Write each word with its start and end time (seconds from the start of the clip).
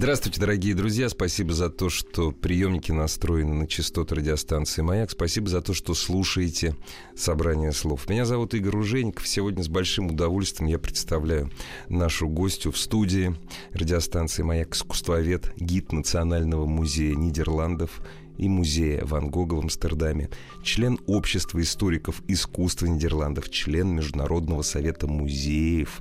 Здравствуйте, 0.00 0.40
дорогие 0.40 0.76
друзья. 0.76 1.08
Спасибо 1.08 1.52
за 1.52 1.70
то, 1.70 1.88
что 1.90 2.30
приемники 2.30 2.92
настроены 2.92 3.52
на 3.52 3.66
частоту 3.66 4.14
радиостанции 4.14 4.80
«Маяк». 4.80 5.10
Спасибо 5.10 5.48
за 5.48 5.60
то, 5.60 5.74
что 5.74 5.92
слушаете 5.92 6.76
собрание 7.16 7.72
слов. 7.72 8.08
Меня 8.08 8.24
зовут 8.24 8.54
Игорь 8.54 8.74
Ружейников. 8.74 9.26
Сегодня 9.26 9.64
с 9.64 9.68
большим 9.68 10.06
удовольствием 10.06 10.70
я 10.70 10.78
представляю 10.78 11.50
нашу 11.88 12.28
гостью 12.28 12.70
в 12.70 12.78
студии 12.78 13.34
радиостанции 13.72 14.44
«Маяк» 14.44 14.76
искусствовед, 14.76 15.52
гид 15.56 15.90
Национального 15.90 16.64
музея 16.64 17.16
Нидерландов 17.16 18.00
и 18.36 18.48
музея 18.48 19.04
Ван 19.04 19.30
Гога 19.30 19.54
в 19.54 19.62
Амстердаме, 19.62 20.30
член 20.62 21.00
Общества 21.08 21.60
историков 21.60 22.22
искусства 22.28 22.86
Нидерландов, 22.86 23.50
член 23.50 23.96
Международного 23.96 24.62
совета 24.62 25.08
музеев, 25.08 25.98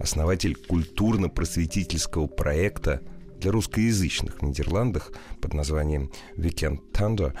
основатель 0.00 0.56
культурно-просветительского 0.56 2.26
проекта 2.26 3.02
для 3.40 3.52
русскоязычных 3.52 4.38
в 4.40 4.42
Нидерландах 4.42 5.12
под 5.40 5.54
названием 5.54 6.10
Weekend 6.36 6.80
Thunder 6.92 7.34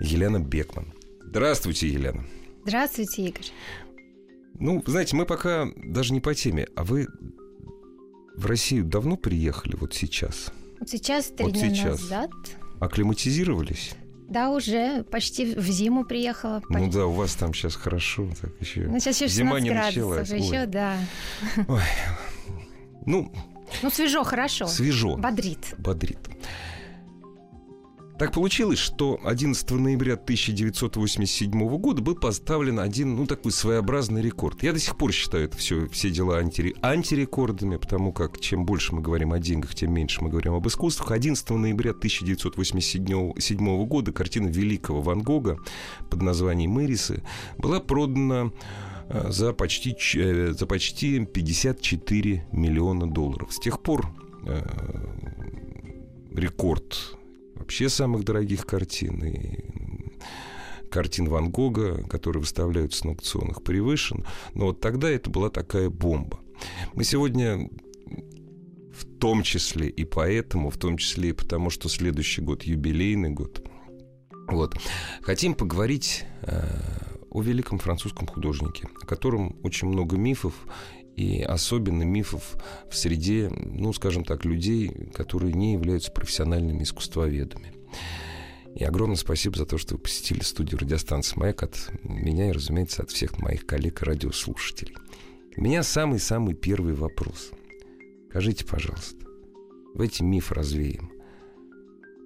Елена 0.00 0.38
Бекман. 0.38 0.92
Здравствуйте, 1.24 1.88
Елена. 1.88 2.24
Здравствуйте, 2.64 3.22
Игорь. 3.26 3.46
Ну, 4.58 4.82
знаете, 4.86 5.16
мы 5.16 5.24
пока 5.26 5.68
даже 5.76 6.12
не 6.12 6.20
по 6.20 6.34
теме, 6.34 6.68
а 6.76 6.84
вы 6.84 7.08
в 8.36 8.46
Россию 8.46 8.84
давно 8.84 9.16
приехали 9.16 9.76
вот 9.76 9.94
сейчас? 9.94 10.52
Вот 10.78 10.88
сейчас, 10.88 11.26
три 11.26 11.46
вот 11.46 11.54
дня 11.54 11.74
сейчас. 11.74 12.00
назад. 12.02 12.30
Акклиматизировались? 12.80 13.94
Да, 14.28 14.50
уже 14.50 15.04
почти 15.04 15.54
в 15.54 15.66
зиму 15.66 16.04
приехала. 16.04 16.62
Ну 16.68 16.90
да, 16.90 17.06
у 17.06 17.12
вас 17.12 17.34
там 17.34 17.52
сейчас 17.52 17.74
хорошо, 17.76 18.28
так 18.40 18.50
еще. 18.60 18.82
Ну, 18.86 18.98
сейчас 18.98 19.20
еще 19.20 19.28
Зима 19.28 19.58
16 19.58 19.64
не 19.64 19.70
градусов, 19.70 20.16
началась. 20.18 20.30
еще, 20.30 20.60
Ой. 20.60 20.66
да. 20.66 20.96
Ой. 21.68 21.82
Ну, 23.04 23.32
Ну, 23.82 23.90
свежо, 23.90 24.24
хорошо. 24.24 24.66
свежо. 24.66 25.16
Бодрит. 25.16 25.74
бодрит. 25.78 26.18
Так 28.22 28.30
получилось, 28.34 28.78
что 28.78 29.18
11 29.24 29.68
ноября 29.72 30.14
1987 30.14 31.50
года 31.78 32.02
был 32.02 32.14
поставлен 32.14 32.78
один, 32.78 33.16
ну, 33.16 33.26
такой 33.26 33.50
своеобразный 33.50 34.22
рекорд. 34.22 34.62
Я 34.62 34.72
до 34.72 34.78
сих 34.78 34.96
пор 34.96 35.10
считаю 35.10 35.46
это 35.46 35.56
все, 35.56 35.88
все 35.88 36.08
дела 36.08 36.38
анти, 36.38 36.76
антирекордами, 36.82 37.78
потому 37.78 38.12
как 38.12 38.38
чем 38.38 38.64
больше 38.64 38.94
мы 38.94 39.02
говорим 39.02 39.32
о 39.32 39.40
деньгах, 39.40 39.74
тем 39.74 39.92
меньше 39.92 40.22
мы 40.22 40.30
говорим 40.30 40.54
об 40.54 40.68
искусствах. 40.68 41.10
11 41.10 41.50
ноября 41.50 41.90
1987 41.90 43.40
седьмого 43.40 43.84
года 43.86 44.12
картина 44.12 44.46
великого 44.46 45.00
Ван 45.00 45.22
Гога 45.22 45.58
под 46.08 46.22
названием 46.22 46.70
«Мэрисы» 46.70 47.24
была 47.58 47.80
продана 47.80 48.52
за 49.08 49.52
почти, 49.52 49.96
э, 50.16 50.52
за 50.52 50.66
почти 50.66 51.24
54 51.24 52.46
миллиона 52.52 53.10
долларов. 53.10 53.52
С 53.52 53.58
тех 53.58 53.80
пор 53.80 54.06
э, 54.46 54.62
рекорд 56.34 57.16
вообще 57.54 57.88
самых 57.88 58.24
дорогих 58.24 58.66
картин 58.66 59.24
и 59.24 59.58
картин 60.90 61.28
Ван 61.28 61.50
Гога, 61.50 62.02
которые 62.08 62.40
выставляются 62.40 63.06
на 63.06 63.12
аукционах, 63.12 63.62
превышен. 63.62 64.26
Но 64.54 64.66
вот 64.66 64.80
тогда 64.80 65.10
это 65.10 65.30
была 65.30 65.48
такая 65.48 65.88
бомба. 65.88 66.40
Мы 66.94 67.04
сегодня 67.04 67.70
в 68.92 69.18
том 69.18 69.42
числе 69.42 69.88
и 69.88 70.04
поэтому, 70.04 70.70
в 70.70 70.76
том 70.76 70.98
числе 70.98 71.30
и 71.30 71.32
потому, 71.32 71.70
что 71.70 71.88
следующий 71.88 72.42
год 72.42 72.64
юбилейный 72.64 73.30
год, 73.30 73.66
вот, 74.48 74.76
хотим 75.22 75.54
поговорить 75.54 76.24
э, 76.42 76.62
о 77.32 77.40
великом 77.40 77.78
французском 77.78 78.26
художнике, 78.26 78.88
о 79.00 79.06
котором 79.06 79.56
очень 79.62 79.88
много 79.88 80.16
мифов, 80.16 80.54
и 81.16 81.42
особенно 81.42 82.02
мифов 82.02 82.56
в 82.90 82.96
среде, 82.96 83.50
ну, 83.50 83.92
скажем 83.92 84.24
так, 84.24 84.44
людей, 84.44 84.88
которые 85.14 85.52
не 85.52 85.72
являются 85.72 86.10
профессиональными 86.10 86.82
искусствоведами. 86.82 87.72
И 88.74 88.84
огромное 88.84 89.16
спасибо 89.16 89.56
за 89.56 89.66
то, 89.66 89.76
что 89.76 89.94
вы 89.94 90.00
посетили 90.00 90.40
студию 90.40 90.80
радиостанции 90.80 91.38
«Маяк» 91.38 91.62
от 91.62 91.90
меня 92.02 92.48
и, 92.48 92.52
разумеется, 92.52 93.02
от 93.02 93.10
всех 93.10 93.38
моих 93.38 93.66
коллег 93.66 94.02
и 94.02 94.04
радиослушателей. 94.06 94.96
У 95.56 95.62
меня 95.62 95.82
самый-самый 95.82 96.54
первый 96.54 96.94
вопрос. 96.94 97.50
Скажите, 98.30 98.64
пожалуйста, 98.64 99.26
в 99.94 100.00
эти 100.00 100.22
миф 100.22 100.52
развеем. 100.52 101.12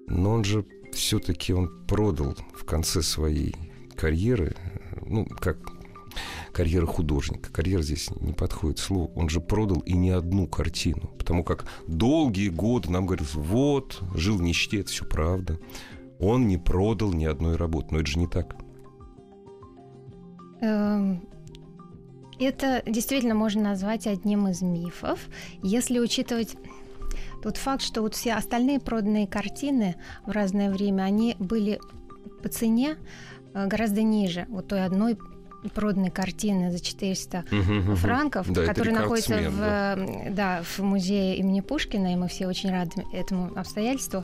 Но 0.07 0.31
он 0.31 0.45
же 0.45 0.65
все-таки 0.93 1.53
он 1.53 1.85
продал 1.85 2.37
в 2.53 2.63
конце 2.63 3.01
своей 3.01 3.53
карьеры, 3.97 4.55
ну, 5.09 5.25
как 5.25 5.57
карьера 6.51 6.85
художника. 6.85 7.51
Карьера 7.51 7.81
здесь 7.81 8.09
не 8.19 8.33
подходит 8.33 8.79
слово. 8.79 9.11
Он 9.15 9.29
же 9.29 9.39
продал 9.39 9.79
и 9.81 9.93
не 9.93 10.09
одну 10.09 10.47
картину. 10.47 11.11
Потому 11.17 11.43
как 11.43 11.67
долгие 11.87 12.49
годы 12.49 12.89
нам 12.89 13.05
говорят, 13.05 13.33
вот, 13.33 14.01
жил 14.15 14.37
в 14.37 14.41
нищете, 14.41 14.79
это 14.79 14.89
все 14.89 15.05
правда. 15.05 15.59
Он 16.19 16.47
не 16.47 16.57
продал 16.57 17.13
ни 17.13 17.25
одной 17.25 17.55
работы. 17.57 17.89
Но 17.91 17.99
это 17.99 18.07
же 18.07 18.19
не 18.19 18.27
так. 18.27 18.55
Эм, 20.61 21.21
Это 22.39 22.83
действительно 22.85 23.35
можно 23.35 23.61
назвать 23.61 24.07
одним 24.07 24.47
из 24.47 24.61
мифов, 24.61 25.27
если 25.63 25.99
учитывать 25.99 26.55
тот 27.41 27.57
факт, 27.57 27.81
что 27.81 28.01
вот 28.01 28.15
все 28.15 28.33
остальные 28.33 28.79
проданные 28.79 29.27
картины 29.27 29.95
в 30.25 30.31
разное 30.31 30.71
время, 30.71 31.03
они 31.03 31.35
были 31.39 31.79
по 32.41 32.49
цене 32.49 32.97
гораздо 33.65 34.03
ниже 34.03 34.45
вот 34.49 34.67
той 34.67 34.85
одной 34.85 35.17
проданной 35.73 36.11
картины 36.11 36.71
за 36.71 36.79
400 36.79 37.45
франков, 37.95 38.51
Да, 38.51 38.63
это 38.63 38.73
который 38.73 38.93
находится 38.93 39.37
в, 39.49 39.61
э, 39.61 40.31
да, 40.31 40.61
в 40.63 40.79
музее 40.79 41.37
имени 41.37 41.61
Пушкина, 41.61 42.13
и 42.13 42.15
мы 42.15 42.27
все 42.27 42.47
очень 42.47 42.69
рады 42.69 43.03
этому 43.11 43.57
обстоятельству. 43.57 44.23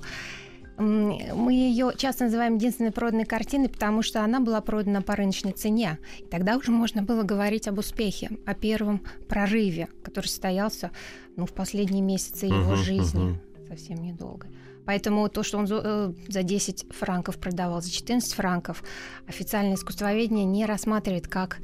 Мы 0.77 1.53
ее 1.53 1.91
часто 1.95 2.25
называем 2.25 2.55
единственной 2.55 2.91
проданной 2.91 3.25
картиной, 3.25 3.69
потому 3.69 4.01
что 4.01 4.23
она 4.23 4.39
была 4.39 4.59
продана 4.59 5.01
по 5.01 5.16
рыночной 5.16 5.51
цене. 5.51 6.00
И 6.19 6.23
тогда 6.25 6.57
уже 6.57 6.71
можно 6.71 7.03
было 7.03 7.21
говорить 7.21 7.67
об 7.67 7.77
успехе, 7.77 8.31
о 8.45 8.55
первом 8.55 9.03
прорыве, 9.27 9.88
который 10.03 10.27
состоялся 10.27 10.89
ну, 11.35 11.45
в 11.45 11.53
последние 11.53 12.01
месяцы 12.01 12.47
его 12.47 12.71
Мгм, 12.71 12.75
жизни, 12.77 13.23
мгм. 13.23 13.39
совсем 13.67 14.01
недолго. 14.01 14.47
Поэтому 14.85 15.29
то, 15.29 15.44
что 15.44 15.57
он 15.57 15.67
за, 15.67 15.81
э, 15.83 16.13
за 16.27 16.44
10 16.44 16.88
франков 16.91 17.38
продавал, 17.38 17.81
за 17.81 17.91
14 17.91 18.33
франков, 18.33 18.83
официальное 19.27 19.75
искусствоведение 19.75 20.45
не 20.45 20.66
рассматривает 20.66 21.27
как 21.27 21.59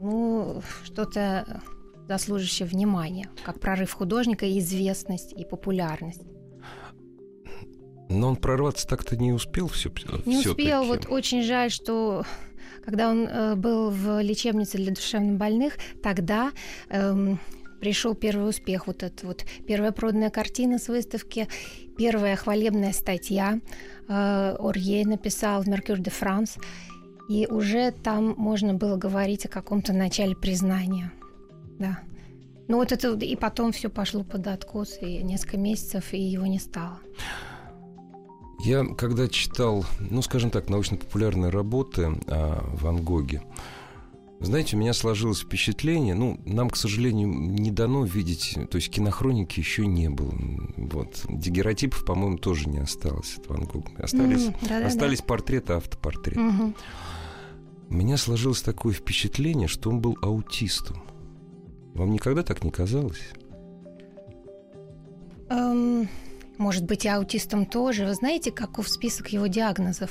ну, 0.00 0.62
что-то 0.84 1.62
заслуживающее 2.08 2.66
внимания, 2.66 3.30
как 3.44 3.60
прорыв 3.60 3.92
художника, 3.92 4.46
известность 4.58 5.32
и 5.32 5.44
популярность. 5.44 6.22
Но 8.08 8.28
он 8.28 8.36
прорваться 8.36 8.86
так-то 8.86 9.16
не 9.16 9.32
успел 9.32 9.68
все 9.68 9.90
Не 10.26 10.38
успел. 10.38 10.84
Вот 10.84 11.06
очень 11.08 11.42
жаль, 11.42 11.70
что 11.70 12.24
когда 12.84 13.08
он 13.08 13.26
э, 13.26 13.54
был 13.54 13.90
в 13.90 14.20
лечебнице 14.20 14.76
для 14.76 14.92
душевнобольных, 14.92 15.78
тогда 16.02 16.52
эм, 16.90 17.38
пришел 17.82 18.14
первый 18.14 18.48
успех. 18.48 18.86
Вот 18.86 19.02
это 19.02 19.26
вот 19.26 19.44
первая 19.66 19.90
проданная 19.90 20.30
картина 20.30 20.78
с 20.78 20.86
выставки, 20.86 21.48
первая 21.98 22.36
хвалебная 22.36 22.92
статья 22.92 23.58
э, 24.08 24.56
Орье 24.60 25.04
написал 25.04 25.62
в 25.62 25.68
«Меркюр 25.68 25.98
де 25.98 26.10
Франс». 26.10 26.58
И 27.28 27.48
уже 27.48 27.90
там 27.90 28.36
можно 28.38 28.72
было 28.74 28.96
говорить 28.96 29.46
о 29.46 29.48
каком-то 29.48 29.92
начале 29.92 30.36
признания. 30.36 31.12
Да. 31.80 31.98
Ну 32.68 32.76
вот 32.76 32.92
это 32.92 33.16
и 33.16 33.34
потом 33.34 33.72
все 33.72 33.90
пошло 33.90 34.22
под 34.22 34.46
откос, 34.46 34.98
и 35.00 35.20
несколько 35.24 35.56
месяцев, 35.56 36.12
и 36.12 36.20
его 36.20 36.46
не 36.46 36.60
стало. 36.60 37.00
Я 38.64 38.84
когда 38.96 39.26
читал, 39.26 39.84
ну, 39.98 40.22
скажем 40.22 40.50
так, 40.50 40.68
научно-популярные 40.68 41.50
работы 41.50 42.12
о 42.28 42.62
Ван 42.76 43.02
Гоге, 43.02 43.42
знаете, 44.44 44.76
у 44.76 44.80
меня 44.80 44.92
сложилось 44.92 45.40
впечатление, 45.40 46.14
ну, 46.14 46.40
нам, 46.44 46.70
к 46.70 46.76
сожалению, 46.76 47.28
не 47.28 47.70
дано 47.70 48.04
видеть, 48.04 48.56
то 48.70 48.76
есть 48.76 48.90
кинохроники 48.90 49.60
еще 49.60 49.86
не 49.86 50.08
было. 50.10 50.34
Вот. 50.76 51.24
Дегеротипов, 51.28 52.04
по-моему, 52.04 52.38
тоже 52.38 52.68
не 52.68 52.78
осталось 52.78 53.36
от 53.38 53.46
Ван 53.48 53.64
Гога. 53.64 53.90
Остались, 53.98 54.46
М, 54.46 54.54
да-да-да. 54.62 54.86
остались 54.86 55.20
портреты, 55.22 55.74
автопортреты. 55.74 56.40
Мгм. 56.40 56.74
У 57.90 57.94
меня 57.94 58.16
сложилось 58.16 58.62
такое 58.62 58.94
впечатление, 58.94 59.68
что 59.68 59.90
он 59.90 60.00
был 60.00 60.16
аутистом. 60.22 61.02
Вам 61.94 62.10
никогда 62.10 62.42
так 62.42 62.64
не 62.64 62.70
казалось? 62.70 63.20
Эм, 65.50 66.08
может 66.58 66.84
быть, 66.84 67.04
и 67.04 67.08
аутистом 67.08 67.66
тоже. 67.66 68.06
Вы 68.06 68.14
знаете, 68.14 68.50
каков 68.50 68.88
список 68.88 69.28
его 69.28 69.46
диагнозов? 69.46 70.10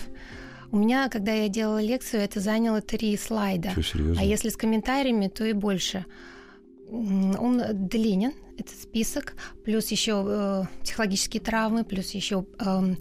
У 0.72 0.78
меня, 0.78 1.10
когда 1.10 1.34
я 1.34 1.50
делала 1.50 1.82
лекцию, 1.82 2.22
это 2.22 2.40
заняло 2.40 2.82
три 2.82 3.16
слайда. 3.18 3.72
Что, 3.72 3.84
серьезно? 3.84 4.22
А 4.22 4.24
если 4.24 4.50
с 4.50 4.56
комментариями, 4.56 5.28
то 5.28 5.44
и 5.44 5.54
больше. 5.54 6.06
Он 6.90 7.62
длинен, 7.88 8.34
этот 8.58 8.80
список, 8.80 9.34
плюс 9.64 9.92
еще 9.92 10.24
э, 10.28 10.64
психологические 10.84 11.42
травмы, 11.42 11.84
плюс 11.84 12.12
еще 12.12 12.46
э, 12.60 12.96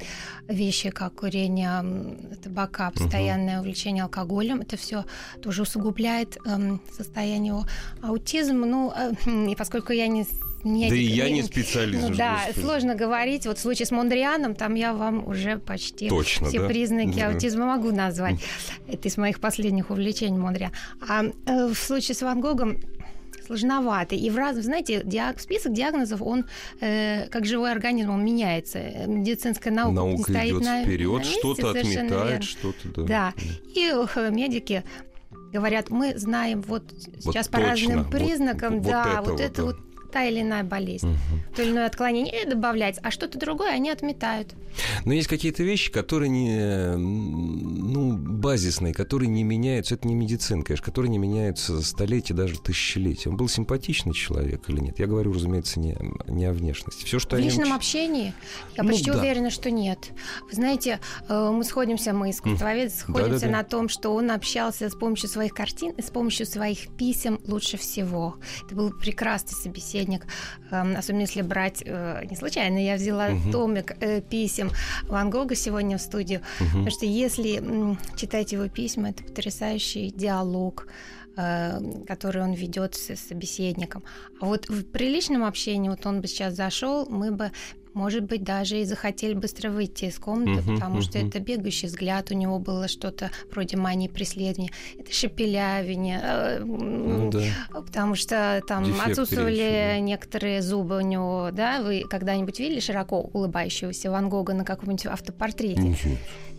вещи, 0.49 0.91
как 0.91 1.15
курение 1.15 2.17
табака, 2.43 2.91
постоянное 2.91 3.57
uh-huh. 3.57 3.61
увлечение 3.61 4.05
алкоголем. 4.05 4.61
Это 4.61 4.77
все 4.77 5.05
тоже 5.43 5.63
усугубляет 5.63 6.39
э, 6.47 6.79
состояние 6.97 7.49
его. 7.49 7.67
Аутизм, 8.03 8.61
ну, 8.61 8.93
э, 8.97 9.13
и 9.51 9.55
поскольку 9.57 9.93
я 9.93 10.09
не 10.09 10.27
не, 10.65 10.89
да 10.89 10.95
и 10.95 11.03
я 11.03 11.31
не 11.31 11.43
специалист. 11.43 12.09
Ну, 12.09 12.15
да, 12.15 12.43
господи. 12.47 12.65
сложно 12.65 12.95
говорить. 12.95 13.47
Вот 13.47 13.59
в 13.59 13.61
случае 13.61 13.87
с 13.87 13.91
Мондрианом, 13.91 14.55
там 14.55 14.75
я 14.75 14.93
вам 14.93 15.27
уже 15.27 15.59
почти 15.59 16.09
Точно, 16.09 16.49
все 16.49 16.61
да? 16.61 16.69
признаки 16.69 17.19
да. 17.19 17.29
аутизма 17.29 17.67
могу 17.67 17.91
назвать. 17.91 18.41
Это 18.89 19.09
из 19.09 19.17
моих 19.17 19.41
последних 19.41 19.91
увлечений 19.91 20.39
Мондриан. 20.39 20.73
А 21.09 21.25
э, 21.25 21.67
в 21.69 21.75
случае 21.75 22.15
с 22.15 22.23
Ван 22.23 22.41
Гогом 22.41 22.79
сложновато. 23.47 24.15
И 24.15 24.31
в 24.31 24.37
раз, 24.37 24.57
знаете, 24.57 25.03
диаг... 25.05 25.41
список 25.41 25.73
диагнозов, 25.73 26.23
он 26.23 26.45
э, 26.81 27.27
как 27.29 27.47
живой 27.47 27.73
организм, 27.73 28.11
он 28.11 28.25
меняется. 28.25 28.79
Медицинская 29.07 29.73
наука, 29.73 29.95
наука 29.95 30.17
не 30.17 30.23
стоит 30.23 30.51
идет 30.51 30.63
на, 30.63 30.85
вперед, 30.85 31.19
на 31.19 31.25
что-то 31.25 31.71
отметает, 31.71 32.45
что-то 32.45 33.03
да. 33.03 33.05
Да. 33.05 33.35
И 33.75 33.93
э, 33.93 34.31
медики 34.31 34.85
говорят, 35.53 35.91
мы 35.91 36.17
знаем 36.17 36.63
вот, 36.63 36.85
вот 36.93 37.35
сейчас 37.35 37.49
точно, 37.49 37.59
по 37.59 37.71
разным 37.71 38.09
признакам, 38.09 38.81
вот, 38.81 38.91
да, 38.91 39.21
вот, 39.23 39.31
вот 39.33 39.41
это 39.41 39.65
вот, 39.65 39.77
вот 39.77 39.90
та 40.11 40.25
или 40.25 40.41
иная 40.41 40.65
болезнь, 40.65 41.09
угу. 41.09 41.41
то 41.55 41.63
или 41.63 41.71
иное 41.71 41.87
отклонение 41.87 42.47
добавлять, 42.47 42.99
а 43.03 43.11
что-то 43.11 43.39
другое 43.39 43.71
они 43.71 43.91
отметают. 43.91 44.55
Но 45.05 45.13
есть 45.13 45.29
какие-то 45.29 45.63
вещи, 45.63 45.91
которые 45.91 46.29
не, 46.29 46.97
ну, 46.97 48.17
базисные, 48.17 48.95
которые 48.95 49.29
не 49.29 49.43
меняются. 49.43 49.95
Это 49.95 50.07
не 50.07 50.15
медицина, 50.15 50.63
конечно, 50.63 50.85
которые 50.85 51.11
не 51.11 51.19
меняются 51.19 51.83
столетия, 51.83 52.35
даже 52.35 52.61
тысячелетия. 52.61 53.31
Он 53.31 53.37
был 53.37 53.49
симпатичный 53.49 54.15
человек 54.15 54.69
или 54.69 54.81
нет? 54.81 54.99
Я 54.99 55.07
говорю, 55.07 55.33
разумеется, 55.33 55.81
не, 55.81 55.97
не 56.29 56.45
о 56.45 56.53
внешности. 56.53 57.05
Все, 57.05 57.19
что 57.19 57.37
в 57.37 57.41
личном 57.41 57.69
нем... 57.69 57.77
общении 57.77 58.33
я 58.77 58.83
ну, 58.83 58.91
почти 58.91 59.11
да. 59.11 59.19
уверена, 59.19 59.51
что 59.51 59.71
нет. 59.71 60.11
Вы 60.49 60.55
знаете, 60.55 61.01
э, 61.29 61.51
мы 61.51 61.65
сходимся, 61.65 62.13
мы 62.13 62.31
искусствоведы, 62.31 62.91
сходимся 62.91 63.33
да, 63.33 63.47
да, 63.47 63.47
да. 63.47 63.59
на 63.59 63.65
том, 63.65 63.89
что 63.89 64.15
он 64.15 64.31
общался 64.31 64.89
с 64.89 64.95
помощью 64.95 65.29
своих 65.29 65.53
картин 65.53 65.93
и 65.93 66.03
с 66.03 66.11
помощью 66.11 66.47
своих 66.47 66.89
писем 66.97 67.41
лучше 67.47 67.77
всего. 67.77 68.37
Это 68.65 68.75
был 68.75 68.91
прекрасный 68.91 69.55
собеседник, 69.55 70.00
эм, 70.71 70.97
особенно 70.97 71.23
если 71.23 71.43
брать, 71.43 71.83
э, 71.85 72.25
не 72.31 72.37
случайно 72.37 72.79
я 72.79 72.97
взяла 72.97 73.29
угу. 73.29 73.53
томик 73.53 73.97
э, 74.01 74.21
писем 74.21 74.71
Ван 75.05 75.31
Гога 75.31 75.55
сегодня 75.55 75.99
в 75.99 76.01
студию, 76.01 76.41
угу. 76.61 76.69
потому 76.69 76.91
что 76.91 77.07
если 77.07 77.97
читать 78.17 78.53
его 78.53 78.69
письма, 78.69 79.11
это 79.11 79.25
потрясающий 79.25 80.11
диалог, 80.11 80.87
э, 81.37 81.81
который 82.07 82.43
он 82.43 82.53
ведет 82.53 82.95
с 82.95 83.17
собеседником. 83.17 84.05
А 84.41 84.47
вот 84.47 84.69
в 84.69 84.85
приличном 84.85 85.45
общении, 85.45 85.89
вот 85.89 86.07
он 86.07 86.21
бы 86.21 86.29
сейчас 86.29 86.55
зашел, 86.55 87.07
мы 87.07 87.31
бы 87.31 87.51
может 87.95 88.25
быть, 88.25 88.45
даже 88.45 88.81
и 88.81 88.85
захотели 88.85 89.35
быстро 89.35 89.71
выйти 89.71 90.07
из 90.07 90.19
комнаты, 90.19 90.61
uh-huh, 90.61 90.75
потому 90.75 90.99
uh-huh. 90.99 91.03
что 91.03 91.19
это 91.19 91.41
бегающий 91.41 91.89
взгляд, 91.89 92.31
у 92.31 92.35
него 92.35 92.59
было 92.59 92.89
что-то 92.89 93.31
вроде 93.51 93.77
мании 93.77 94.09
преследования, 94.09 94.71
это 94.99 95.13
шепелявение, 95.13 96.21
э, 96.23 96.59
ну, 96.65 97.31
да. 97.31 97.41
потому 97.73 98.15
что 98.15 98.63
там 98.67 98.85
Дефект 98.85 99.09
отсутствовали 99.09 99.55
речи, 99.55 99.95
да. 99.95 100.01
некоторые 100.01 100.63
зубы 100.63 100.99
у 100.99 101.01
него, 101.01 101.51
да, 101.53 101.83
вы 101.83 102.05
когда-нибудь 102.09 102.59
видели 102.59 102.81
широко 102.81 103.21
улыбающегося 103.21 104.11
Ван 104.11 104.29
Гога 104.29 104.55
на 104.55 104.65
каком-нибудь 104.65 105.07
автопортрете? 105.07 105.81
Нет. 105.81 105.99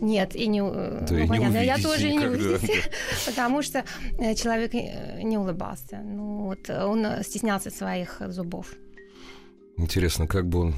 Нет, 0.00 0.34
и 0.34 0.48
не, 0.48 0.60
да 0.60 1.06
ну, 1.10 1.18
и 1.18 1.28
понятно, 1.28 1.58
не 1.58 1.66
я 1.66 1.78
тоже 1.78 2.12
никогда. 2.12 2.36
не 2.36 2.44
увидите, 2.44 2.74
потому 3.26 3.62
что 3.62 3.84
э, 4.18 4.34
человек 4.34 4.74
не 4.74 5.38
улыбался, 5.38 6.00
ну 6.02 6.46
вот 6.46 6.68
он 6.68 7.22
стеснялся 7.22 7.70
своих 7.70 8.20
зубов. 8.28 8.74
Интересно, 9.76 10.26
как 10.26 10.48
бы 10.48 10.60
он, 10.60 10.74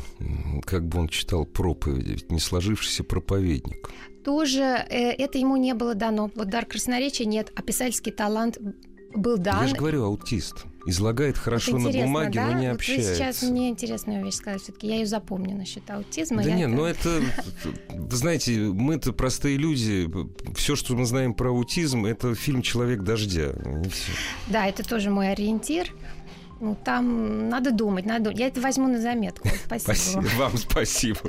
как 0.65 0.87
бы 0.87 1.01
он 1.01 1.09
читал 1.09 1.45
проповеди, 1.45 2.13
ведь 2.13 2.31
не 2.31 2.39
сложившийся 2.39 3.05
проповедник. 3.05 3.91
Тоже 4.25 4.63
э, 4.63 5.11
это 5.11 5.39
ему 5.39 5.57
не 5.57 5.75
было 5.75 5.95
дано. 5.95 6.31
Вот 6.35 6.49
дар 6.49 6.65
красноречия 6.65 7.27
нет, 7.27 7.53
а 7.55 7.63
писательский 7.63 8.13
талант 8.13 8.59
был 9.15 9.39
дан. 9.39 9.63
Я 9.63 9.69
же 9.69 9.77
говорю, 9.77 10.05
аутист. 10.05 10.65
Излагает 10.87 11.39
хорошо 11.39 11.79
на 11.79 11.91
бумаге, 11.91 12.41
да? 12.41 12.47
но 12.47 12.61
не 12.61 12.69
вот 12.69 12.77
общается. 12.77 13.11
Вы 13.11 13.17
сейчас 13.17 13.43
мне 13.43 13.71
интересную 13.71 14.23
вещь 14.25 14.35
сказать. 14.35 14.63
Все-таки 14.63 14.87
я 14.87 14.97
ее 14.97 15.07
запомню 15.07 15.57
насчет 15.57 15.89
аутизма. 15.91 16.43
Да 16.43 16.51
нет, 16.51 16.69
это... 16.69 16.77
ну 16.77 16.85
это, 16.85 17.21
вы 17.89 18.17
знаете, 18.17 18.53
мы-то 18.59 19.13
простые 19.13 19.57
люди. 19.57 20.11
Все, 20.55 20.77
что 20.77 20.95
мы 20.95 21.07
знаем 21.07 21.33
про 21.33 21.51
аутизм, 21.51 22.05
это 22.05 22.35
фильм 22.35 22.61
«Человек 22.61 23.01
дождя». 23.01 23.53
Да, 24.49 24.67
это 24.67 24.87
тоже 24.87 25.11
мой 25.11 25.31
ориентир. 25.31 25.91
Ну, 26.61 26.77
там 26.85 27.49
надо 27.49 27.71
думать, 27.73 28.07
надо 28.07 28.25
думать. 28.25 28.39
Я 28.39 28.49
это 28.49 28.61
возьму 28.61 28.89
на 28.89 29.01
заметку. 29.01 29.49
Спасибо. 29.67 29.93
спасибо. 29.93 30.25
Вам 30.39 30.57
спасибо. 30.57 31.21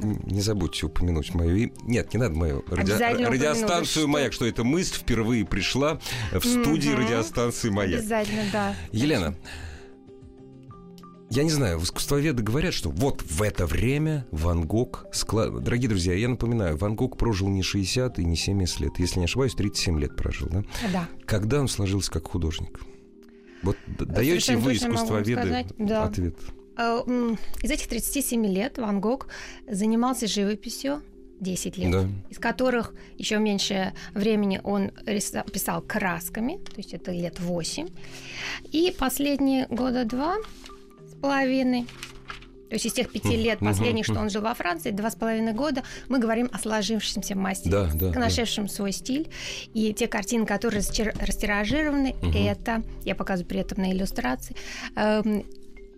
Не 0.00 0.40
забудьте 0.40 0.86
упомянуть 0.86 1.34
мою. 1.34 1.72
Нет, 1.82 2.12
не 2.12 2.20
надо 2.20 2.34
мою. 2.34 2.64
Ради... 2.68 2.92
Радиостанцию 2.92 4.08
«Маяк», 4.08 4.32
что 4.32 4.46
эта 4.46 4.64
мысль 4.64 4.94
впервые 4.96 5.44
пришла 5.44 6.00
в 6.32 6.44
студии 6.44 6.90
радиостанции 6.90 7.70
«Маяк». 7.70 8.00
Обязательно, 8.00 8.42
да. 8.52 8.74
Елена, 8.92 9.34
я 11.30 11.44
не 11.44 11.50
знаю, 11.50 11.80
искусствоведы 11.80 12.42
говорят, 12.42 12.74
что 12.74 12.90
вот 12.90 13.22
в 13.22 13.40
это 13.42 13.64
время 13.64 14.26
Ван 14.32 14.66
Гог... 14.66 15.06
Склад... 15.12 15.62
Дорогие 15.62 15.88
друзья, 15.88 16.12
я 16.12 16.28
напоминаю, 16.28 16.76
Ван 16.76 16.96
Гог 16.96 17.16
прожил 17.16 17.48
не 17.48 17.62
60 17.62 18.18
и 18.18 18.24
не 18.24 18.34
70 18.34 18.80
лет. 18.80 18.98
Если 18.98 19.20
не 19.20 19.26
ошибаюсь, 19.26 19.54
37 19.54 20.00
лет 20.00 20.16
прожил, 20.16 20.48
да? 20.50 20.64
Да. 20.92 21.08
Когда 21.26 21.60
он 21.60 21.68
сложился 21.68 22.10
как 22.10 22.26
художник? 22.26 22.80
Вот 23.62 23.76
даете 23.86 24.56
вы 24.56 24.74
искусствоведы 24.74 25.66
да. 25.78 26.04
ответ? 26.04 26.36
Из 27.62 27.70
этих 27.70 27.88
37 27.88 28.46
лет 28.46 28.78
Ван 28.78 29.00
Гог 29.00 29.28
занимался 29.68 30.26
живописью 30.26 31.02
10 31.40 31.78
лет, 31.78 31.90
да. 31.90 32.08
из 32.28 32.38
которых 32.38 32.94
еще 33.16 33.38
меньше 33.38 33.92
времени 34.14 34.60
он 34.62 34.90
писал 35.52 35.82
красками, 35.82 36.58
то 36.58 36.76
есть 36.76 36.94
это 36.94 37.12
лет 37.12 37.40
8. 37.40 37.88
И 38.72 38.94
последние 38.98 39.66
года 39.68 40.04
два 40.04 40.36
с 41.06 41.14
половиной 41.14 41.86
то 42.70 42.74
есть 42.74 42.86
из 42.86 42.92
тех 42.92 43.10
пяти 43.10 43.36
лет 43.36 43.58
последних, 43.58 44.04
что 44.04 44.20
он 44.20 44.30
жил 44.30 44.42
во 44.42 44.54
Франции, 44.54 44.92
два 44.92 45.10
с 45.10 45.16
половиной 45.16 45.52
года, 45.52 45.82
мы 46.08 46.20
говорим 46.20 46.48
о 46.52 46.58
сложившемся 46.58 47.36
мастере, 47.36 47.72
да, 47.72 47.90
да, 47.92 48.18
нашедшем 48.18 48.66
да. 48.66 48.72
свой 48.72 48.92
стиль. 48.92 49.28
И 49.74 49.92
те 49.92 50.06
картины, 50.06 50.46
которые 50.46 50.80
растиражированы, 50.80 52.14
угу. 52.22 52.30
это, 52.30 52.84
я 53.04 53.16
показываю 53.16 53.48
при 53.48 53.58
этом 53.58 53.82
на 53.82 53.90
иллюстрации, 53.90 54.54
э, 54.94 55.42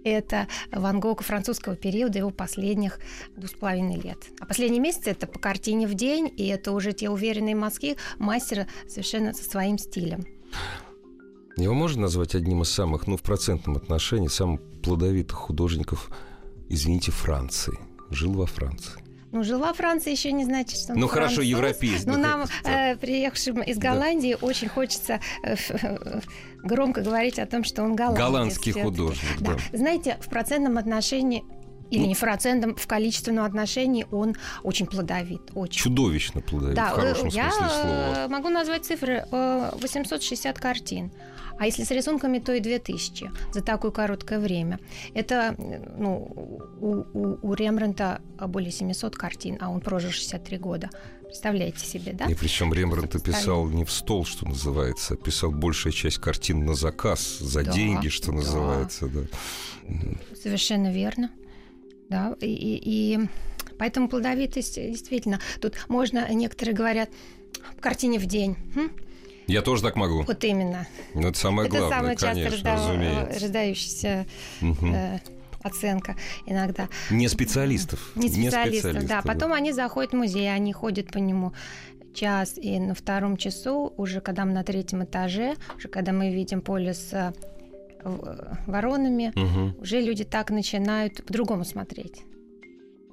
это 0.03 0.49
Ван 0.73 0.99
Гог 0.99 1.23
французского 1.23 1.77
периода, 1.77 2.19
его 2.19 2.31
последних 2.31 2.99
двух 3.37 3.51
с 3.51 3.55
половиной 3.55 4.01
лет. 4.01 4.19
А 4.41 4.47
последний 4.47 4.81
месяц 4.81 5.07
это 5.07 5.27
по 5.27 5.39
картине 5.39 5.87
в 5.87 5.93
день, 5.93 6.33
и 6.35 6.47
это 6.47 6.73
уже 6.73 6.95
те 6.95 7.11
уверенные 7.11 7.55
мазки 7.55 7.99
мастера 8.19 8.67
совершенно 8.89 9.35
со 9.35 9.45
своим 9.45 9.77
стилем. 9.77 10.25
Его 11.59 11.75
можно 11.75 12.03
назвать 12.03 12.35
одним 12.35 12.63
из 12.63 12.71
самых, 12.71 13.07
ну, 13.07 13.19
в 13.19 13.23
процентном 13.23 13.77
отношении, 13.77 14.29
самых 14.29 14.63
плодовитых 14.83 15.37
художников 15.37 16.11
извините, 16.73 17.13
Франции. 17.13 17.79
Жил 18.11 18.33
во 18.33 18.47
Франции. 18.47 19.01
Ну, 19.31 19.45
жил 19.45 19.61
во 19.61 19.73
Франции 19.73 20.11
еще 20.11 20.31
не 20.33 20.45
значит, 20.45 20.79
что 20.79 20.93
он 20.93 20.99
Ну, 21.01 21.09
хорошо, 21.09 21.41
европейский. 21.41 22.07
Но 22.07 22.19
нам, 22.19 22.45
э, 22.65 22.97
приехавшим 22.97 23.63
из 23.63 23.79
Голландии, 23.79 24.37
да. 24.39 24.47
очень 24.47 24.69
хочется 24.69 25.21
э, 25.43 25.57
громко 26.63 27.01
говорить 27.01 27.39
о 27.39 27.47
том, 27.47 27.65
что 27.65 27.83
он 27.83 27.97
голландец. 27.97 28.21
Голландский 28.21 28.73
художник, 28.73 29.41
да. 29.41 29.55
да. 29.55 29.77
Знаете, 29.77 30.19
в 30.21 30.29
процентном 30.29 30.77
отношении 30.77 31.45
или 31.91 32.07
не 32.07 32.15
в 32.15 32.21
процентном, 32.21 32.75
в 32.75 32.87
количественном 32.87 33.45
отношении 33.45 34.07
он 34.11 34.35
очень 34.63 34.87
плодовит. 34.87 35.51
Очень. 35.55 35.81
Чудовищно 35.81 36.41
плодовит, 36.41 36.75
да, 36.75 36.91
в 36.91 36.97
хорошем 36.97 37.29
я 37.29 37.51
смысле 37.51 37.69
слова. 37.69 38.15
Я 38.17 38.29
могу 38.29 38.49
назвать 38.49 38.85
цифры. 38.85 39.27
860 39.31 40.59
картин. 40.59 41.11
А 41.59 41.67
если 41.67 41.85
с 41.85 41.91
рисунками, 41.91 42.39
то 42.39 42.53
и 42.53 42.61
2000 42.61 43.31
за 43.53 43.63
такое 43.63 43.91
короткое 43.91 44.39
время. 44.39 44.79
Это 45.15 45.55
ну, 45.59 46.17
у, 46.81 47.05
у, 47.13 47.39
у 47.43 47.55
Рембрандта 47.55 48.21
более 48.39 48.73
700 48.73 49.17
картин, 49.17 49.59
а 49.61 49.71
он 49.71 49.81
прожил 49.81 50.11
63 50.11 50.59
года. 50.59 50.91
Представляете 51.25 51.87
себе, 51.87 52.13
да? 52.13 52.27
И 52.27 52.35
причем 52.35 52.75
Рембрандт 52.75 53.23
писал 53.23 53.67
не 53.69 53.85
в 53.85 53.91
стол, 53.91 54.27
что 54.27 54.47
называется, 54.47 55.15
а 55.15 55.17
писал 55.17 55.51
большая 55.51 55.93
часть 55.93 56.19
картин 56.19 56.67
на 56.67 56.75
заказ, 56.75 57.39
за 57.39 57.65
да, 57.65 57.73
деньги, 57.73 58.09
что 58.09 58.33
да. 58.33 58.33
называется. 58.39 59.09
Да. 59.09 59.23
Совершенно 60.43 60.93
верно. 60.93 61.31
Да, 62.11 62.37
и, 62.41 62.47
и, 62.47 62.81
и 62.85 63.29
поэтому 63.79 64.09
плодовитость 64.09 64.75
действительно. 64.75 65.41
Тут 65.61 65.87
можно, 65.89 66.31
некоторые 66.35 66.75
говорят, 66.75 67.09
картине 67.81 68.19
в 68.19 68.27
день. 68.27 68.57
Хм? 68.75 68.91
Я 69.47 69.63
тоже 69.63 69.83
так 69.83 69.97
могу. 69.97 70.23
Вот 70.23 70.45
именно. 70.45 70.87
Ну, 71.15 71.29
это 71.29 71.39
самое 71.39 71.69
это 71.69 71.79
главное, 71.79 71.99
самое 71.99 72.17
конечно, 72.17 72.51
часто 72.51 72.73
разумеется. 72.73 73.41
рождающийся 73.41 74.27
угу. 74.61 74.87
э, 74.87 75.19
оценка 75.63 76.17
иногда. 76.47 76.89
Не 77.11 77.29
специалистов. 77.29 78.13
Не 78.15 78.29
специалистов, 78.29 78.73
не 78.73 78.79
специалистов 78.79 79.09
да. 79.09 79.23
Потом 79.23 79.51
да. 79.51 79.57
они 79.57 79.73
заходят 79.73 80.13
в 80.13 80.17
музей, 80.17 80.53
они 80.53 80.73
ходят 80.73 81.11
по 81.13 81.19
нему 81.19 81.53
час, 82.15 82.55
и 82.57 82.79
на 82.79 82.95
втором 82.95 83.37
часу, 83.37 83.93
уже 83.97 84.21
когда 84.21 84.45
мы 84.45 84.53
на 84.53 84.65
третьем 84.65 85.05
этаже, 85.05 85.57
уже 85.77 85.89
когда 85.89 86.13
мы 86.13 86.33
видим 86.33 86.61
поле 86.61 86.95
с 86.95 87.13
э, 87.13 87.33
воронами, 88.67 89.33
угу. 89.35 89.81
уже 89.83 90.01
люди 90.01 90.25
так 90.25 90.51
начинают 90.51 91.25
по-другому 91.25 91.65
смотреть 91.65 92.23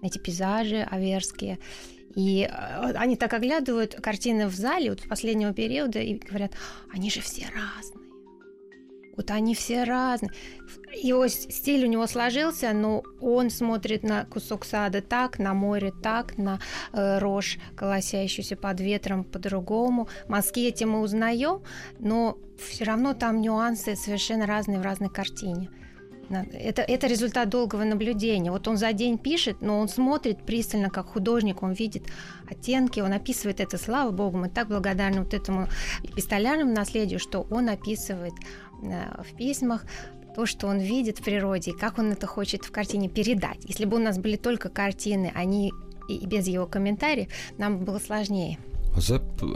эти 0.01 0.17
пейзажи 0.17 0.87
аверские. 0.89 1.59
И 2.15 2.49
э, 2.49 2.91
они 2.93 3.15
так 3.15 3.33
оглядывают 3.33 3.95
картины 3.95 4.47
в 4.47 4.55
зале 4.55 4.89
вот 4.91 5.07
последнего 5.07 5.53
периода 5.53 5.99
и 5.99 6.15
говорят, 6.15 6.53
они 6.91 7.09
же 7.09 7.21
все 7.21 7.45
разные. 7.53 8.09
Вот 9.19 9.31
они 9.31 9.53
все 9.53 9.83
разные. 9.83 10.31
Его 10.93 11.27
стиль 11.27 11.83
у 11.83 11.87
него 11.87 12.07
сложился, 12.07 12.71
но 12.71 13.03
он 13.19 13.49
смотрит 13.49 14.01
на 14.01 14.23
кусок 14.23 14.63
сада 14.63 15.01
так, 15.01 15.39
на 15.39 15.53
море 15.53 15.91
так, 16.01 16.37
на 16.37 16.61
э, 16.93 17.17
рожь, 17.19 17.57
колосящуюся 17.75 18.55
под 18.55 18.79
ветром 18.79 19.25
по-другому. 19.25 20.07
Мазки 20.29 20.65
эти 20.65 20.85
мы 20.85 21.01
узнаем, 21.01 21.63
но 21.99 22.37
все 22.57 22.85
равно 22.85 23.13
там 23.13 23.41
нюансы 23.41 23.97
совершенно 23.97 24.45
разные 24.45 24.79
в 24.79 24.83
разной 24.83 25.09
картине. 25.09 25.69
Это, 26.29 26.81
это 26.81 27.07
результат 27.07 27.49
долгого 27.49 27.83
наблюдения. 27.83 28.51
Вот 28.51 28.67
он 28.67 28.77
за 28.77 28.93
день 28.93 29.17
пишет, 29.17 29.61
но 29.61 29.79
он 29.79 29.89
смотрит 29.89 30.43
пристально, 30.43 30.89
как 30.89 31.07
художник, 31.07 31.63
он 31.63 31.73
видит 31.73 32.03
оттенки, 32.49 32.99
он 32.99 33.13
описывает 33.13 33.59
это, 33.59 33.77
слава 33.77 34.11
богу, 34.11 34.37
мы 34.37 34.49
так 34.49 34.67
благодарны 34.67 35.19
вот 35.19 35.33
этому 35.33 35.67
эпистолярному 36.03 36.73
наследию, 36.73 37.19
что 37.19 37.47
он 37.49 37.69
описывает 37.69 38.33
Э, 38.81 39.21
в 39.23 39.35
письмах 39.35 39.85
то, 40.35 40.45
что 40.45 40.67
он 40.67 40.79
видит 40.79 41.19
в 41.19 41.23
природе, 41.23 41.71
и 41.71 41.77
как 41.77 41.97
он 41.97 42.11
это 42.11 42.27
хочет 42.27 42.63
в 42.63 42.71
картине 42.71 43.09
передать. 43.09 43.57
Если 43.65 43.85
бы 43.85 43.97
у 43.97 43.99
нас 43.99 44.17
были 44.17 44.37
только 44.37 44.69
картины, 44.69 45.31
они 45.35 45.73
и 46.07 46.25
без 46.25 46.47
его 46.47 46.65
комментариев, 46.65 47.29
нам 47.57 47.83
было 47.83 47.99
сложнее. 47.99 48.57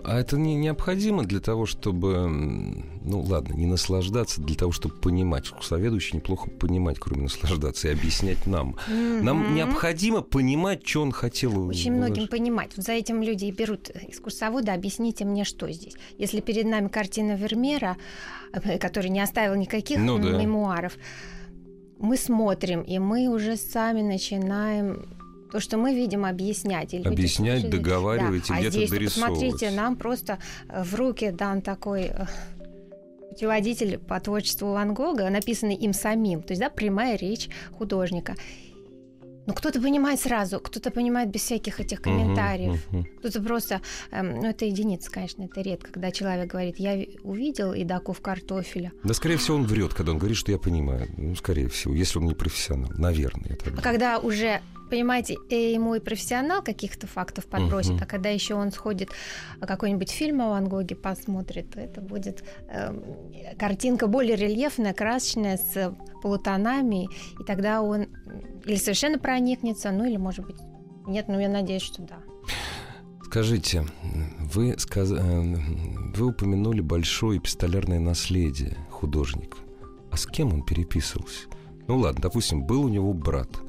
А 0.04 0.20
это 0.20 0.38
не 0.38 0.56
необходимо 0.56 1.24
для 1.24 1.40
того, 1.40 1.66
чтобы, 1.66 2.28
ну 3.04 3.22
ладно, 3.22 3.54
не 3.54 3.66
наслаждаться, 3.66 4.42
для 4.42 4.56
того, 4.56 4.72
чтобы 4.72 4.96
понимать. 4.96 5.52
Соведущий 5.62 6.18
неплохо 6.18 6.50
понимать, 6.50 6.98
кроме 7.00 7.24
наслаждаться, 7.24 7.90
и 7.90 7.92
объяснять 7.92 8.46
нам. 8.48 8.76
Mm-hmm. 8.88 9.22
Нам 9.22 9.56
необходимо 9.56 10.22
понимать, 10.22 10.86
что 10.88 11.02
он 11.02 11.12
хотел. 11.12 11.68
Очень 11.68 11.94
многим 11.94 12.28
понимать. 12.28 12.72
Вот 12.76 12.86
за 12.86 12.94
этим 12.94 13.22
люди 13.22 13.46
и 13.46 13.52
берут 13.52 13.90
экскурсовода, 13.90 14.74
объясните 14.74 15.26
мне, 15.26 15.44
что 15.44 15.72
здесь. 15.72 15.96
Если 16.18 16.40
перед 16.40 16.66
нами 16.66 16.88
картина 16.88 17.36
Вермеера, 17.36 17.98
э, 18.54 18.78
который 18.78 19.10
не 19.10 19.22
оставил 19.22 19.56
никаких 19.56 20.00
ну, 20.00 20.20
да. 20.20 20.38
мемуаров, 20.38 20.94
мы 22.00 22.18
смотрим, 22.18 22.82
и 22.82 23.00
мы 23.00 23.28
уже 23.28 23.56
сами 23.58 24.02
начинаем 24.02 25.23
то, 25.54 25.60
что 25.60 25.78
мы 25.78 25.94
видим, 25.94 26.26
объяснять. 26.26 26.96
Или 26.96 27.08
объяснять, 27.08 27.70
договаривать 27.70 28.48
да. 28.50 28.56
и 28.56 28.66
а 28.66 28.70
где-то 28.70 28.92
дорисовывать. 28.92 29.40
Посмотрите, 29.40 29.70
нам 29.70 29.96
просто 29.96 30.40
э, 30.68 30.84
в 30.84 30.96
руки 30.96 31.30
дан 31.30 31.62
такой 31.62 32.06
э, 32.06 32.26
путеводитель 33.30 34.00
по 34.00 34.20
творчеству 34.20 34.72
Ван 34.72 34.96
Гога, 34.96 35.30
написанный 35.30 35.76
им 35.76 35.94
самим. 35.94 36.42
То 36.42 36.54
есть, 36.54 36.60
да, 36.60 36.72
прямая 36.72 37.18
речь 37.20 37.50
художника. 37.78 38.36
Ну, 39.46 39.54
кто-то 39.54 39.80
понимает 39.80 40.20
сразу, 40.20 40.60
кто-то 40.60 40.90
понимает 40.90 41.30
без 41.30 41.42
всяких 41.42 41.80
этих 41.80 42.02
комментариев. 42.02 42.84
Uh-huh, 42.90 43.02
uh-huh. 43.02 43.18
Кто-то 43.20 43.42
просто, 43.42 43.82
эм, 44.12 44.40
ну, 44.40 44.48
это 44.48 44.66
единица, 44.66 45.12
конечно, 45.12 45.44
это 45.44 45.62
редко, 45.62 45.92
когда 45.92 46.12
человек 46.12 46.50
говорит, 46.50 46.80
я 46.80 47.06
увидел 47.22 47.74
едоков 47.74 48.22
картофеля. 48.22 48.92
Да, 49.04 49.14
скорее 49.14 49.38
всего, 49.38 49.58
он 49.58 49.66
врет, 49.66 49.94
когда 49.94 50.14
он 50.14 50.18
говорит, 50.18 50.38
что 50.38 50.52
я 50.52 50.58
понимаю. 50.58 51.10
Ну, 51.18 51.36
скорее 51.36 51.68
всего, 51.68 51.94
если 51.94 52.18
он 52.18 52.26
не 52.26 52.34
профессионал, 52.34 52.90
наверное. 52.96 53.56
А 53.78 53.82
когда 53.82 54.18
уже 54.18 54.62
понимаете, 54.94 55.38
и 55.50 55.80
мой 55.80 56.00
профессионал 56.00 56.62
каких-то 56.62 57.08
фактов 57.08 57.48
подбросит, 57.48 57.94
uh-huh. 57.94 58.04
а 58.04 58.06
когда 58.06 58.30
еще 58.30 58.54
он 58.54 58.72
сходит 58.72 59.10
а, 59.60 59.66
какой-нибудь 59.66 60.12
фильм 60.12 60.40
о 60.42 60.50
Ван 60.50 60.70
Гоге 60.70 60.96
посмотрит, 60.96 61.72
то 61.72 61.80
это 61.80 62.00
будет 62.00 62.44
э, 62.70 62.94
картинка 63.58 64.06
более 64.06 64.36
рельефная, 64.36 64.94
красочная, 64.94 65.58
с 65.58 65.96
полутонами, 66.22 67.10
и 67.40 67.44
тогда 67.44 67.82
он 67.82 68.06
или 68.66 68.76
совершенно 68.76 69.18
проникнется, 69.18 69.90
ну 69.90 70.06
или, 70.06 70.18
может 70.18 70.46
быть, 70.46 70.58
нет, 71.08 71.28
но 71.28 71.42
я 71.42 71.50
надеюсь, 71.50 71.82
что 71.82 72.04
да. 72.04 72.20
Скажите, 73.24 73.88
вы, 74.54 74.76
сказ... 74.78 75.12
Э, 75.12 75.42
вы 76.16 76.28
упомянули 76.28 76.82
большое 76.82 77.40
эпистолярное 77.40 78.00
наследие 78.00 78.78
художника. 78.92 79.58
А 80.12 80.18
с 80.18 80.28
кем 80.28 80.54
он 80.54 80.64
переписывался? 80.64 81.48
Ну 81.88 81.98
ладно, 81.98 82.22
допустим, 82.22 82.68
был 82.68 82.86
у 82.86 82.90
него 82.90 83.12
брат– 83.14 83.50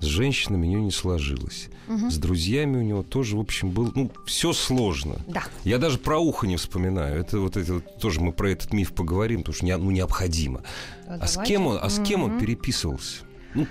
с 0.00 0.04
женщинами 0.04 0.66
у 0.66 0.70
него 0.70 0.82
не 0.82 0.90
сложилось. 0.90 1.68
Угу. 1.88 2.10
С 2.10 2.18
друзьями 2.18 2.78
у 2.78 2.82
него 2.82 3.02
тоже, 3.02 3.36
в 3.36 3.40
общем, 3.40 3.70
был... 3.70 3.92
Ну, 3.94 4.10
все 4.26 4.52
сложно. 4.52 5.16
Да. 5.26 5.44
Я 5.64 5.78
даже 5.78 5.98
про 5.98 6.18
ухо 6.18 6.46
не 6.46 6.56
вспоминаю. 6.56 7.20
Это 7.20 7.38
вот 7.38 7.56
это 7.56 7.74
вот, 7.74 7.98
тоже 7.98 8.20
мы 8.20 8.32
про 8.32 8.50
этот 8.50 8.72
миф 8.72 8.92
поговорим, 8.92 9.40
потому 9.40 9.54
что 9.54 9.64
не, 9.64 9.76
ну, 9.76 9.90
необходимо. 9.90 10.62
А, 11.06 11.18
а 11.22 11.26
с 11.26 11.40
кем 11.42 11.66
он, 11.66 11.78
а 11.80 11.88
с 11.88 12.00
кем 12.00 12.22
угу. 12.22 12.32
он 12.32 12.40
переписывался? 12.40 13.24
Ну, 13.54 13.66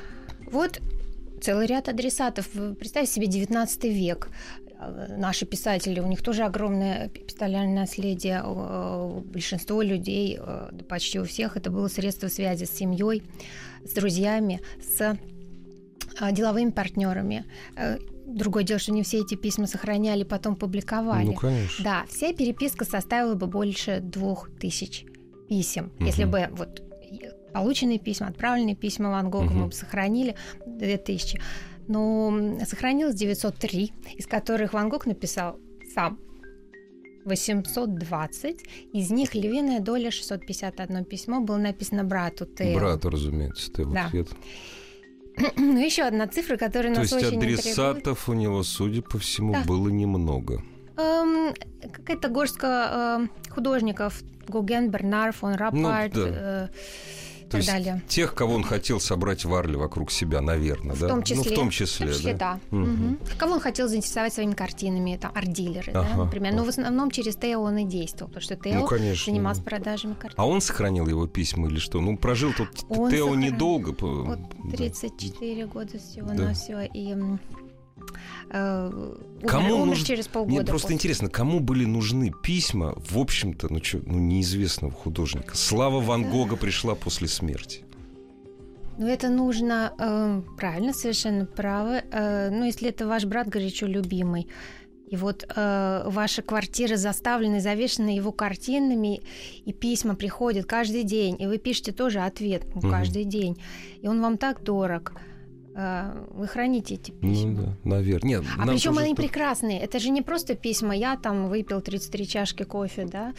вот 0.52 0.82
целый 1.42 1.68
ряд 1.68 1.90
адресатов. 1.90 2.48
Представьте 2.80 3.14
себе 3.14 3.28
19 3.28 3.84
век 3.86 4.30
наши 5.18 5.46
писатели, 5.46 6.00
у 6.00 6.08
них 6.08 6.22
тоже 6.22 6.44
огромное 6.44 7.08
эпистолярное 7.08 7.76
наследие. 7.76 8.44
Большинство 8.44 9.82
людей, 9.82 10.40
почти 10.90 11.20
у 11.20 11.26
всех, 11.26 11.58
это 11.58 11.70
было 11.70 11.88
средство 11.88 12.28
связи 12.28 12.66
с 12.66 12.72
семьей, 12.72 13.24
с 13.86 13.94
друзьями, 13.94 14.62
с 14.82 15.18
деловыми 16.32 16.72
партнерами. 16.72 17.46
Э, 17.76 17.98
другое 18.26 18.64
дело, 18.64 18.80
что 18.80 18.92
не 18.92 19.04
все 19.04 19.20
эти 19.20 19.36
письма 19.36 19.68
сохраняли, 19.68 20.24
потом 20.24 20.56
публиковали. 20.56 21.28
Ну, 21.28 21.34
конечно. 21.34 21.84
Да, 21.84 22.06
вся 22.10 22.34
переписка 22.34 22.86
составила 22.86 23.36
бы 23.36 23.48
больше 23.48 24.00
двух 24.00 24.50
тысяч 24.60 25.06
писем, 25.48 25.92
угу. 25.98 26.06
если 26.06 26.26
бы 26.26 26.50
вот 26.52 26.82
полученные 27.54 28.00
письма, 28.00 28.28
отправленные 28.28 28.76
письма 28.76 29.12
Ван 29.12 29.30
Гога 29.30 29.46
угу. 29.46 29.54
мы 29.54 29.66
бы 29.68 29.74
сохранили 29.74 30.36
две 30.66 30.98
тысячи. 30.98 31.40
Но 31.88 32.58
сохранилось 32.66 33.16
903, 33.16 33.94
из 34.16 34.26
которых 34.26 34.74
Ван 34.74 34.90
Гог 34.90 35.06
написал 35.06 35.60
сам 35.94 36.20
820, 37.26 38.64
из 38.94 39.12
них 39.12 39.36
львиная 39.36 39.80
доля, 39.80 40.12
651 40.12 41.06
письмо, 41.06 41.42
было 41.42 41.58
написано 41.58 42.04
брату 42.04 42.46
Тео. 42.46 42.76
Брату, 42.76 43.10
разумеется, 43.10 43.72
Тео. 43.72 43.92
Да. 43.92 44.12
Ну, 45.58 45.84
еще 45.84 46.04
одна 46.04 46.28
цифра, 46.28 46.58
которая 46.58 46.94
То 46.94 47.02
нас 47.02 47.12
есть 47.12 47.26
очень 47.26 47.38
адресатов 47.38 48.30
у 48.30 48.34
него, 48.34 48.64
судя 48.64 49.02
по 49.02 49.18
всему, 49.18 49.54
да. 49.54 49.64
было 49.66 49.90
немного. 49.90 50.62
Эм, 50.98 51.54
какая-то 51.92 52.30
горстка 52.30 53.28
э, 53.50 53.52
художников. 53.52 54.22
Гоген, 54.48 54.90
Бернар, 54.90 55.34
фон 55.34 55.56
Раппарт. 55.56 56.16
Ну, 56.16 56.26
да. 56.26 56.32
э, 56.32 56.68
то 57.50 57.58
есть 57.58 57.70
далее. 57.70 58.02
тех, 58.08 58.34
кого 58.34 58.56
он 58.56 58.64
хотел 58.64 59.00
собрать 59.00 59.46
в 59.46 59.54
Арле 59.54 59.78
вокруг 59.78 60.12
себя, 60.12 60.42
наверное, 60.42 60.96
в 60.96 61.00
да? 61.00 61.08
Том 61.08 61.24
числе, 61.24 61.44
ну, 61.44 61.44
в 61.44 61.56
том 61.56 61.70
числе, 61.70 62.08
в 62.08 62.10
том 62.10 62.18
числе 62.18 62.34
да. 62.34 62.60
да. 62.72 62.78
Угу. 62.78 63.18
Кого 63.38 63.54
он 63.54 63.60
хотел 63.60 63.88
заинтересовать 63.88 64.34
своими 64.34 64.54
картинами, 64.54 65.18
там, 65.22 65.32
арт-дилеры, 65.34 65.92
ага, 65.94 66.08
да, 66.10 66.18
например. 66.24 66.54
Ага. 66.54 66.58
Но 66.58 66.66
в 66.66 66.70
основном 66.70 67.12
через 67.12 67.36
Тео 67.36 67.62
он 67.62 67.78
и 67.78 67.86
действовал, 67.86 68.30
потому 68.30 68.42
что 68.44 68.56
Тео 68.56 68.80
ну, 68.80 68.88
занимался 68.88 69.62
продажами 69.62 70.14
картин. 70.14 70.36
А 70.38 70.48
он 70.48 70.62
сохранил 70.62 71.08
его 71.08 71.28
письма 71.28 71.68
или 71.68 71.80
что? 71.80 72.02
Ну, 72.02 72.18
прожил 72.18 72.54
тут 72.54 72.70
он 72.90 73.12
Тео 73.12 73.28
сохранил. 73.28 73.54
недолго. 73.54 73.96
Вот 74.00 74.40
34 74.72 75.66
да. 75.66 75.72
года 75.72 76.00
всего 76.00 76.28
да. 76.30 76.34
на 76.34 76.54
все. 76.54 76.82
И 76.82 77.16
Э, 78.50 79.16
кому 79.46 79.76
умер 79.76 79.98
нуж... 79.98 80.04
через 80.04 80.28
полгода. 80.28 80.56
Мне 80.56 80.66
просто 80.66 80.88
после. 80.88 80.96
интересно, 80.96 81.30
кому 81.30 81.60
были 81.60 81.86
нужны 81.86 82.32
письма, 82.44 82.96
в 83.10 83.18
общем-то, 83.18 83.72
ну, 83.72 83.80
чё, 83.80 84.00
ну 84.06 84.20
неизвестного 84.20 84.94
художника. 84.94 85.56
Слава 85.56 86.00
Ван 86.00 86.30
Гога 86.30 86.56
пришла 86.56 86.96
после 86.96 87.28
смерти. 87.28 87.84
Ну, 88.98 89.08
это 89.08 89.30
нужно, 89.30 89.94
э, 90.00 90.42
правильно, 90.58 90.94
совершенно 90.94 91.46
правы. 91.46 92.04
Э, 92.12 92.50
ну, 92.50 92.66
если 92.66 92.90
это 92.90 93.08
ваш 93.08 93.26
брат 93.26 93.50
горячо 93.50 93.88
любимый, 93.88 94.48
и 95.08 95.18
вот 95.18 95.46
э, 95.48 96.04
ваша 96.08 96.42
квартира 96.42 96.96
заставлена, 96.96 97.60
завешена 97.60 98.12
его 98.12 98.32
картинами, 98.32 99.22
и 99.66 99.74
письма 99.74 100.16
приходят 100.16 100.66
каждый 100.66 101.04
день, 101.04 101.36
и 101.40 101.46
вы 101.46 101.58
пишете 101.58 101.92
тоже 101.92 102.20
ответ 102.20 102.64
ну, 102.74 102.90
каждый 102.90 103.24
угу. 103.24 103.30
день, 103.30 103.58
и 104.02 104.08
он 104.08 104.22
вам 104.22 104.38
так 104.38 104.64
дорог. 104.64 105.14
Э, 105.76 106.26
вы 106.32 106.48
храните 106.48 106.96
эти 106.96 107.12
ну 107.12 107.30
письма. 107.30 107.52
Ну 107.52 107.62
да, 107.62 107.78
наверное. 107.84 108.30
Нет, 108.30 108.44
а 108.58 108.66
причем 108.66 108.98
они 108.98 109.14
прекрасные. 109.14 109.80
Это 109.80 110.00
же 110.00 110.10
не 110.10 110.22
просто 110.22 110.56
письма. 110.56 110.96
Я 110.96 111.18
там 111.18 111.50
выпил 111.50 111.82
33 111.82 112.28
чашки 112.28 112.64
кофе, 112.64 113.06
да, 113.06 113.34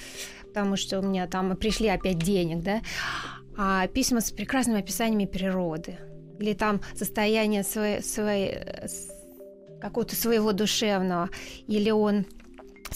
потому 0.48 0.76
что 0.76 1.00
у 1.00 1.02
меня 1.02 1.26
там 1.26 1.56
пришли 1.56 1.88
опять 1.88 2.18
денег, 2.18 2.62
да. 2.62 2.82
А 3.56 3.86
письма 3.86 4.20
с 4.20 4.30
прекрасными 4.30 4.80
описаниями 4.80 5.24
природы. 5.24 5.98
Или 6.38 6.52
там 6.52 6.82
состояние 6.94 7.62
своей, 7.62 8.02
своей 8.02 8.58
какого-то 9.80 10.14
своего 10.14 10.52
душевного. 10.52 11.30
Или 11.66 11.90
он 11.90 12.26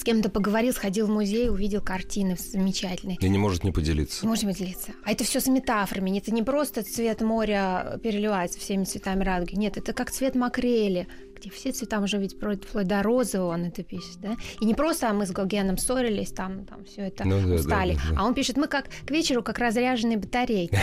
с 0.01 0.03
кем-то 0.03 0.31
поговорил, 0.31 0.73
сходил 0.73 1.07
в 1.07 1.11
музей, 1.11 1.51
увидел 1.51 1.83
картины 1.83 2.35
замечательные. 2.39 3.19
И 3.21 3.29
не 3.29 3.37
может 3.37 3.65
не 3.65 3.71
поделиться. 3.71 4.27
Может 4.27 4.45
поделиться. 4.45 4.93
А 5.05 5.13
это 5.13 5.25
все 5.25 5.41
с 5.41 5.47
метафорами. 5.47 6.17
Это 6.17 6.33
не 6.33 6.43
просто 6.43 6.83
цвет 6.83 7.21
моря 7.21 8.01
переливается 8.03 8.59
всеми 8.59 8.85
цветами 8.85 9.23
радуги. 9.23 9.57
Нет, 9.57 9.77
это 9.77 9.93
как 9.93 10.11
цвет 10.11 10.35
макрели 10.35 11.07
где 11.41 11.49
все 11.49 11.73
цвета 11.73 12.01
уже 12.01 12.19
ведь 12.19 12.35
вплоть 12.35 12.87
до 12.87 13.03
розового 13.03 13.55
он 13.55 13.65
это 13.65 13.83
пишет, 13.83 14.21
да? 14.21 14.37
И 14.61 14.67
не 14.67 14.75
просто 14.75 15.09
а 15.09 15.15
мы 15.15 15.25
с 15.25 15.31
Гогеном 15.31 15.79
ссорились, 15.79 16.33
там, 16.33 16.67
там 16.67 16.85
все 16.85 17.07
это 17.07 17.27
ну, 17.27 17.41
да, 17.41 17.55
устали, 17.55 17.95
да, 17.95 18.01
да, 18.03 18.15
да. 18.15 18.21
а 18.21 18.27
он 18.27 18.35
пишет, 18.35 18.59
мы 18.59 18.69
как 18.69 18.91
к 19.07 19.11
вечеру 19.11 19.43
как 19.43 19.59
разряженные 19.59 20.19
батарейки. 20.19 20.79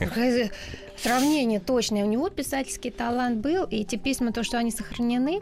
Сравнение 0.96 1.60
точное. 1.60 2.04
У 2.04 2.08
него 2.08 2.30
писательский 2.30 2.90
талант 2.90 3.38
был, 3.38 3.64
и 3.64 3.80
эти 3.80 3.96
письма, 3.96 4.32
то, 4.32 4.42
что 4.42 4.56
они 4.56 4.70
сохранены, 4.70 5.40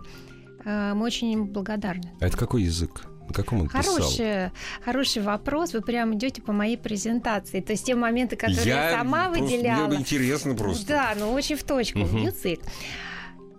мы 0.65 1.03
очень 1.03 1.33
им 1.33 1.47
благодарны. 1.47 2.13
А 2.21 2.27
это 2.27 2.37
какой 2.37 2.63
язык? 2.63 3.07
На 3.29 3.35
каком 3.35 3.61
он 3.61 3.69
хороший, 3.69 4.19
писал? 4.19 4.51
Хороший 4.85 5.23
вопрос. 5.23 5.73
Вы 5.73 5.83
прямо 5.83 6.15
идете 6.15 6.43
по 6.43 6.53
моей 6.53 6.77
презентации. 6.77 7.61
То 7.61 7.73
есть 7.73 7.87
те 7.87 7.95
моменты, 7.95 8.35
которые 8.35 8.67
я, 8.67 8.91
я 8.91 8.99
сама 8.99 9.29
просто, 9.29 9.45
выделяла. 9.45 9.87
Мне 9.87 9.99
интересно 9.99 10.55
просто. 10.55 10.89
Да, 10.89 11.15
ну 11.17 11.31
очень 11.33 11.57
в 11.57 11.63
точку. 11.63 12.01
Угу. 12.01 12.19
Язык. 12.19 12.61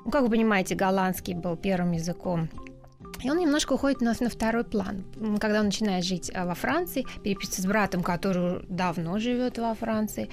Ну, 0.03 0.11
как 0.11 0.23
вы 0.23 0.29
понимаете, 0.29 0.75
голландский 0.75 1.35
был 1.35 1.55
первым 1.55 1.93
языком. 1.93 2.49
И 3.23 3.29
он 3.29 3.37
немножко 3.37 3.73
уходит 3.73 4.01
у 4.01 4.05
нас 4.05 4.19
на 4.19 4.29
второй 4.29 4.63
план. 4.63 5.05
Когда 5.39 5.59
он 5.59 5.67
начинает 5.67 6.03
жить 6.03 6.31
а, 6.33 6.45
во 6.45 6.55
Франции, 6.55 7.05
переписывается 7.23 7.61
с 7.61 7.65
братом, 7.65 8.03
который 8.03 8.65
давно 8.67 9.19
живет 9.19 9.57
во 9.57 9.75
Франции, 9.75 10.29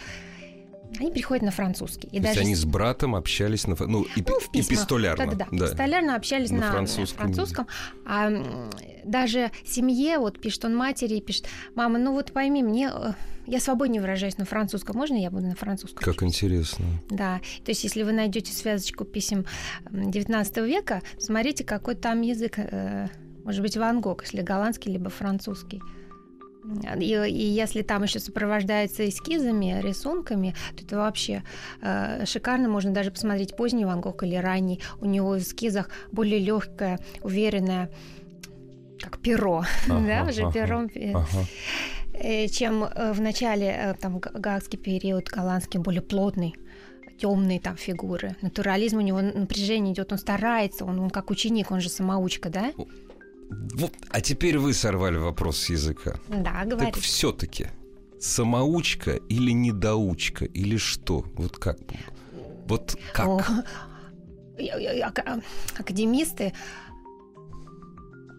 они 0.99 1.13
переходят 1.13 1.45
на 1.45 1.51
французский. 1.51 2.09
И 2.09 2.17
То 2.17 2.25
даже... 2.25 2.41
есть 2.41 2.47
они 2.47 2.55
с 2.55 2.65
братом 2.65 3.15
общались 3.15 3.67
на 3.67 3.77
ну, 3.79 4.05
эпи... 4.17 4.31
ну 4.31 4.41
в 4.41 4.51
письмах. 4.51 4.79
эпистолярно. 4.79 5.27
Да, 5.27 5.33
да, 5.33 5.47
да. 5.51 5.67
Эпистолярно 5.67 6.17
общались 6.17 6.51
на, 6.51 6.59
на 6.59 6.71
французском. 6.73 7.19
французском. 7.19 7.67
А 8.07 8.71
даже 9.05 9.51
семье, 9.65 10.19
вот 10.19 10.41
пишет 10.41 10.65
он 10.65 10.75
матери, 10.75 11.21
пишет, 11.21 11.47
мама, 11.75 11.99
ну 11.99 12.13
вот 12.13 12.33
пойми, 12.33 12.63
мне 12.63 12.91
э, 12.93 13.13
я 13.47 13.61
свободнее 13.61 14.01
выражаюсь 14.01 14.39
на 14.39 14.45
французском. 14.45 14.97
Можно 14.97 15.17
я 15.17 15.31
буду 15.31 15.47
на 15.47 15.55
французском? 15.55 16.03
Как 16.03 16.23
интересно. 16.23 16.85
Да. 17.11 17.41
То 17.65 17.71
есть, 17.71 17.85
если 17.85 18.03
вы 18.03 18.13
найдете 18.13 18.53
связочку 18.53 19.05
писем 19.05 19.47
XIX 19.91 20.67
века, 20.67 21.03
смотрите, 21.19 21.65
какой 21.65 21.95
там 21.95 22.21
язык. 22.21 22.55
Э, 22.59 23.09
может 23.45 23.63
быть, 23.63 23.77
Ван 23.77 24.01
Гог, 24.01 24.25
если 24.25 24.43
голландский, 24.43 24.93
либо 24.93 25.09
французский. 25.09 25.81
И, 27.01 27.13
и 27.13 27.47
если 27.47 27.83
там 27.83 28.03
еще 28.03 28.19
сопровождается 28.19 29.09
эскизами, 29.09 29.81
рисунками, 29.83 30.55
то 30.77 30.85
это 30.85 30.97
вообще 30.97 31.43
э, 31.81 32.25
шикарно. 32.27 32.69
Можно 32.69 32.93
даже 32.93 33.11
посмотреть 33.11 33.57
поздний 33.57 33.85
Ван 33.85 34.01
Гог 34.01 34.23
или 34.23 34.37
ранний. 34.37 34.81
У 35.01 35.07
него 35.07 35.31
в 35.31 35.39
эскизах 35.39 35.91
более 36.13 36.39
легкое, 36.39 36.99
уверенное, 37.23 37.91
как 39.01 39.21
перо, 39.21 39.65
ага, 39.89 40.07
да, 40.07 40.25
уже 40.29 40.43
ага, 40.43 40.53
пером. 40.53 40.91
Ага. 41.15 41.47
Э, 42.13 42.49
чем 42.49 42.85
э, 42.85 43.13
в 43.13 43.21
начале, 43.21 43.67
э, 43.67 43.95
там, 43.95 44.19
гаагский 44.19 44.79
период, 44.79 45.29
голландский, 45.29 45.79
более 45.79 46.03
плотный 46.03 46.55
темные 47.19 47.61
там 47.61 47.77
фигуры. 47.77 48.37
Натурализм 48.43 48.99
у 48.99 49.01
него 49.01 49.21
напряжение 49.21 49.93
идет, 49.93 50.13
он 50.13 50.19
старается, 50.19 50.85
он, 50.85 51.01
он 51.01 51.11
как 51.11 51.31
ученик, 51.31 51.71
он 51.71 51.81
же 51.81 51.89
самоучка, 51.89 52.49
да? 52.49 52.73
Вот, 53.51 53.93
а 54.11 54.21
теперь 54.21 54.59
вы 54.59 54.75
сорвали 54.75 55.17
вопрос 55.17 55.59
с 55.59 55.71
языка. 55.71 56.19
Да, 56.29 56.65
говори. 56.65 56.93
Так 56.93 57.01
все-таки 57.01 57.69
самоучка 58.21 59.13
или 59.29 59.53
недоучка 59.53 60.45
или 60.45 60.77
что? 60.77 61.25
Вот 61.35 61.59
как? 61.59 61.79
Вот 62.67 62.97
как? 63.13 63.27
О, 63.27 63.41
академисты 65.79 66.53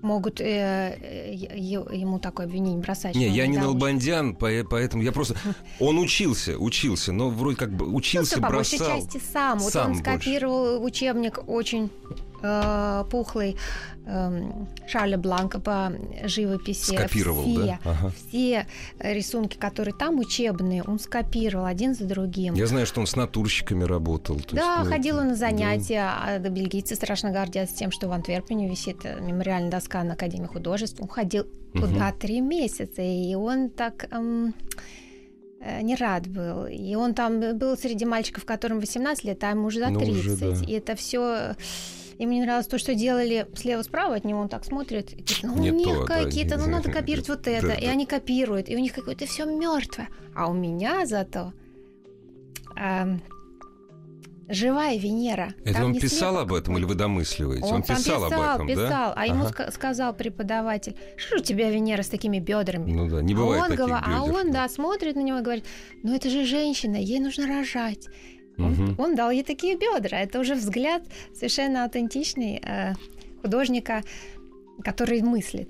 могут 0.01 0.39
э, 0.39 0.45
э, 0.45 1.33
ему 1.33 2.19
такое 2.19 2.45
обвинение 2.45 2.81
бросать. 2.81 3.15
Не, 3.15 3.27
я 3.27 3.47
не 3.47 3.57
Налбандян, 3.57 4.35
поэтому 4.35 5.03
я 5.03 5.11
просто... 5.11 5.35
Он 5.79 5.99
учился, 5.99 6.57
учился, 6.57 7.11
но 7.11 7.29
вроде 7.29 7.57
как 7.57 7.71
бы 7.71 7.85
учился, 7.85 8.39
ну, 8.39 8.47
бросал. 8.47 8.79
по 8.79 8.85
большей 8.85 9.01
части 9.01 9.21
сам. 9.33 9.59
Вот 9.59 9.73
сам 9.73 9.91
он 9.91 9.97
скопировал 9.97 10.79
больше. 10.79 10.85
учебник 10.85 11.39
очень 11.47 11.91
э, 12.41 13.05
пухлый 13.09 13.57
э, 14.05 14.51
Шарля 14.87 15.17
Бланка 15.17 15.59
по 15.59 15.91
живописи. 16.23 16.95
Скопировал, 16.95 17.43
все, 17.43 17.65
да? 17.65 17.79
Ага. 17.83 18.11
Все 18.27 18.65
рисунки, 18.99 19.57
которые 19.57 19.93
там 19.93 20.19
учебные, 20.19 20.83
он 20.83 20.99
скопировал 20.99 21.65
один 21.65 21.95
за 21.95 22.05
другим. 22.05 22.53
Я 22.53 22.67
знаю, 22.67 22.85
что 22.85 23.01
он 23.01 23.07
с 23.07 23.15
натурщиками 23.15 23.83
работал. 23.83 24.35
да, 24.51 24.75
есть, 24.77 24.83
ну, 24.83 24.89
ходил 24.89 25.17
он 25.17 25.29
на 25.29 25.35
занятия. 25.35 25.99
Да. 25.99 26.23
А 26.25 26.39
бельгийцы 26.39 26.95
страшно 26.95 27.31
гордятся 27.31 27.75
тем, 27.75 27.91
что 27.91 28.07
в 28.07 28.11
Антверпене 28.11 28.69
висит 28.69 29.05
э, 29.05 29.19
мемориальная 29.19 29.71
доска 29.71 30.03
на 30.03 30.13
Академии 30.13 30.47
художеств. 30.47 30.99
Он 31.01 31.07
ходил 31.07 31.45
угу. 31.73 31.87
туда 31.87 32.11
три 32.11 32.41
месяца, 32.41 33.01
и 33.01 33.35
он 33.35 33.69
так... 33.69 34.07
Эм, 34.11 34.53
э, 35.61 35.81
не 35.81 35.95
рад 35.95 36.27
был. 36.27 36.65
И 36.67 36.95
он 36.95 37.13
там 37.13 37.57
был 37.57 37.77
среди 37.77 38.05
мальчиков, 38.05 38.45
которым 38.45 38.79
18 38.79 39.23
лет, 39.23 39.43
а 39.43 39.51
ему 39.51 39.67
уже 39.67 39.79
за 39.79 39.87
30. 39.87 40.07
Ну, 40.07 40.19
уже, 40.19 40.35
да. 40.35 40.65
И 40.65 40.73
это 40.73 40.95
все 40.95 41.55
и 42.19 42.25
мне 42.25 42.41
нравилось 42.41 42.67
то, 42.67 42.77
что 42.77 42.93
делали 42.93 43.47
слева-справа 43.55 44.15
от 44.15 44.25
него, 44.25 44.41
он 44.41 44.49
так 44.49 44.65
смотрит, 44.65 45.13
и 45.13 45.23
говорит, 45.23 45.39
ну, 45.43 45.53
у 45.53 45.57
них 45.57 46.05
какие-то, 46.05 46.57
ну, 46.57 46.67
надо 46.67 46.91
копировать 46.91 47.29
вот 47.29 47.47
это. 47.47 47.71
И 47.71 47.85
они 47.85 48.05
копируют, 48.05 48.69
и 48.69 48.75
у 48.75 48.79
них 48.79 48.93
какое-то 48.93 49.25
все 49.25 49.45
мертвое. 49.45 50.09
А 50.35 50.49
у 50.49 50.53
меня 50.53 51.05
зато 51.05 51.53
живая 54.49 54.97
Венера. 54.97 55.53
Это 55.63 55.75
там 55.75 55.85
он 55.85 55.99
писал 55.99 56.37
об 56.39 56.53
этом 56.53 56.77
или 56.77 56.83
вы 56.83 56.95
домысливаете? 56.95 57.63
Он, 57.63 57.75
он 57.75 57.83
писал, 57.83 57.97
писал 57.97 58.23
об 58.25 58.31
этом, 58.31 58.67
писал, 58.67 58.89
да? 58.89 59.13
А 59.15 59.25
ему 59.25 59.45
ага. 59.45 59.71
сказал 59.71 60.13
преподаватель, 60.13 60.95
что 61.17 61.37
у 61.37 61.39
тебя 61.39 61.69
Венера 61.69 62.01
с 62.01 62.09
такими 62.09 62.39
бедрами? 62.39 62.91
Ну 62.91 63.07
да, 63.07 63.21
не 63.21 63.35
бывает 63.35 63.61
а 63.61 63.65
он, 63.65 63.69
таких 63.69 63.85
гов... 63.85 63.99
А 64.01 64.23
он, 64.23 64.51
да, 64.51 64.67
смотрит 64.67 65.15
на 65.15 65.21
него 65.21 65.37
и 65.37 65.41
говорит, 65.41 65.65
ну 66.03 66.15
это 66.15 66.29
же 66.29 66.45
женщина, 66.45 66.95
ей 66.95 67.19
нужно 67.19 67.47
рожать. 67.47 68.07
Он, 68.59 68.95
он 68.97 69.15
дал 69.15 69.31
ей 69.31 69.43
такие 69.43 69.75
бедра. 69.75 70.19
Это 70.19 70.39
уже 70.39 70.55
взгляд 70.55 71.03
совершенно 71.33 71.83
аутентичный 71.83 72.61
э, 72.63 72.93
художника, 73.41 74.03
который 74.83 75.21
мыслит. 75.21 75.69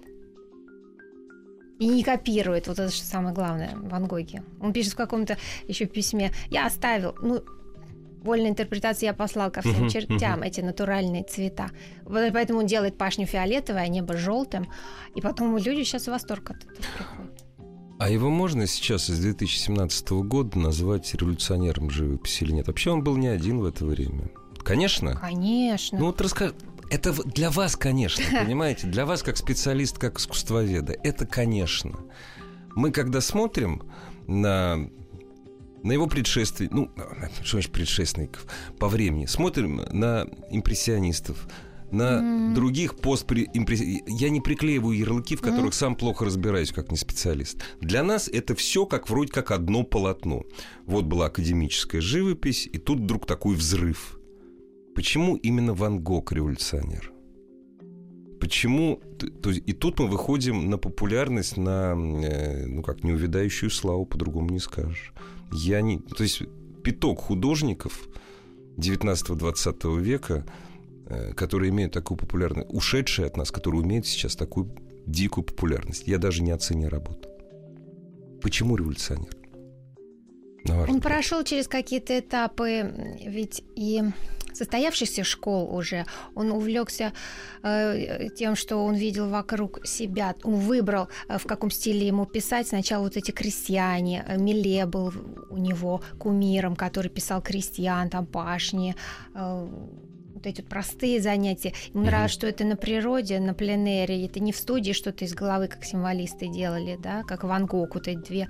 И 1.80 1.88
не 1.88 2.04
копирует, 2.04 2.68
вот 2.68 2.78
это 2.78 2.92
что 2.92 3.06
самое 3.06 3.34
главное, 3.34 3.72
Ван 3.74 4.06
Гоге. 4.06 4.44
Он 4.60 4.74
пишет 4.74 4.94
в 4.94 4.98
каком-то 4.98 5.38
еще 5.66 5.86
письме, 5.86 6.32
я 6.50 6.66
оставил, 6.66 7.16
ну, 7.22 7.42
вольная 8.22 8.50
интерпретация 8.50 9.08
я 9.08 9.14
послал 9.14 9.50
ко 9.50 9.62
всем 9.62 9.88
чертям 9.90 10.44
эти 10.44 10.62
натуральные 10.62 11.24
цвета. 11.24 11.70
Вот 12.04 12.34
поэтому 12.34 12.60
он 12.60 12.66
делает 12.66 12.98
пашню 12.98 13.26
фиолетовой, 13.26 13.84
а 13.84 13.88
небо 13.88 14.18
желтым. 14.18 14.68
И 15.16 15.22
потом 15.22 15.58
люди 15.58 15.84
сейчас 15.84 16.04
в 16.04 16.08
восторг 16.08 16.52
от 16.52 16.58
этого 16.58 16.86
приходят. 16.98 17.29
А 18.00 18.10
его 18.10 18.30
можно 18.30 18.66
сейчас 18.66 19.10
из 19.10 19.20
2017 19.20 20.10
года 20.12 20.58
назвать 20.58 21.14
революционером 21.14 21.90
живописи 21.90 22.46
или 22.46 22.54
нет? 22.54 22.68
Вообще 22.68 22.92
он 22.92 23.04
был 23.04 23.18
не 23.18 23.28
один 23.28 23.60
в 23.60 23.66
это 23.66 23.86
время. 23.86 24.30
Конечно. 24.64 25.16
Конечно. 25.16 26.00
Ну 26.00 26.06
вот 26.06 26.22
расскажи. 26.22 26.56
Это 26.90 27.12
для 27.12 27.52
вас, 27.52 27.76
конечно, 27.76 28.24
понимаете? 28.44 28.88
Для 28.88 29.06
вас, 29.06 29.22
как 29.22 29.36
специалист, 29.36 29.98
как 29.98 30.18
искусствоведа, 30.18 30.96
это 31.04 31.28
конечно. 31.28 32.00
Мы, 32.74 32.92
когда 32.92 33.20
смотрим 33.20 33.84
на 34.28 34.90
на 35.84 35.92
его 35.92 36.08
предшественников, 36.08 36.78
ну, 36.78 36.92
что 37.44 37.58
значит 37.58 37.72
предшественников, 37.74 38.46
по 38.80 38.88
времени, 38.88 39.26
смотрим 39.26 39.82
на 39.92 40.26
импрессионистов, 40.50 41.48
на 41.92 42.20
mm. 42.20 42.54
других 42.54 42.96
постимпрессионистов. 42.96 44.20
Я 44.20 44.30
не 44.30 44.42
приклеиваю 44.42 44.98
ярлыки, 44.98 45.36
в 45.36 45.42
которых 45.42 45.72
mm. 45.72 45.78
сам 45.78 45.96
плохо 45.96 46.26
разбираюсь, 46.26 46.72
как 46.72 46.92
не 46.92 46.98
специалист. 46.98 47.62
Для 47.82 48.04
нас 48.04 48.28
это 48.28 48.56
все 48.56 48.86
как 48.86 49.10
вроде 49.10 49.32
как 49.32 49.52
одно 49.52 49.84
полотно. 49.84 50.44
Вот 50.86 51.06
была 51.06 51.28
академическая 51.28 52.02
живопись, 52.02 52.68
и 52.72 52.78
тут 52.78 53.00
вдруг 53.00 53.26
такой 53.26 53.56
взрыв. 53.56 54.20
Почему 54.96 55.36
именно 55.36 55.74
Ван 55.74 56.00
Гог 56.00 56.32
революционер? 56.32 57.12
Почему? 58.40 59.02
То, 59.42 59.52
и 59.52 59.74
тут 59.74 60.00
мы 60.00 60.08
выходим 60.08 60.70
на 60.70 60.78
популярность, 60.78 61.58
на, 61.58 61.94
э, 61.94 62.66
ну 62.66 62.82
как, 62.82 63.04
неувядающую 63.04 63.70
славу, 63.70 64.06
по-другому 64.06 64.50
не 64.50 64.60
скажешь. 64.60 65.14
Я 65.52 65.82
не... 65.82 66.00
То 66.00 66.24
есть 66.24 66.44
пяток 66.84 67.20
художников 67.20 68.08
19-20 68.78 70.00
века 70.00 70.46
которые 71.36 71.70
имеют 71.70 71.94
такую 71.94 72.18
популярность, 72.18 72.68
ушедшие 72.72 73.28
от 73.28 73.38
нас, 73.38 73.52
которые 73.52 73.84
имеют 73.84 74.06
сейчас 74.06 74.36
такую 74.36 74.76
дикую 75.06 75.44
популярность. 75.44 76.08
Я 76.08 76.18
даже 76.18 76.44
не 76.44 76.52
оценил 76.52 76.90
работу. 76.90 77.30
Почему 78.42 78.76
революционер? 78.76 79.36
Он 80.68 81.00
прошел 81.02 81.44
через 81.44 81.68
какие-то 81.68 82.20
этапы, 82.20 82.94
ведь 83.26 83.64
и 83.76 84.04
состоявшихся 84.54 85.24
школ 85.24 85.74
уже. 85.76 86.06
Он 86.36 86.52
увлекся 86.52 87.14
э, 87.64 88.30
тем, 88.36 88.56
что 88.56 88.78
он 88.78 88.96
видел 88.96 89.30
вокруг 89.30 89.86
себя. 89.86 90.36
Он 90.44 90.56
выбрал, 90.56 91.08
э, 91.28 91.38
в 91.38 91.46
каком 91.46 91.72
стиле 91.72 92.08
ему 92.08 92.26
писать. 92.26 92.68
Сначала 92.68 93.04
вот 93.04 93.18
эти 93.18 93.32
крестьяне. 93.32 94.26
Э, 94.28 94.38
Миле 94.38 94.86
был 94.86 95.14
у 95.50 95.58
него 95.58 96.02
кумиром, 96.18 96.76
который 96.76 97.10
писал 97.10 97.42
крестьян, 97.42 98.10
там 98.10 98.26
пашни. 98.26 98.96
Э, 99.34 99.68
вот 100.40 100.48
эти 100.48 100.62
простые 100.62 101.22
занятия. 101.22 101.74
Ему 101.94 102.04
mm 102.04 102.10
нравится, 102.10 102.34
что 102.34 102.48
это 102.48 102.64
на 102.64 102.76
природе, 102.76 103.40
на 103.40 103.54
пленэре, 103.54 104.26
это 104.26 104.40
не 104.40 104.52
в 104.52 104.58
студии 104.58 104.94
что-то 104.94 105.26
из 105.26 105.34
головы, 105.34 105.68
как 105.68 105.84
символисты 105.84 106.48
делали, 106.48 106.98
да, 107.00 107.24
как 107.24 107.44
Ван 107.44 107.66
Гог, 107.66 107.94
вот 107.94 108.08
эти 108.08 108.18
две 108.18 108.50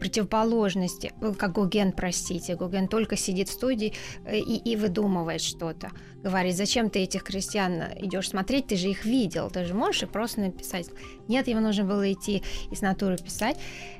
противоположности, 0.00 1.12
э, 1.20 1.32
как 1.34 1.52
Гоген, 1.52 1.92
простите, 1.92 2.56
Гоген 2.56 2.88
только 2.88 3.16
сидит 3.16 3.48
в 3.48 3.52
студии 3.52 3.92
э, 4.24 4.38
и, 4.38 4.56
и 4.56 4.76
выдумывает 4.76 5.40
что-то. 5.40 5.90
Говорит, 6.22 6.56
зачем 6.56 6.90
ты 6.90 7.00
этих 7.00 7.22
крестьян 7.22 7.84
идешь 7.96 8.30
смотреть, 8.30 8.66
ты 8.66 8.76
же 8.76 8.88
их 8.88 9.04
видел, 9.04 9.50
ты 9.50 9.64
же 9.64 9.74
можешь 9.74 10.02
и 10.02 10.06
просто 10.06 10.40
написать. 10.40 10.86
Нет, 11.28 11.46
ему 11.46 11.60
нужно 11.60 11.84
было 11.84 12.10
идти 12.12 12.42
из 12.72 12.80
натуры 12.80 13.18
писать. 13.18 13.56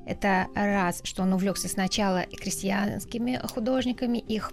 Это 0.06 0.48
раз, 0.54 1.00
что 1.04 1.22
он 1.22 1.32
увлекся 1.32 1.68
сначала 1.68 2.22
крестьянскими 2.22 3.40
художниками, 3.44 4.18
их 4.18 4.52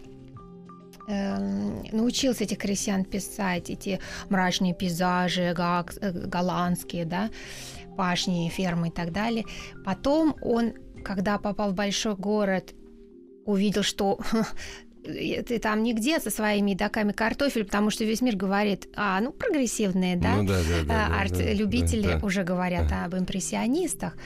научился 1.07 2.45
этих 2.45 2.57
крестьян 2.57 3.05
писать, 3.05 3.69
эти 3.69 3.99
мрачные 4.29 4.73
пейзажи, 4.73 5.41
э, 5.43 6.11
голландские, 6.11 7.05
да, 7.05 7.29
пашни, 7.95 8.49
фермы 8.49 8.89
и 8.89 8.91
так 8.91 9.11
далее. 9.11 9.45
Потом 9.83 10.35
он, 10.41 10.73
когда 11.03 11.37
попал 11.37 11.71
в 11.71 11.75
большой 11.75 12.15
город, 12.15 12.73
увидел, 13.45 13.83
что 13.83 14.19
ты 15.03 15.59
там 15.59 15.83
нигде 15.83 16.19
со 16.19 16.29
своими 16.29 16.71
едоками 16.71 17.11
картофель, 17.11 17.65
потому 17.65 17.89
что 17.89 18.03
весь 18.03 18.21
мир 18.21 18.35
говорит, 18.35 18.87
а, 18.95 19.19
ну, 19.21 19.31
прогрессивные, 19.31 20.17
да, 20.17 20.35
ну, 20.37 20.47
да, 20.47 20.59
да, 20.67 20.83
да 20.87 21.19
арт-любители 21.19 22.07
да, 22.07 22.19
да, 22.19 22.25
уже 22.25 22.43
говорят 22.43 22.91
ага. 22.91 23.05
об 23.05 23.15
импрессионистах. 23.15 24.17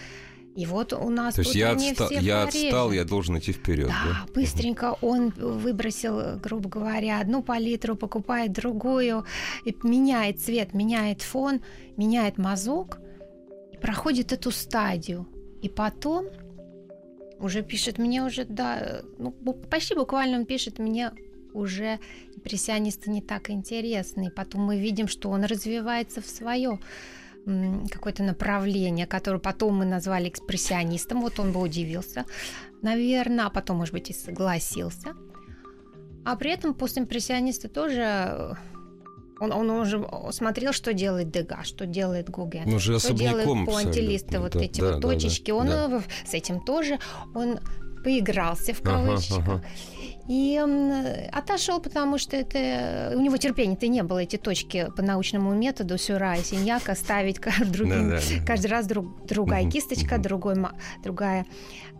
И 0.56 0.66
вот 0.66 0.94
у 0.94 1.10
нас 1.10 1.36
То 1.36 1.42
есть 1.42 1.56
я, 1.56 1.74
отста- 1.74 2.22
я 2.22 2.44
отстал, 2.44 2.92
я 2.92 3.06
должен 3.06 3.38
идти 3.38 3.54
вперед. 3.54 3.88
Да, 3.88 4.04
да, 4.06 4.34
быстренько 4.34 4.98
он 5.02 5.30
выбросил, 5.30 6.38
грубо 6.40 6.70
говоря, 6.70 7.20
одну 7.20 7.44
палитру, 7.44 7.96
покупает 7.96 8.52
другую, 8.52 9.26
меняет 9.84 10.42
цвет, 10.42 10.74
меняет 10.74 11.22
фон, 11.22 11.62
меняет 11.98 12.38
мазок, 12.38 13.00
и 13.72 13.78
проходит 13.78 14.34
эту 14.34 14.52
стадию. 14.52 15.28
И 15.62 15.70
потом 15.70 16.26
уже 17.40 17.62
пишет 17.62 17.98
мне 17.98 18.24
уже, 18.24 18.46
да, 18.46 19.02
ну, 19.18 19.32
почти 19.32 19.96
буквально 19.96 20.40
он 20.40 20.46
пишет 20.46 20.80
мне 20.80 21.12
уже 21.54 22.00
импрессионисты 22.36 23.10
не 23.10 23.22
так 23.22 23.50
интересны. 23.50 24.28
И 24.28 24.32
потом 24.32 24.62
мы 24.62 24.80
видим, 24.80 25.08
что 25.08 25.30
он 25.30 25.44
развивается 25.44 26.22
в 26.22 26.28
свое 26.28 26.80
какое-то 27.92 28.24
направление, 28.24 29.08
которое 29.08 29.40
потом 29.40 29.78
мы 29.78 29.86
назвали 29.86 30.30
экспрессионистом. 30.30 31.22
Вот 31.22 31.40
он 31.40 31.52
бы 31.52 31.62
удивился, 31.62 32.26
наверное, 32.82 33.46
а 33.46 33.50
потом, 33.50 33.78
может 33.78 33.94
быть, 33.94 34.10
и 34.10 34.14
согласился. 34.14 35.14
А 36.26 36.36
при 36.36 36.52
этом 36.52 36.74
постимпрессионисты 36.74 37.70
тоже 37.70 38.02
э, 38.02 38.54
он, 39.40 39.52
он 39.52 39.70
уже 39.70 40.06
смотрел, 40.32 40.74
что 40.74 40.94
делает 40.94 41.32
Дега, 41.32 41.64
что 41.64 41.86
делает 41.86 42.30
Гуген, 42.30 42.70
ну, 42.70 42.80
что 42.80 43.14
делают 43.14 43.48
пуантилисты, 43.66 44.40
вот 44.40 44.52
да, 44.52 44.60
эти 44.60 44.82
да, 44.82 44.92
вот 44.92 45.02
да, 45.02 45.08
точечки. 45.08 45.52
Да, 45.52 45.56
он 45.56 45.68
да. 45.68 46.04
с 46.26 46.34
этим 46.34 46.60
тоже, 46.60 47.00
он 47.34 47.60
поигрался 48.04 48.74
в 48.74 48.82
кавычках. 48.82 49.40
Ага, 49.40 49.52
ага. 49.54 49.64
И 50.30 50.58
отошел, 51.32 51.80
потому 51.80 52.20
что 52.20 52.38
это 52.38 53.14
у 53.16 53.20
него 53.20 53.38
терпения-то 53.38 53.88
не 53.88 54.04
было 54.04 54.20
эти 54.20 54.36
точки 54.36 54.92
по 54.96 55.02
научному 55.02 55.56
методу 55.56 55.98
сюра 55.98 56.36
и 56.36 56.44
синьяка 56.44 56.94
ставить 56.94 57.40
другим, 57.72 58.12
да, 58.12 58.18
да, 58.18 58.46
каждый 58.46 58.68
раз 58.68 58.86
друг, 58.86 59.26
другая 59.26 59.70
кисточка, 59.70 60.20
другой, 60.20 60.56
другая 61.04 61.48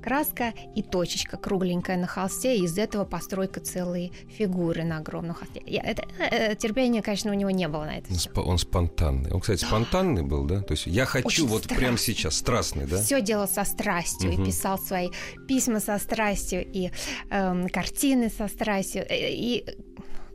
краска 0.02 0.54
и 0.76 0.82
точечка 0.82 1.38
кругленькая 1.38 1.98
на 1.98 2.08
холсте, 2.08 2.56
и 2.58 2.64
из 2.64 2.78
этого 2.78 3.04
постройка 3.06 3.60
целой 3.60 4.12
фигуры 4.30 4.84
на 4.84 4.98
огромном 4.98 5.36
холсте. 5.36 5.62
Я, 5.66 5.82
это, 5.82 6.04
это, 6.20 6.56
терпения, 6.56 7.02
конечно, 7.02 7.32
у 7.32 7.34
него 7.34 7.50
не 7.50 7.68
было 7.68 7.86
на 7.86 7.98
это. 7.98 8.14
Все. 8.14 8.30
Он 8.36 8.58
спонтанный. 8.58 9.32
Он, 9.32 9.40
кстати, 9.40 9.64
спонтанный 9.64 10.24
был, 10.24 10.46
да? 10.46 10.62
То 10.62 10.74
есть 10.74 10.88
я 10.88 11.06
хочу 11.06 11.28
Очень 11.28 11.48
вот 11.48 11.64
страстный. 11.64 11.84
прямо 11.84 11.98
сейчас, 11.98 12.36
страстный, 12.36 12.86
да? 12.86 13.02
Все 13.02 13.22
делал 13.22 13.48
со 13.48 13.64
страстью 13.64 14.32
угу. 14.32 14.44
и 14.44 14.46
писал 14.46 14.78
свои 14.78 15.10
письма 15.48 15.80
со 15.80 15.98
страстью 15.98 16.66
и 16.66 16.92
эм, 17.30 17.68
картины 17.70 18.19
со 18.28 18.48
страстью. 18.48 19.06
Э, 19.10 19.32
и 19.32 19.66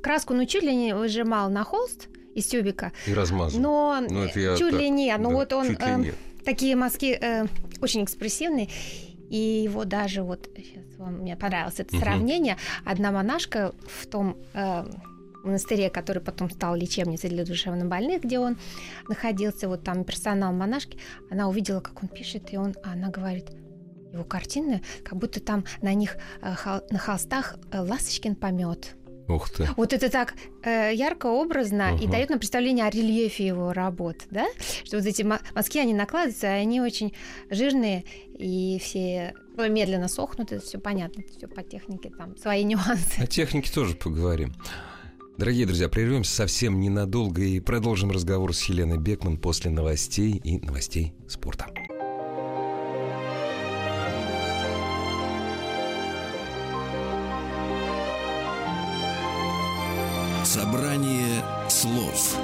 краску, 0.03 0.35
ну, 0.35 0.47
чуть 0.47 0.62
ли 0.62 0.75
не 0.75 0.94
выжимал 0.94 1.51
на 1.51 1.64
холст 1.64 2.09
из 2.35 2.47
тюбика. 2.47 2.92
И 3.07 3.14
размазал. 3.14 3.61
Но 3.61 4.01
ну, 4.09 4.25
это 4.25 4.57
чуть 4.57 4.70
так, 4.70 4.81
ли 4.81 4.88
не. 4.88 5.16
Ну, 5.18 5.31
да, 5.31 5.35
вот 5.35 5.53
он... 5.53 5.77
Э, 5.77 6.12
такие 6.44 6.77
мазки 6.77 7.18
э, 7.20 7.47
очень 7.81 8.05
экспрессивные. 8.05 8.68
И 9.31 9.62
его 9.64 9.85
даже 9.85 10.23
вот 10.23 10.49
сейчас 10.57 10.85
вам 10.99 11.18
мне 11.18 11.37
понравилось 11.37 11.81
это 11.81 11.97
угу. 11.97 12.03
сравнение. 12.03 12.57
Одна 12.85 13.11
монашка 13.11 13.75
в 13.87 14.07
том 14.07 14.37
э, 14.53 14.85
монастыре, 15.42 15.90
который 15.90 16.23
потом 16.23 16.51
стал 16.51 16.75
лечебницей 16.75 17.31
для 17.31 17.44
душевнобольных, 17.44 18.23
где 18.23 18.38
он 18.38 18.57
находился, 19.09 19.68
вот 19.68 19.83
там 19.83 20.05
персонал 20.05 20.53
монашки, 20.53 20.99
она 21.31 21.49
увидела, 21.49 21.81
как 21.81 22.03
он 22.03 22.09
пишет, 22.09 22.53
и 22.53 22.57
он, 22.57 22.75
она 22.83 23.09
говорит, 23.09 23.47
его 24.14 24.24
картины, 24.24 24.83
как 25.05 25.18
будто 25.18 25.40
там 25.40 25.64
на 25.83 25.94
них 25.94 26.16
э, 26.42 26.55
на 26.90 26.98
холстах 26.98 27.57
э, 27.70 27.81
ласточкин 27.81 28.37
помет. 28.37 28.96
Ух 29.29 29.48
ты. 29.50 29.68
Вот 29.77 29.92
это 29.92 30.11
так 30.11 30.35
э, 30.62 30.92
ярко, 30.94 31.27
образно 31.27 31.94
угу. 31.94 32.05
и 32.05 32.07
дает 32.07 32.29
нам 32.29 32.38
представление 32.38 32.85
о 32.85 32.90
рельефе 32.90 33.46
его 33.46 33.72
работ, 33.72 34.16
да? 34.31 34.46
Что 34.85 34.98
вот 34.98 35.07
эти 35.07 35.22
мазки, 35.22 35.79
они 35.79 35.94
накладываются, 35.94 36.48
они 36.48 36.81
очень 36.81 37.14
жирные 37.50 38.05
и 38.38 38.79
все 38.83 39.35
ну, 39.57 39.68
медленно 39.70 40.09
сохнут, 40.09 40.53
это 40.53 40.64
все 40.64 40.79
понятно, 40.79 41.22
это 41.22 41.33
все 41.38 41.48
по 41.48 41.62
технике, 41.62 42.11
там 42.11 42.37
свои 42.37 42.64
нюансы. 42.64 43.18
О 43.18 43.27
технике 43.27 43.72
тоже 43.72 43.94
поговорим. 43.94 44.53
Дорогие 45.38 45.66
друзья, 45.66 45.88
прервемся 45.88 46.33
совсем 46.33 46.79
ненадолго 46.79 47.42
и 47.42 47.59
продолжим 47.59 48.11
разговор 48.11 48.55
с 48.55 48.62
Еленой 48.64 48.98
Бекман 48.98 49.37
после 49.37 49.70
новостей 49.70 50.40
и 50.44 50.59
новостей 50.59 51.12
спорта. 51.27 51.66
Собрание 60.44 61.42
слов 61.70 62.37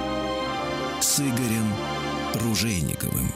с 1.00 1.20
Игорем 1.20 1.70
Ружейниковым. 2.42 3.30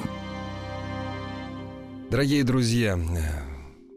Дорогие 2.11 2.45
друзья, 2.45 2.99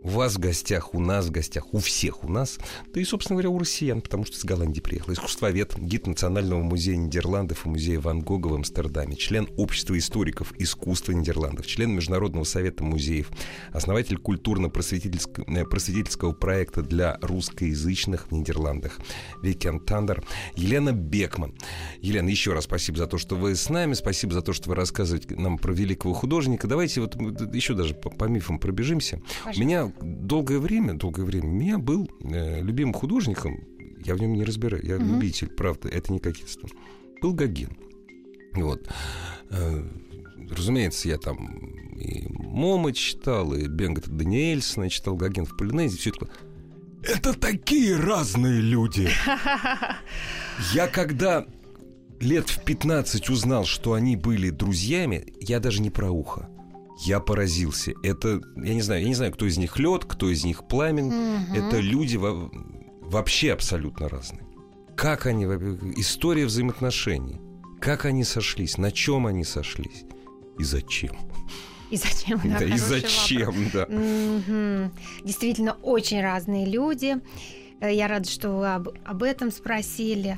у 0.07 0.09
вас 0.09 0.35
в 0.35 0.39
гостях, 0.39 0.93
у 0.93 1.01
нас 1.01 1.25
в 1.25 1.31
гостях, 1.31 1.73
у 1.73 1.79
всех 1.79 2.23
у 2.23 2.29
нас, 2.29 2.57
да 2.93 3.01
и, 3.01 3.03
собственно 3.03 3.35
говоря, 3.35 3.49
у 3.49 3.59
россиян, 3.59 3.99
потому 3.99 4.23
что 4.23 4.37
из 4.37 4.45
Голландии 4.45 4.79
приехал. 4.79 5.11
Искусствовед, 5.11 5.77
гид 5.77 6.07
Национального 6.07 6.61
музея 6.61 6.95
Нидерландов 6.95 7.65
и 7.65 7.69
музея 7.69 7.99
Ван 7.99 8.21
Гога 8.21 8.47
в 8.47 8.53
Амстердаме, 8.53 9.17
член 9.17 9.49
Общества 9.57 9.97
историков 9.97 10.53
искусства 10.59 11.11
Нидерландов, 11.11 11.67
член 11.67 11.93
Международного 11.93 12.45
совета 12.45 12.85
музеев, 12.85 13.29
основатель 13.73 14.17
культурно-просветительского 14.17 15.43
э, 15.45 15.65
просветительского 15.65 16.31
проекта 16.31 16.83
для 16.83 17.17
русскоязычных 17.21 18.27
в 18.29 18.31
Нидерландах, 18.31 18.99
Викенд 19.43 19.81
Таннер, 19.81 20.23
Елена 20.55 20.93
Бекман. 20.93 21.53
Елена, 21.99 22.29
еще 22.29 22.53
раз 22.53 22.63
спасибо 22.63 22.97
за 22.97 23.07
то, 23.07 23.17
что 23.17 23.35
вы 23.35 23.57
с 23.57 23.69
нами, 23.69 23.93
спасибо 23.93 24.33
за 24.33 24.41
то, 24.41 24.53
что 24.53 24.69
вы 24.69 24.75
рассказываете 24.75 25.35
нам 25.35 25.57
про 25.57 25.73
великого 25.73 26.13
художника. 26.13 26.65
Давайте 26.65 27.01
вот 27.01 27.15
еще 27.53 27.73
даже 27.73 27.93
по, 27.93 28.09
по 28.09 28.23
мифам 28.23 28.57
пробежимся. 28.57 29.21
Пожалуйста. 29.43 29.61
Меня 29.61 29.91
долгое 30.01 30.59
время, 30.59 30.93
долгое 30.93 31.23
время, 31.23 31.47
меня 31.47 31.77
был 31.77 32.09
э, 32.21 32.61
любимым 32.61 32.93
художником, 32.93 33.63
я 34.03 34.15
в 34.15 34.19
нем 34.19 34.33
не 34.33 34.43
разбираю, 34.43 34.85
я 34.85 34.97
угу. 34.97 35.05
любитель, 35.05 35.49
правда, 35.49 35.89
это 35.89 36.11
не 36.13 36.19
кокетство, 36.19 36.69
был 37.21 37.33
Гогин. 37.33 37.77
Вот. 38.53 38.87
Э, 39.49 39.83
разумеется, 40.49 41.09
я 41.09 41.17
там 41.17 41.73
и 41.97 42.27
Моэма 42.29 42.93
читал, 42.93 43.53
и 43.53 43.67
Бенгта 43.67 44.11
Даниэльссона 44.11 44.89
читал, 44.89 45.15
Гоген 45.15 45.45
в 45.45 45.57
Полинезии, 45.57 45.97
все 45.97 46.11
это 46.11 46.29
это 47.03 47.33
такие 47.33 47.95
разные 47.95 48.59
люди. 48.59 49.09
Я 50.73 50.87
когда 50.87 51.45
лет 52.19 52.49
в 52.49 52.63
15 52.63 53.29
узнал, 53.29 53.65
что 53.65 53.93
они 53.93 54.15
были 54.15 54.49
друзьями, 54.49 55.33
я 55.39 55.59
даже 55.59 55.81
не 55.81 55.89
про 55.89 56.09
ухо. 56.09 56.49
Я 57.05 57.19
поразился. 57.19 57.93
Это, 58.03 58.41
я 58.55 58.73
не 58.73 58.81
знаю, 58.81 59.01
я 59.01 59.07
не 59.07 59.13
знаю, 59.13 59.31
кто 59.31 59.45
из 59.45 59.57
них 59.57 59.77
лед, 59.77 60.05
кто 60.05 60.29
из 60.29 60.43
них 60.43 60.67
пламен. 60.67 61.07
Угу. 61.07 61.55
Это 61.55 61.79
люди 61.79 62.17
во, 62.17 62.51
вообще 63.01 63.53
абсолютно 63.53 64.09
разные. 64.09 64.43
Как 64.95 65.27
они, 65.27 65.45
история 65.95 66.45
взаимоотношений. 66.45 67.39
Как 67.79 68.05
они 68.05 68.23
сошлись, 68.23 68.77
на 68.77 68.91
чем 68.91 69.27
они 69.27 69.43
сошлись 69.43 70.05
и 70.57 70.63
зачем. 70.63 71.15
И 71.89 71.95
зачем, 71.95 72.41
да, 72.43 72.59
да 72.59 72.65
и 72.65 72.77
зачем, 72.77 73.51
вопрос. 73.51 73.71
да. 73.73 73.83
Угу. 73.83 74.91
Действительно, 75.23 75.73
очень 75.83 76.21
разные 76.21 76.65
люди. 76.65 77.15
Э, 77.79 77.93
я 77.93 78.07
рада, 78.07 78.27
что 78.29 78.51
вы 78.51 78.73
об, 78.73 78.89
об 79.05 79.23
этом 79.23 79.51
спросили. 79.51 80.37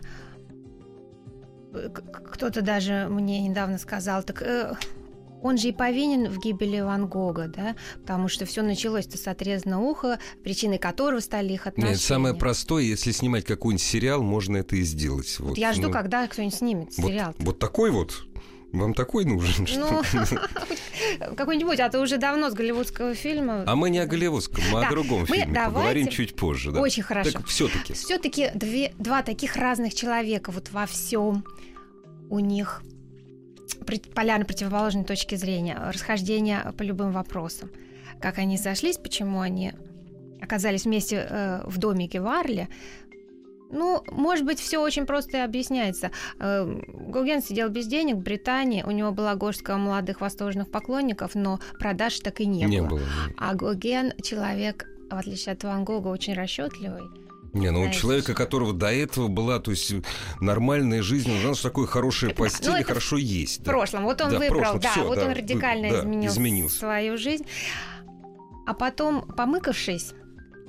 Кто-то 1.71 2.61
даже 2.61 3.07
мне 3.09 3.41
недавно 3.41 3.77
сказал, 3.77 4.23
так 4.23 4.41
э, 4.41 4.75
он 5.41 5.57
же 5.57 5.69
и 5.69 5.71
повинен 5.71 6.29
в 6.29 6.39
гибели 6.39 6.79
Ван 6.79 7.07
Гога, 7.07 7.47
да, 7.47 7.75
потому 8.01 8.27
что 8.27 8.45
все 8.45 8.61
началось-то 8.61 9.17
с 9.17 9.27
отрезанного 9.27 9.81
уха, 9.81 10.19
причиной 10.43 10.77
которого 10.77 11.19
стали 11.19 11.53
их 11.53 11.67
отношения. 11.67 11.93
Нет, 11.93 12.01
самое 12.01 12.35
простое, 12.35 12.83
если 12.83 13.11
снимать 13.11 13.45
какой-нибудь 13.45 13.83
сериал, 13.83 14.21
можно 14.21 14.57
это 14.57 14.75
и 14.75 14.83
сделать. 14.83 15.39
Вот, 15.39 15.57
я 15.57 15.73
жду, 15.73 15.83
ну, 15.83 15.91
когда 15.91 16.27
кто-нибудь 16.27 16.55
снимет 16.55 16.93
сериал. 16.93 17.33
Вот, 17.37 17.45
вот 17.45 17.59
такой 17.59 17.91
вот 17.91 18.25
вам 18.71 18.93
такой 18.93 19.25
нужен? 19.25 19.67
Ну, 19.75 20.03
какой-нибудь, 21.35 21.79
а 21.79 21.89
то 21.89 21.99
уже 22.01 22.17
давно 22.17 22.51
с 22.51 22.53
голливудского 22.53 23.15
фильма. 23.15 23.63
А 23.65 23.75
мы 23.75 23.89
не 23.89 23.99
о 23.99 24.05
голливудском, 24.05 24.63
мы 24.71 24.85
о 24.85 24.89
другом 24.89 25.25
фильме. 25.25 25.53
Поговорим 25.53 26.07
чуть 26.07 26.35
позже. 26.35 26.71
Очень 26.71 27.03
хорошо. 27.03 27.39
все-таки. 27.47 27.93
Все-таки 27.93 28.51
два 28.97 29.23
таких 29.23 29.55
разных 29.55 29.95
человека 29.95 30.51
вот 30.51 30.69
во 30.71 30.85
всем 30.85 31.43
у 32.29 32.39
них 32.39 32.83
полярно 34.13 34.45
противоположной 34.45 35.03
точки 35.03 35.35
зрения, 35.35 35.77
расхождения 35.93 36.73
по 36.77 36.83
любым 36.83 37.11
вопросам. 37.11 37.69
Как 38.21 38.37
они 38.37 38.57
сошлись, 38.57 38.97
почему 38.97 39.39
они 39.39 39.73
оказались 40.41 40.85
вместе 40.85 41.27
э, 41.29 41.61
в 41.65 41.77
домике 41.77 42.21
в 42.21 42.27
Арле, 42.27 42.69
ну, 43.71 44.03
может 44.07 44.45
быть, 44.45 44.59
все 44.59 44.79
очень 44.79 45.05
просто 45.05 45.37
и 45.37 45.41
объясняется. 45.41 46.11
Э, 46.39 46.65
Гоген 46.65 47.41
сидел 47.41 47.69
без 47.69 47.87
денег 47.87 48.15
в 48.15 48.23
Британии, 48.23 48.83
у 48.83 48.91
него 48.91 49.11
была 49.11 49.35
горстка 49.35 49.77
молодых 49.77 50.21
восторженных 50.21 50.71
поклонников, 50.71 51.35
но 51.35 51.59
продаж 51.79 52.19
так 52.19 52.41
и 52.41 52.45
не, 52.45 52.63
не 52.63 52.81
было. 52.81 52.89
было. 52.89 53.01
А 53.37 53.53
Гоген 53.53 54.13
человек, 54.23 54.87
в 55.09 55.15
отличие 55.15 55.53
от 55.53 55.63
Ван 55.63 55.83
Гога, 55.83 56.07
очень 56.07 56.33
расчетливый. 56.33 57.03
Не, 57.53 57.71
ну 57.71 57.83
у 57.83 57.89
человека, 57.89 58.33
которого 58.33 58.73
до 58.73 58.91
этого 58.91 59.27
была, 59.27 59.59
то 59.59 59.71
есть 59.71 59.93
нормальная 60.39 61.01
жизнь, 61.01 61.31
он 61.31 61.39
знал, 61.41 61.55
что 61.55 61.69
такое 61.69 61.87
хорошая 61.87 62.33
постель 62.33 62.71
ну, 62.71 62.77
и 62.77 62.83
хорошо 62.83 63.17
есть. 63.17 63.61
В 63.61 63.63
да. 63.63 63.71
прошлом. 63.71 64.03
Вот 64.03 64.21
он 64.21 64.31
да, 64.31 64.39
выбрал, 64.39 64.59
прошлом, 64.59 64.79
да, 64.81 64.91
все, 64.91 65.03
вот 65.07 65.15
да, 65.17 65.25
он 65.25 65.31
радикально 65.31 65.89
да, 65.89 65.99
изменил 65.99 66.31
изменился. 66.31 66.79
свою 66.79 67.17
жизнь. 67.17 67.45
А 68.67 68.73
потом, 68.73 69.23
помыкавшись, 69.23 70.13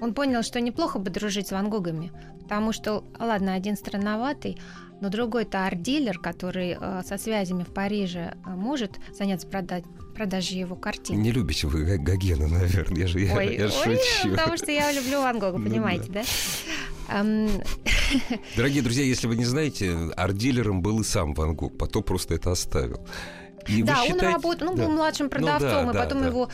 он 0.01 0.15
понял, 0.15 0.43
что 0.43 0.61
неплохо 0.61 0.99
бы 0.99 1.11
дружить 1.11 1.49
с 1.49 1.53
Ван 1.53 1.69
Гогами, 1.69 2.13
потому 2.43 2.73
что, 2.73 3.05
ладно, 3.19 3.55
один 3.55 3.77
странноватый, 3.77 4.59
но 5.01 5.09
другой-то 5.09 5.67
арт-дилер, 5.67 6.19
который 6.19 6.77
э, 6.81 7.03
со 7.05 7.19
связями 7.19 7.65
в 7.65 7.73
Париже 7.73 8.35
э, 8.45 8.51
может 8.51 8.99
заняться 9.13 9.47
продать, 9.47 9.85
продажей 10.15 10.59
его 10.59 10.77
картин. 10.77 11.23
Не 11.23 11.33
любите 11.33 11.67
вы 11.67 11.99
Гогена, 11.99 12.49
наверное, 12.49 13.01
я 13.01 13.07
же 13.07 13.21
я, 13.21 13.35
ой, 13.35 13.57
я 13.57 13.65
ой, 13.65 13.71
шучу. 13.71 14.31
потому 14.31 14.57
что 14.57 14.71
я 14.71 14.93
люблю 14.93 15.21
Ван 15.21 15.39
Гога, 15.39 15.59
ну 15.59 15.65
понимаете, 15.65 16.05
ну, 16.09 16.15
да? 16.15 16.23
да? 16.23 17.23
Дорогие 18.57 18.83
друзья, 18.83 19.05
если 19.05 19.27
вы 19.27 19.37
не 19.37 19.45
знаете, 19.45 19.97
арт-дилером 20.17 20.83
был 20.83 21.01
и 21.01 21.05
сам 21.05 21.35
Ван 21.35 21.55
Гог, 21.55 21.77
потом 21.77 22.03
просто 22.03 22.35
это 22.35 22.53
оставил. 22.53 23.07
И 23.67 23.83
да, 23.83 23.97
считаете... 23.97 24.27
он 24.27 24.33
работал, 24.33 24.67
ну, 24.71 24.77
да. 24.77 24.85
был 24.85 24.93
младшим 24.93 25.29
продавцом, 25.29 25.87
ну, 25.87 25.93
да, 25.93 25.99
и 25.99 26.03
потом 26.03 26.21
да. 26.21 26.27
его 26.29 26.49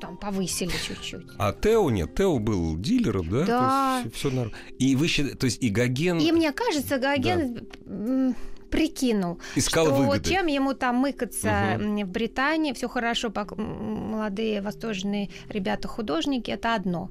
там 0.00 0.16
повысили 0.16 0.70
чуть-чуть. 0.70 1.26
А 1.38 1.52
Тео 1.52 1.90
нет, 1.90 2.14
Тео 2.14 2.38
был 2.38 2.76
дилером, 2.76 3.28
да? 3.28 3.44
Да. 3.46 4.02
Есть, 4.04 4.16
все 4.16 4.28
нормально. 4.28 4.56
И 4.78 4.96
вы 4.96 5.08
считаете, 5.08 5.36
то 5.36 5.44
есть 5.46 5.62
и 5.62 5.68
Гоген... 5.70 6.18
И 6.18 6.32
мне 6.32 6.52
кажется, 6.52 6.98
Гоген 6.98 7.66
да. 7.84 8.34
прикинул, 8.70 9.40
Искал 9.56 9.86
что 9.86 9.94
выгоды. 9.94 10.30
чем 10.30 10.46
ему 10.46 10.74
там 10.74 10.96
мыкаться 10.96 11.78
угу. 11.78 12.04
в 12.04 12.08
Британии, 12.08 12.72
все 12.72 12.88
хорошо, 12.88 13.32
молодые 13.56 14.62
восторженные 14.62 15.30
ребята-художники, 15.48 16.50
это 16.50 16.74
одно. 16.74 17.10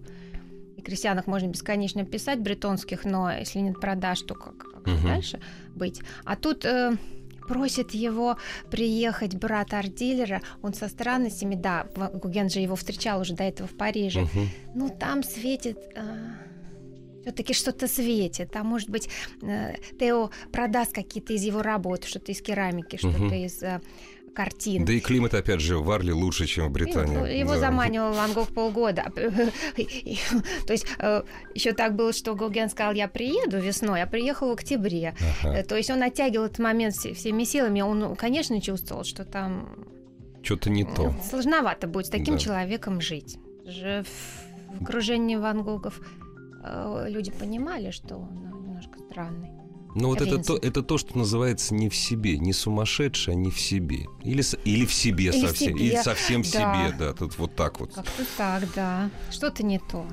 И 0.78 0.82
крестьянах 0.82 1.28
можно 1.28 1.48
бесконечно 1.48 2.06
писать, 2.06 2.40
бретонских, 2.40 3.04
но 3.06 3.32
если 3.32 3.60
нет 3.60 3.80
продаж, 3.80 4.22
то 4.22 4.34
как, 4.34 4.58
как 4.58 4.88
угу. 4.88 5.08
дальше 5.08 5.40
быть? 5.76 6.02
А 6.26 6.36
тут... 6.36 6.66
Э, 6.66 6.96
просит 7.50 7.92
его 7.96 8.38
приехать 8.70 9.36
брат 9.36 9.74
арт-дилера, 9.74 10.42
он 10.62 10.74
со 10.76 10.88
странностями, 10.88 11.56
да, 11.56 11.88
Гуген 12.14 12.50
же 12.50 12.60
его 12.60 12.76
встречал 12.76 13.22
уже 13.22 13.34
до 13.34 13.44
этого 13.44 13.68
в 13.68 13.76
Париже, 13.76 14.22
угу. 14.22 14.40
ну 14.76 14.90
там 14.90 15.24
светит... 15.24 15.78
А 15.96 16.50
все-таки 17.22 17.54
что-то 17.54 17.88
светит. 17.88 18.56
А 18.56 18.64
может 18.64 18.90
быть, 18.90 19.10
э, 19.42 19.76
Тео 20.00 20.32
продаст 20.52 20.94
какие-то 20.94 21.34
из 21.34 21.44
его 21.44 21.62
работ, 21.62 22.06
что-то 22.06 22.32
из 22.32 22.42
керамики, 22.42 22.96
что-то 22.96 23.26
угу. 23.26 23.34
из 23.34 23.62
э, 23.62 23.82
картин. 24.40 24.86
Да 24.86 24.94
и 24.94 25.02
климат, 25.02 25.34
опять 25.34 25.60
же, 25.60 25.78
в 25.78 25.92
Арле 25.92 26.14
лучше, 26.14 26.46
чем 26.46 26.68
в 26.68 26.72
Британии. 26.72 27.18
Ну, 27.18 27.26
его 27.26 27.56
да. 27.56 27.60
заманивал 27.60 28.14
Ван 28.14 28.32
Гог 28.32 28.48
полгода. 28.48 29.12
То 29.16 30.74
есть 30.74 30.86
э, 31.00 31.24
еще 31.54 31.74
так 31.74 31.96
было, 31.96 32.14
что 32.14 32.36
Гоген 32.36 32.70
сказал, 32.70 32.94
я 32.94 33.10
приеду 33.10 33.60
весной, 33.60 34.02
а 34.02 34.08
приехал 34.08 34.48
в 34.48 34.54
октябре. 34.54 35.14
Ага. 35.44 35.64
То 35.64 35.76
есть 35.76 35.90
он 35.90 36.02
оттягивал 36.02 36.46
этот 36.46 36.60
момент 36.60 36.96
всеми 36.96 37.44
силами. 37.44 37.82
Он, 37.82 38.16
конечно, 38.16 38.62
чувствовал, 38.62 39.04
что 39.04 39.26
там... 39.26 39.86
Что-то 40.42 40.70
не 40.70 40.86
то. 40.86 41.14
Сложновато 41.30 41.88
будет 41.88 42.06
с 42.06 42.10
таким 42.10 42.36
да. 42.36 42.40
человеком 42.40 43.02
жить. 43.02 43.38
Же 43.66 44.06
в 44.80 44.84
окружении 44.84 45.36
Ван 45.36 45.64
Гогов 45.64 46.00
Э, 46.64 47.06
люди 47.08 47.32
понимали, 47.32 47.92
что 47.92 48.18
он 48.18 48.36
немножко 48.36 49.00
странный. 49.00 49.52
Ну 49.96 50.10
вот 50.10 50.22
это 50.22 50.38
то, 50.38 50.58
это 50.58 50.84
то, 50.84 50.98
что 50.98 51.18
называется 51.18 51.74
не 51.74 51.90
в 51.90 51.96
себе, 51.96 52.38
не 52.38 52.54
сумасшедший, 52.54 53.34
а 53.34 53.36
не 53.36 53.50
в 53.50 53.60
себе. 53.60 54.06
Или, 54.24 54.44
или 54.66 54.86
в 54.86 54.94
себе 54.94 55.26
или 55.26 55.46
совсем. 55.46 55.78
Себе. 55.78 55.88
Или 55.88 55.96
совсем 55.96 56.44
в 56.44 56.52
да. 56.52 56.60
себе, 56.60 56.96
да. 56.98 57.14
Тут 57.14 57.38
вот 57.38 57.56
так 57.56 57.80
вот. 57.80 57.94
Как-то 57.94 58.24
так, 58.38 58.64
да. 58.76 59.10
Что-то 59.32 59.66
не 59.66 59.80
то. 59.80 60.06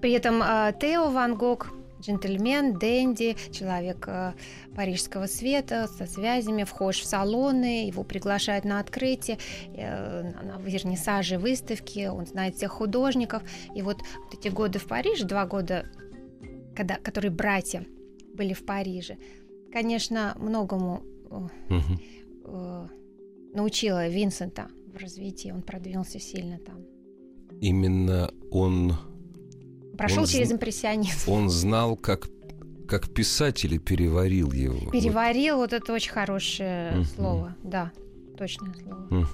При 0.00 0.12
этом 0.12 0.42
э, 0.42 0.72
Тео 0.80 1.10
Ван 1.10 1.34
Гог 1.34 1.72
джентльмен, 2.00 2.78
денди, 2.78 3.36
человек 3.50 4.04
э, 4.06 4.34
парижского 4.76 5.26
света 5.26 5.88
со 5.88 6.06
связями, 6.06 6.62
вхож 6.62 7.00
в 7.00 7.04
салоны, 7.04 7.86
его 7.86 8.04
приглашают 8.04 8.64
на 8.64 8.78
открытие, 8.78 9.38
э, 9.74 10.22
на 10.22 10.60
вернисажи, 10.60 11.38
выставки, 11.38 12.06
он 12.06 12.26
знает 12.26 12.54
всех 12.54 12.72
художников. 12.72 13.42
И 13.74 13.82
вот, 13.82 13.98
вот 14.24 14.34
эти 14.34 14.48
годы 14.48 14.78
в 14.78 14.86
Париже, 14.86 15.24
два 15.24 15.44
года, 15.46 15.86
когда, 16.76 16.96
которые 16.96 17.32
братья 17.32 17.84
были 18.38 18.54
в 18.54 18.64
Париже, 18.64 19.18
конечно, 19.72 20.34
многому 20.38 21.02
э, 22.44 22.86
научила 23.52 24.08
Винсента 24.08 24.68
в 24.94 24.96
развитии, 24.96 25.50
он 25.50 25.62
продвинулся 25.62 26.18
сильно 26.18 26.58
там. 26.58 26.84
Именно 27.60 28.30
он 28.50 28.94
Прошел 29.96 30.22
он 30.22 30.26
через 30.28 30.52
импрессионизм. 30.52 31.30
Он 31.30 31.50
знал, 31.50 31.96
как 31.96 32.28
как 32.88 33.12
писатель 33.12 33.74
и 33.74 33.78
переварил 33.78 34.50
его. 34.50 34.90
Переварил, 34.90 35.56
вот, 35.56 35.72
вот 35.72 35.82
это 35.82 35.92
очень 35.92 36.10
хорошее 36.10 36.92
uh-huh. 36.92 37.04
слово, 37.04 37.56
да, 37.62 37.92
точное 38.38 38.74
слово. 38.74 39.28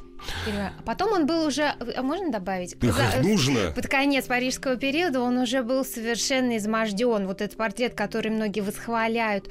А 0.46 0.72
потом 0.84 1.12
он 1.12 1.26
был 1.26 1.46
уже, 1.46 1.64
а 1.64 2.02
можно 2.02 2.30
добавить? 2.30 2.76
Эх, 2.82 2.96
За, 2.96 3.22
нужно. 3.22 3.72
Под 3.74 3.86
конец 3.86 4.26
парижского 4.26 4.76
периода 4.76 5.20
он 5.20 5.38
уже 5.38 5.62
был 5.62 5.84
совершенно 5.84 6.56
изможден. 6.56 7.26
Вот 7.26 7.42
этот 7.42 7.56
портрет, 7.56 7.94
который 7.94 8.30
многие 8.30 8.60
восхваляют, 8.60 9.50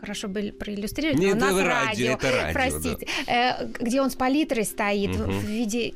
хорошо 0.00 0.28
бы 0.28 0.52
проиллюстрировать, 0.58 1.18
Нет, 1.18 1.38
но 1.38 1.46
у 1.46 1.50
нас 1.50 1.60
радио, 1.60 1.66
радио, 1.68 2.12
это 2.14 2.32
радио, 2.32 2.52
простите, 2.52 3.06
да. 3.26 3.60
э, 3.60 3.66
где 3.78 4.00
он 4.00 4.10
с 4.10 4.16
палитрой 4.16 4.64
стоит 4.64 5.10
угу. 5.10 5.30
в 5.30 5.44
виде 5.44 5.94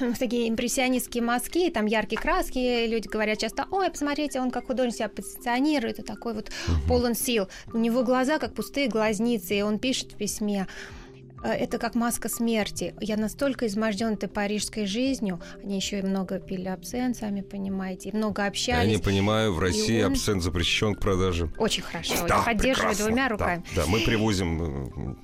такие 0.18 0.50
импрессионистские 0.50 1.22
мазки, 1.22 1.70
там 1.70 1.86
яркие 1.86 2.20
краски, 2.20 2.86
люди 2.86 3.08
говорят 3.08 3.38
часто, 3.38 3.66
ой, 3.70 3.90
посмотрите, 3.90 4.40
он 4.40 4.50
как 4.50 4.66
художник 4.66 4.96
себя 4.96 5.08
позиционирует, 5.08 5.98
и 5.98 6.02
такой 6.02 6.34
вот 6.34 6.50
угу. 6.68 6.76
полон 6.88 7.14
сил. 7.14 7.48
У 7.72 7.78
него 7.78 8.02
глаза 8.02 8.38
как 8.38 8.54
пустые 8.54 8.88
глазницы, 8.88 9.56
и 9.56 9.62
он 9.62 9.78
пишет 9.78 10.12
в 10.12 10.16
письме, 10.16 10.66
Э, 10.66 11.01
это 11.48 11.78
как 11.78 11.94
маска 11.94 12.28
смерти. 12.28 12.94
Я 13.00 13.16
настолько 13.16 13.66
изможден 13.66 14.14
этой 14.14 14.28
парижской 14.28 14.86
жизнью. 14.86 15.40
Они 15.62 15.76
еще 15.76 16.00
и 16.00 16.02
много 16.02 16.38
пили 16.38 16.68
абсент, 16.68 17.16
сами 17.16 17.40
понимаете, 17.40 18.10
и 18.10 18.16
много 18.16 18.46
общались. 18.46 18.84
Я 18.84 18.96
не 18.96 19.02
понимаю, 19.02 19.52
в 19.52 19.58
России 19.58 20.02
он... 20.02 20.12
абсент 20.12 20.42
запрещен 20.42 20.94
к 20.94 21.00
продаже. 21.00 21.50
Очень 21.58 21.82
хорошо. 21.82 22.14
Да, 22.28 22.42
поддерживаю 22.42 22.96
двумя 22.96 23.28
руками. 23.28 23.64
Да, 23.74 23.82
да, 23.84 23.90
мы 23.90 24.00
привозим 24.00 25.16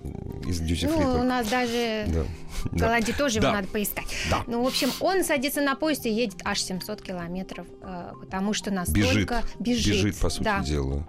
э, 0.44 0.48
из 0.48 0.60
дьюти 0.60 0.86
Ну, 0.86 1.20
у 1.20 1.22
нас 1.22 1.48
даже 1.48 2.04
да. 2.08 2.24
в 2.48 2.76
Голландии 2.76 3.12
да. 3.12 3.18
тоже 3.18 3.40
да. 3.40 3.48
его 3.48 3.56
надо 3.56 3.68
поискать. 3.68 4.08
Да. 4.30 4.42
Ну, 4.46 4.62
в 4.62 4.66
общем, 4.66 4.90
он 5.00 5.24
садится 5.24 5.60
на 5.60 5.74
поезд 5.74 6.06
и 6.06 6.10
едет 6.10 6.40
аж 6.44 6.60
700 6.60 7.02
километров, 7.02 7.66
э, 7.82 8.12
потому 8.20 8.52
что 8.52 8.70
настолько... 8.70 9.42
Бежит. 9.58 9.60
Бежит, 9.60 9.94
бежит 9.94 10.16
по 10.16 10.28
сути 10.28 10.44
да. 10.44 10.60
дела. 10.60 11.06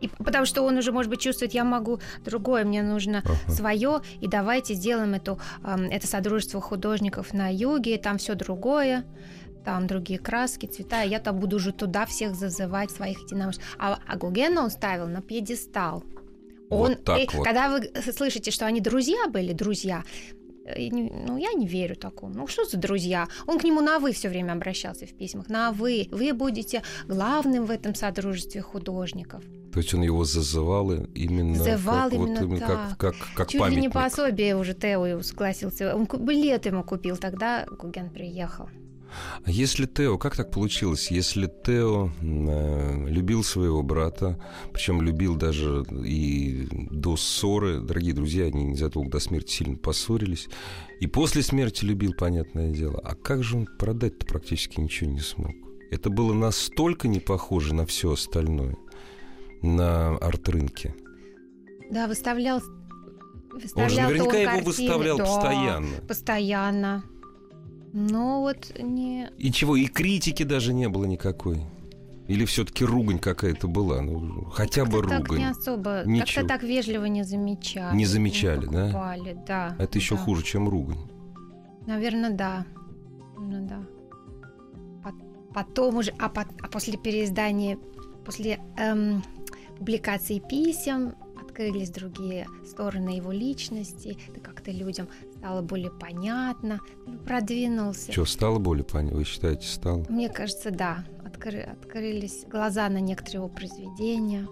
И, 0.00 0.08
потому 0.08 0.46
что 0.46 0.62
он 0.62 0.78
уже, 0.78 0.92
может 0.92 1.10
быть, 1.10 1.20
чувствует, 1.20 1.52
я 1.54 1.64
могу 1.64 2.00
другое, 2.24 2.64
мне 2.64 2.82
нужно 2.82 3.18
ага. 3.18 3.52
свое, 3.52 4.00
и 4.20 4.28
давайте 4.28 4.74
сделаем 4.74 5.14
эту, 5.14 5.38
э, 5.62 5.88
это 5.90 6.06
содружество 6.06 6.60
художников 6.60 7.32
на 7.32 7.52
юге, 7.52 7.98
там 7.98 8.18
все 8.18 8.34
другое 8.34 9.04
там 9.64 9.86
другие 9.86 10.18
краски, 10.18 10.64
цвета, 10.64 11.04
и 11.04 11.10
я 11.10 11.20
там 11.20 11.38
буду 11.38 11.56
уже 11.56 11.72
туда 11.72 12.06
всех 12.06 12.34
зазывать, 12.34 12.90
своих 12.90 13.20
единомышленников. 13.20 13.76
А, 13.78 13.98
а 14.06 14.16
Гогена 14.16 14.62
он 14.62 14.70
ставил 14.70 15.06
на 15.06 15.20
пьедестал. 15.20 16.02
Он, 16.70 16.90
вот 16.90 17.04
так 17.04 17.18
э, 17.18 17.26
вот. 17.32 17.44
Когда 17.44 17.68
вы 17.68 17.90
слышите, 18.12 18.50
что 18.50 18.64
они 18.64 18.80
друзья 18.80 19.28
были, 19.28 19.52
друзья, 19.52 20.04
ну, 20.64 21.36
я 21.36 21.52
не 21.52 21.66
верю 21.66 21.96
такому. 21.96 22.34
Ну, 22.34 22.46
что 22.46 22.64
за 22.64 22.76
друзья? 22.76 23.28
Он 23.46 23.58
к 23.58 23.64
нему 23.64 23.80
на 23.80 23.98
«вы» 23.98 24.12
все 24.12 24.28
время 24.28 24.52
обращался 24.52 25.06
в 25.06 25.14
письмах. 25.14 25.48
На 25.48 25.72
«вы». 25.72 26.08
Вы 26.10 26.32
будете 26.32 26.82
главным 27.06 27.64
в 27.66 27.70
этом 27.70 27.94
содружестве 27.94 28.60
художников. 28.60 29.42
То 29.72 29.78
есть 29.78 29.94
он 29.94 30.02
его 30.02 30.24
зазывал 30.24 30.92
именно, 31.14 31.54
Зазывал 31.54 32.10
как, 32.10 32.12
именно 32.12 32.46
вот, 32.46 32.58
так. 32.58 32.68
как, 32.68 32.98
как, 32.98 33.14
как 33.36 33.48
Чуть 33.48 33.60
памятник. 33.60 33.76
ли 33.76 33.86
не 33.86 33.88
пособие 33.88 34.56
уже 34.56 34.74
Тео 34.74 35.22
согласился. 35.22 35.94
Он 35.94 36.06
билет 36.06 36.66
ему 36.66 36.82
купил, 36.82 37.16
тогда 37.16 37.66
Гуген 37.70 38.10
приехал. 38.10 38.68
А 39.44 39.50
если 39.50 39.86
Тео, 39.86 40.18
как 40.18 40.36
так 40.36 40.50
получилось? 40.50 41.10
Если 41.10 41.46
Тео 41.64 42.10
э, 42.20 43.06
любил 43.08 43.42
своего 43.42 43.82
брата, 43.82 44.38
причем 44.72 45.02
любил 45.02 45.36
даже 45.36 45.84
и 46.04 46.68
до 46.70 47.16
ссоры, 47.16 47.80
дорогие 47.80 48.14
друзья, 48.14 48.46
они 48.46 48.64
незадолго 48.64 49.10
до 49.10 49.20
смерти 49.20 49.52
сильно 49.52 49.76
поссорились, 49.76 50.48
и 51.00 51.06
после 51.06 51.42
смерти 51.42 51.84
любил, 51.84 52.12
понятное 52.14 52.70
дело. 52.70 53.00
А 53.02 53.14
как 53.14 53.42
же 53.42 53.56
он 53.58 53.66
продать-то 53.78 54.26
практически 54.26 54.80
ничего 54.80 55.10
не 55.10 55.20
смог? 55.20 55.52
Это 55.90 56.08
было 56.10 56.32
настолько 56.32 57.08
не 57.08 57.18
похоже 57.20 57.74
на 57.74 57.84
все 57.86 58.12
остальное, 58.12 58.76
на 59.62 60.16
арт-рынке. 60.18 60.94
Да, 61.90 62.06
выставлял 62.06 62.62
Он 63.74 63.90
же 63.90 64.00
наверняка 64.00 64.36
его 64.36 64.50
картины. 64.50 64.64
выставлял 64.64 65.18
да, 65.18 65.24
постоянно. 65.24 65.96
Постоянно. 66.06 67.04
Но 67.92 68.40
вот 68.40 68.72
не... 68.78 69.30
И 69.38 69.50
чего, 69.50 69.76
и 69.76 69.86
критики 69.86 70.42
даже 70.42 70.72
не 70.72 70.88
было 70.88 71.04
никакой. 71.04 71.62
Или 72.28 72.44
все-таки 72.44 72.84
ругань 72.84 73.18
какая-то 73.18 73.66
была? 73.66 74.00
Ну, 74.00 74.44
хотя 74.52 74.84
бы 74.84 75.02
ругань. 75.02 75.24
так 75.24 75.36
не 75.36 75.50
особо, 75.50 76.04
Ничего. 76.06 76.26
как-то 76.42 76.46
так 76.46 76.62
вежливо 76.62 77.06
не 77.06 77.24
замечали. 77.24 77.96
Не 77.96 78.06
замечали, 78.06 78.66
да? 78.66 78.84
покупали, 78.86 79.36
да? 79.46 79.74
Это 79.78 79.98
еще 79.98 80.14
да. 80.14 80.20
хуже, 80.22 80.44
чем 80.44 80.68
ругань. 80.68 81.10
Наверное, 81.86 82.30
да. 82.30 82.64
Ну 83.36 83.66
да. 83.66 83.82
По- 85.02 85.52
Потом 85.52 85.96
уже, 85.96 86.12
а, 86.20 86.28
по- 86.28 86.46
а 86.62 86.68
после 86.68 86.96
переиздания, 86.96 87.76
после 88.24 88.60
эм, 88.76 89.24
публикации 89.78 90.38
писем 90.38 91.14
открылись 91.60 91.90
другие 91.90 92.46
стороны 92.64 93.10
его 93.10 93.32
личности, 93.32 94.16
да 94.34 94.40
как-то 94.40 94.70
людям 94.70 95.08
стало 95.36 95.60
более 95.60 95.90
понятно, 95.90 96.80
ну, 97.06 97.18
продвинулся. 97.18 98.12
Что, 98.12 98.24
стало 98.24 98.58
более 98.58 98.84
понятно? 98.84 99.18
Вы 99.18 99.24
считаете, 99.24 99.66
стало? 99.66 100.06
Мне 100.08 100.30
кажется, 100.30 100.70
да. 100.70 101.04
Откры- 101.22 101.70
открылись 101.70 102.44
глаза 102.50 102.88
на 102.88 103.00
некоторые 103.00 103.40
его 103.44 103.48
произведения. 103.48 104.48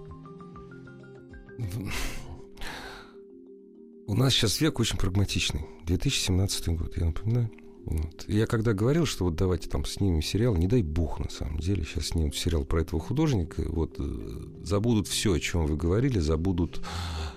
У 4.07 4.15
нас 4.15 4.33
сейчас 4.35 4.61
век 4.61 4.79
очень 4.79 4.99
прагматичный. 4.99 5.67
2017 5.87 6.69
год, 6.77 6.97
я 6.99 7.07
напоминаю. 7.07 7.51
Вот. 7.91 8.27
Я 8.29 8.47
когда 8.47 8.75
говорил, 8.75 9.07
что 9.07 9.25
вот 9.25 9.37
давайте 9.37 9.71
там 9.71 9.87
снимем 9.87 10.21
сериал, 10.21 10.55
не 10.57 10.67
дай 10.67 10.83
бог 10.83 11.21
на 11.21 11.31
самом 11.31 11.59
деле, 11.59 11.85
сейчас 11.85 12.09
снимут 12.09 12.37
сериал 12.37 12.65
про 12.65 12.83
этого 12.83 13.01
художника, 13.01 13.63
вот 13.67 13.95
э, 13.99 14.05
забудут 14.63 15.09
все, 15.09 15.33
о 15.33 15.41
чем 15.41 15.65
вы 15.65 15.77
говорили, 15.77 16.19
забудут, 16.19 16.83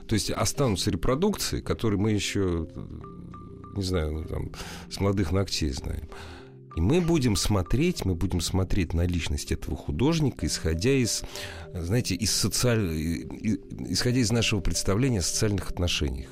то 0.08 0.14
есть 0.14 0.30
останутся 0.30 0.92
репродукции, 0.92 1.62
которые 1.62 2.00
мы 2.02 2.12
еще, 2.12 2.68
э, 2.70 2.86
не 3.78 3.84
знаю, 3.84 4.12
ну, 4.12 4.26
там, 4.26 4.52
с 4.90 5.00
молодых 5.00 5.32
ногтей 5.32 5.70
знаем. 5.70 6.10
И 6.76 6.82
мы 6.82 7.00
будем 7.00 7.38
смотреть, 7.38 8.04
мы 8.04 8.14
будем 8.14 8.42
смотреть 8.42 8.94
на 8.94 9.06
личность 9.06 9.54
этого 9.54 9.78
художника, 9.78 10.46
исходя 10.46 10.92
из, 10.92 11.24
знаете, 11.74 12.16
из 12.16 12.32
социаль... 12.32 12.90
исходя 13.90 14.20
из 14.20 14.32
нашего 14.32 14.60
представления 14.60 15.20
о 15.20 15.24
социальных 15.24 15.70
отношениях. 15.70 16.32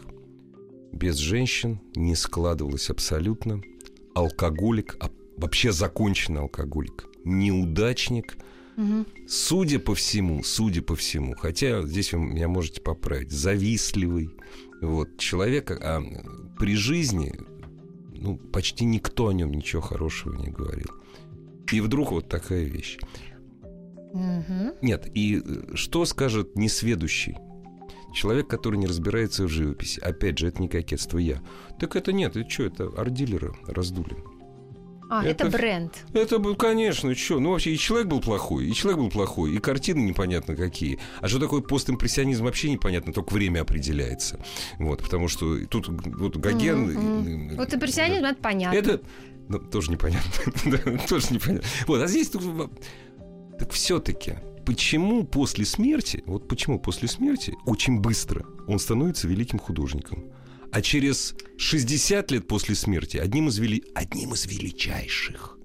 Без 0.91 1.15
женщин 1.15 1.79
не 1.95 2.15
складывалось 2.15 2.89
абсолютно. 2.89 3.61
Алкоголик, 4.13 4.97
а 4.99 5.09
вообще 5.37 5.71
законченный 5.71 6.41
алкоголик, 6.41 7.05
неудачник. 7.23 8.37
Мгм. 8.75 9.05
Судя 9.27 9.79
по 9.79 9.93
всему, 9.93 10.43
судя 10.43 10.81
по 10.81 10.95
всему, 10.95 11.35
хотя 11.35 11.81
здесь 11.83 12.13
вы 12.13 12.19
меня 12.19 12.47
можете 12.47 12.81
поправить, 12.81 13.31
завистливый. 13.31 14.29
Вот, 14.81 15.17
человек 15.17 15.71
а, 15.71 16.01
при 16.57 16.75
жизни 16.75 17.33
ну, 18.21 18.37
почти 18.37 18.85
никто 18.85 19.27
о 19.27 19.33
нем 19.33 19.51
ничего 19.51 19.81
хорошего 19.81 20.35
не 20.35 20.49
говорил. 20.49 20.89
И 21.71 21.81
вдруг 21.81 22.11
вот 22.11 22.29
такая 22.29 22.63
вещь. 22.63 22.97
Мгм. 24.13 24.73
Нет, 24.81 25.09
и 25.13 25.41
э, 25.43 25.75
что 25.75 26.05
скажет 26.05 26.55
несведущий? 26.55 27.37
Человек, 28.13 28.47
который 28.47 28.77
не 28.77 28.87
разбирается 28.87 29.43
в 29.43 29.49
живописи. 29.49 29.99
Опять 29.99 30.39
же, 30.39 30.47
это 30.47 30.61
не 30.61 30.67
кокетство 30.67 31.17
я. 31.17 31.41
Так 31.79 31.95
это 31.95 32.11
нет, 32.11 32.35
это 32.35 32.49
что, 32.49 32.63
это 32.63 32.85
арт-дилеры 32.97 33.53
раздули. 33.67 34.17
А, 35.11 35.23
это, 35.25 35.47
Это- 35.47 35.57
бренд. 35.57 36.05
Это 36.13 36.37
был, 36.37 36.55
конечно, 36.55 37.15
что? 37.15 37.39
Ну, 37.39 37.51
вообще, 37.51 37.71
и 37.73 37.77
человек 37.77 38.07
был 38.07 38.21
плохой, 38.21 38.67
и 38.67 38.73
человек 38.73 38.99
был 38.99 39.09
плохой, 39.09 39.55
и 39.55 39.57
картины 39.57 40.01
непонятно 40.01 40.55
какие. 40.55 40.99
А 41.19 41.27
что 41.27 41.39
такое 41.39 41.61
постимпрессионизм, 41.61 42.43
вообще 42.43 42.69
непонятно, 42.69 43.11
только 43.11 43.33
время 43.33 43.61
определяется. 43.61 44.39
Вот, 44.77 45.01
потому 45.01 45.27
что 45.27 45.65
тут 45.65 45.87
вот 45.87 46.37
Гоген... 46.37 46.91
Мгм. 46.91 47.57
Вот 47.57 47.73
импрессионизм, 47.73 48.25
это 48.25 48.39
понятно. 48.39 48.77
Это 48.77 49.01
ну, 49.49 49.57
тоже 49.57 49.91
непонятно. 49.91 50.29
Да, 50.65 50.97
тоже 51.07 51.27
непонятно. 51.31 51.67
Вот, 51.87 52.01
а 52.01 52.07
здесь. 52.07 52.29
Так 52.29 53.71
все-таки, 53.71 54.35
почему 54.69 55.25
после 55.25 55.65
смерти, 55.65 56.21
вот 56.27 56.47
почему 56.47 56.79
после 56.79 57.07
смерти 57.07 57.55
очень 57.65 58.01
быстро 58.01 58.45
он 58.67 58.77
становится 58.77 59.27
великим 59.27 59.57
художником, 59.57 60.25
а 60.71 60.83
через 60.83 61.33
60 61.57 62.29
лет 62.29 62.47
после 62.47 62.75
смерти 62.75 63.17
одним 63.17 63.47
из, 63.47 63.57
вели... 63.57 63.83
одним 63.95 64.35
из 64.35 64.45
величайших. 64.45 65.57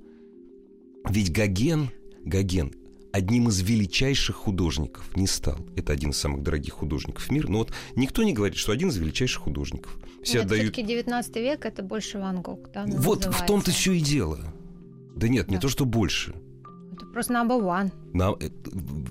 Ведь 1.07 1.31
Гоген, 1.31 1.91
Гоген 2.25 2.73
одним 3.13 3.51
из 3.51 3.61
величайших 3.61 4.37
художников 4.37 5.15
не 5.19 5.27
стал. 5.27 5.59
Это 5.77 5.93
один 5.93 6.13
из 6.13 6.17
самых 6.17 6.43
дорогих 6.43 6.73
художников 6.73 7.31
мира. 7.31 7.49
Но 7.49 7.59
вот 7.59 7.75
никто 7.97 8.23
не 8.23 8.33
говорит, 8.33 8.57
что 8.57 8.73
один 8.73 8.89
из 8.89 8.97
величайших 8.97 9.43
художников. 9.43 9.99
Все 10.23 10.39
Нет, 10.39 10.47
отдают... 10.47 10.73
все-таки 10.73 10.83
19 10.83 11.37
век 11.37 11.67
это 11.67 11.83
больше 11.83 12.19
Ван 12.19 12.41
Гог, 12.41 12.71
да? 12.73 12.87
Вот 12.87 13.25
в 13.25 13.27
называется. 13.27 13.45
том-то 13.45 13.71
все 13.71 13.93
и 13.93 14.01
дело. 14.01 14.41
Да 15.15 15.29
нет, 15.29 15.49
не 15.49 15.57
Да. 15.57 15.61
то, 15.61 15.69
что 15.69 15.85
больше. 15.85 16.35
Это 16.97 17.07
просто 17.07 17.35
number 17.35 17.61
one. 17.61 17.91
На- 18.13 18.35
э, 18.41 18.49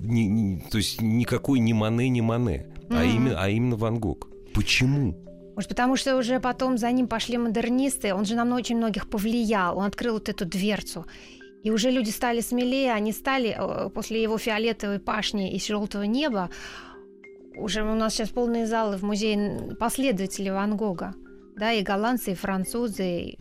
не- 0.02 0.26
не- 0.26 0.64
то 0.70 0.78
есть 0.78 1.00
никакой 1.02 1.58
не 1.60 1.74
Мане, 1.74 2.08
не 2.08 2.22
Мане, 2.22 2.66
а, 2.90 2.94
Мгм. 2.94 3.16
именно, 3.16 3.34
а 3.42 3.48
именно 3.48 3.76
Ван 3.76 3.98
Гог. 3.98 4.28
Почему? 4.54 5.14
Может, 5.54 5.68
потому 5.68 5.96
что 5.96 6.16
уже 6.16 6.40
потом 6.40 6.78
за 6.78 6.90
ним 6.90 7.06
пошли 7.06 7.38
модернисты, 7.38 8.12
он 8.14 8.24
же 8.24 8.34
на 8.34 8.56
очень 8.56 8.76
многих 8.76 9.08
повлиял, 9.08 9.78
он 9.78 9.84
открыл 9.84 10.14
вот 10.14 10.28
эту 10.28 10.44
дверцу. 10.44 11.04
И 11.62 11.70
уже 11.70 11.90
люди 11.90 12.10
стали 12.10 12.40
смелее, 12.40 12.92
они 12.92 13.12
стали 13.12 13.54
э, 13.56 13.90
после 13.90 14.22
его 14.22 14.36
фиолетовой 14.38 14.98
пашни 14.98 15.54
и 15.54 15.60
желтого 15.60 16.02
неба, 16.02 16.50
уже 17.56 17.82
у 17.82 17.94
нас 17.94 18.14
сейчас 18.14 18.30
полные 18.30 18.66
залы 18.66 18.96
в 18.96 19.02
музее 19.02 19.76
последователей 19.78 20.50
Ван 20.50 20.76
Гога. 20.76 21.14
Да, 21.56 21.72
и 21.72 21.82
голландцы, 21.84 22.32
и 22.32 22.34
французы. 22.34 23.36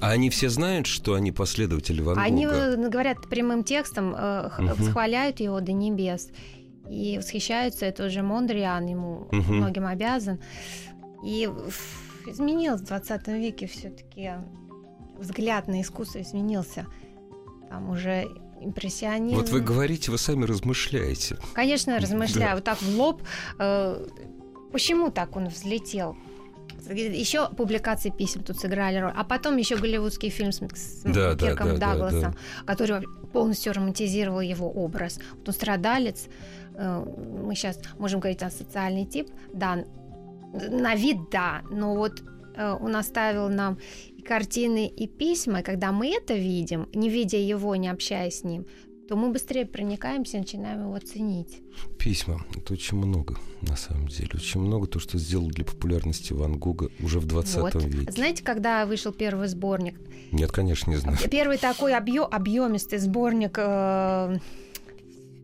А 0.00 0.10
они 0.10 0.30
все 0.30 0.48
знают, 0.48 0.86
что 0.86 1.14
они 1.14 1.32
последователи 1.32 2.00
Ван 2.00 2.18
Они 2.18 2.46
Гога? 2.46 2.58
э, 2.74 2.88
говорят 2.88 3.28
прямым 3.28 3.64
текстом, 3.64 4.12
восхваляют 4.12 5.40
его 5.40 5.60
до 5.60 5.72
небес. 5.72 6.28
И 6.88 7.18
восхищаются, 7.18 7.86
это 7.86 8.06
уже 8.06 8.22
Мондриан 8.22 8.86
ему 8.86 9.28
Мгм. 9.30 9.56
многим 9.58 9.86
обязан. 9.86 10.40
И 11.24 11.48
изменилось 12.26 12.80
в 12.80 12.84
20 12.86 13.28
веке 13.28 13.66
все-таки 13.66 14.32
взгляд 15.18 15.68
на 15.68 15.80
искусство 15.82 16.20
изменился. 16.20 16.86
Там 17.68 17.90
уже 17.90 18.26
импрессионизм. 18.60 19.36
Вот 19.36 19.50
вы 19.50 19.60
говорите, 19.60 20.10
вы 20.10 20.18
сами 20.18 20.44
размышляете. 20.44 21.36
Конечно, 21.54 21.98
размышляю, 21.98 22.50
Да. 22.50 22.54
вот 22.56 22.64
так 22.64 22.82
в 22.82 22.98
лоб. 22.98 23.22
э, 23.58 24.06
почему 24.72 25.10
так 25.10 25.36
он 25.36 25.48
взлетел? 25.48 26.16
Еще 26.90 27.48
публикации 27.48 28.10
писем 28.10 28.42
тут 28.42 28.58
сыграли 28.58 28.98
роль. 28.98 29.12
А 29.16 29.24
потом 29.24 29.56
еще 29.56 29.76
голливудский 29.76 30.30
фильм 30.30 30.52
с, 30.52 30.58
с 30.58 31.02
Да, 31.04 31.34
да, 31.34 31.36
Кирком 31.36 31.68
да, 31.68 31.74
да, 31.74 31.92
Дагласом, 31.92 32.36
который 32.66 33.06
полностью 33.32 33.72
романтизировал 33.72 34.40
его 34.40 34.70
образ. 34.70 35.20
Вот 35.36 35.48
он 35.48 35.54
страдалец. 35.54 36.26
э, 36.74 37.04
Мы 37.46 37.54
сейчас 37.54 37.80
можем 37.98 38.20
говорить 38.20 38.42
о 38.42 38.50
социальный 38.50 39.06
тип. 39.06 39.28
Да, 39.52 39.84
на 40.52 40.94
вид 40.94 41.30
да, 41.30 41.62
но 41.70 41.94
вот 41.94 42.22
э, 42.56 42.76
он 42.80 42.96
оставил 42.96 43.48
нам 43.48 43.78
и 44.16 44.22
картины, 44.22 44.86
и 44.86 45.06
письма, 45.06 45.60
и 45.60 45.62
когда 45.62 45.92
мы 45.92 46.08
это 46.08 46.34
видим, 46.34 46.88
не 46.94 47.08
видя 47.08 47.38
его, 47.38 47.76
не 47.76 47.88
общаясь 47.88 48.40
с 48.40 48.44
ним, 48.44 48.66
то 49.10 49.16
мы 49.16 49.32
быстрее 49.32 49.66
проникаемся 49.66 50.36
и 50.36 50.40
начинаем 50.40 50.82
его 50.84 50.96
ценить. 51.00 51.58
Письма. 51.98 52.44
Это 52.56 52.74
очень 52.74 52.96
много, 52.96 53.36
на 53.60 53.74
самом 53.74 54.06
деле. 54.06 54.30
Очень 54.34 54.60
много 54.60 54.86
то, 54.86 55.00
что 55.00 55.18
сделал 55.18 55.48
для 55.48 55.64
популярности 55.64 56.32
Ван 56.32 56.60
Гога 56.60 56.90
уже 57.02 57.18
в 57.18 57.26
20 57.26 57.56
Вот. 57.56 57.74
веке. 57.74 58.12
Знаете, 58.12 58.44
когда 58.44 58.86
вышел 58.86 59.12
первый 59.12 59.48
сборник? 59.48 59.98
Нет, 60.30 60.52
конечно, 60.52 60.90
не 60.92 60.96
знаю. 60.96 61.18
Первый 61.28 61.58
такой 61.58 61.92
объё- 61.96 62.28
объемистый 62.30 63.00
сборник 63.00 63.56
э, 63.58 64.36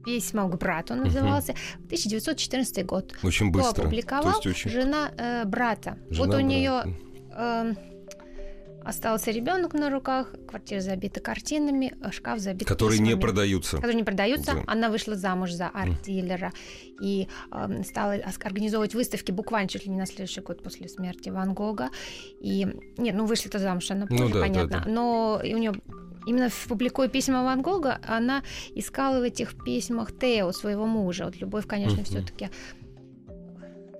письма 0.04 0.48
к 0.48 0.56
брату 0.58 0.92
он 0.92 1.00
назывался. 1.00 1.56
1914 1.86 2.86
год. 2.86 3.14
Очень 3.24 3.50
Кто 3.50 3.58
быстро. 3.64 3.82
опубликовал? 3.82 4.40
То 4.40 4.48
есть 4.48 4.64
очень... 4.64 4.70
Жена 4.70 5.10
э, 5.18 5.44
брата. 5.44 5.98
Жена 6.08 6.18
вот 6.24 6.28
у 6.28 6.38
брата. 6.38 6.42
нее 6.44 7.76
остался 8.86 9.30
ребенок 9.30 9.74
на 9.74 9.90
руках, 9.90 10.32
квартира 10.48 10.80
забита 10.80 11.20
картинами, 11.20 11.94
а 12.02 12.12
шкаф 12.12 12.38
забит 12.38 12.68
Которые 12.68 12.98
письмами, 12.98 13.14
не 13.14 13.20
продаются. 13.20 13.76
Которые 13.76 13.96
не 13.96 14.04
продаются. 14.04 14.54
Да. 14.54 14.62
Она 14.66 14.88
вышла 14.88 15.16
замуж 15.16 15.52
за 15.52 15.68
арт-дилера 15.68 16.52
и 17.02 17.28
э, 17.50 17.82
стала 17.84 18.14
организовывать 18.44 18.94
выставки 18.94 19.32
буквально 19.32 19.68
чуть 19.68 19.84
ли 19.84 19.90
не 19.90 19.98
на 19.98 20.06
следующий 20.06 20.40
год 20.40 20.62
после 20.62 20.88
смерти 20.88 21.30
Ван 21.30 21.52
Гога. 21.54 21.90
И 22.40 22.66
нет, 22.96 23.14
ну 23.14 23.26
вышла-то 23.26 23.58
замуж, 23.58 23.90
она 23.90 24.06
позже, 24.06 24.24
Ну 24.24 24.30
да, 24.30 24.40
понятно. 24.40 24.68
да, 24.70 24.84
да. 24.84 24.90
Но 24.90 25.40
у 25.42 25.56
нее 25.56 25.74
Именно 26.26 26.50
публикуя 26.68 27.06
письма 27.06 27.44
Ван 27.44 27.62
Гога, 27.62 28.00
она 28.04 28.42
искала 28.74 29.20
в 29.20 29.22
этих 29.22 29.54
письмах 29.64 30.10
Тео, 30.18 30.50
своего 30.50 30.84
мужа. 30.84 31.24
Вот 31.26 31.36
любовь, 31.36 31.68
конечно, 31.68 31.98
Мгм. 31.98 32.04
все-таки 32.04 32.50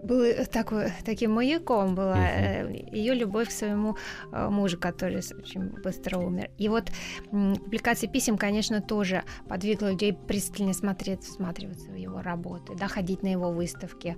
был 0.07 0.25
такой, 0.51 0.93
таким 1.05 1.33
маяком 1.33 1.95
была 1.95 2.17
Мгм. 2.17 2.73
ее 2.93 3.15
любовь 3.15 3.49
к 3.49 3.53
своему 3.53 3.97
э, 4.33 4.49
мужу, 4.49 4.79
который 4.79 5.17
очень 5.17 5.71
быстро 5.83 6.19
умер. 6.19 6.51
И 6.59 6.69
вот 6.69 6.91
публикация 7.31 8.09
писем, 8.09 8.39
конечно, 8.39 8.81
тоже 8.81 9.23
подвигла 9.49 9.91
людей 9.91 10.13
пристально 10.13 10.73
смотреть, 10.73 11.25
всматриваться 11.25 11.91
в 11.91 11.97
его 11.97 12.23
работы, 12.23 12.75
да, 12.79 12.89
ходить 12.89 13.23
на 13.23 13.29
его 13.29 13.51
выставки. 13.51 14.17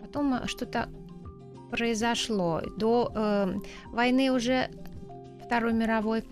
Потом 0.00 0.34
э, 0.34 0.46
что-то 0.46 0.88
произошло. 1.70 2.62
До 2.76 3.12
э, 3.14 3.54
войны 3.92 4.30
уже 4.30 4.68
Второй 5.44 5.72
мировой 5.72 6.24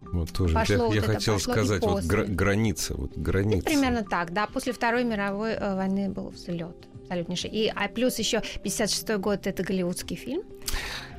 Вот 0.00 0.32
тоже. 0.32 0.54
Пошло 0.54 0.76
я 0.76 0.82
вот 0.84 0.94
я 0.94 1.00
это, 1.02 1.12
хотел 1.12 1.38
сказать, 1.38 1.82
вот 1.82 2.04
гра- 2.04 2.24
граница, 2.24 2.94
вот 2.96 3.16
граница. 3.16 3.56
Ну, 3.56 3.62
примерно 3.62 4.04
так, 4.04 4.32
да. 4.32 4.46
После 4.46 4.72
Второй 4.72 5.04
мировой 5.04 5.52
э, 5.52 5.74
войны 5.76 6.08
был 6.08 6.30
взлет 6.30 6.88
абсолютнейший. 7.04 7.50
И, 7.50 7.68
а 7.68 7.88
плюс 7.88 8.18
еще 8.18 8.42
56 8.62 9.16
год 9.18 9.46
это 9.46 9.62
голливудский 9.62 10.16
фильм. 10.16 10.42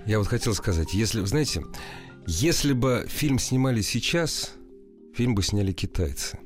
Я 0.06 0.20
вот 0.20 0.28
хотел 0.28 0.54
сказать, 0.54 0.94
если, 0.94 1.24
знаете, 1.26 1.64
если 2.28 2.74
бы 2.74 3.06
фильм 3.08 3.40
снимали 3.40 3.82
сейчас, 3.82 4.54
фильм 5.14 5.36
бы 5.36 5.44
сняли 5.44 5.72
китайцы. 5.72 6.38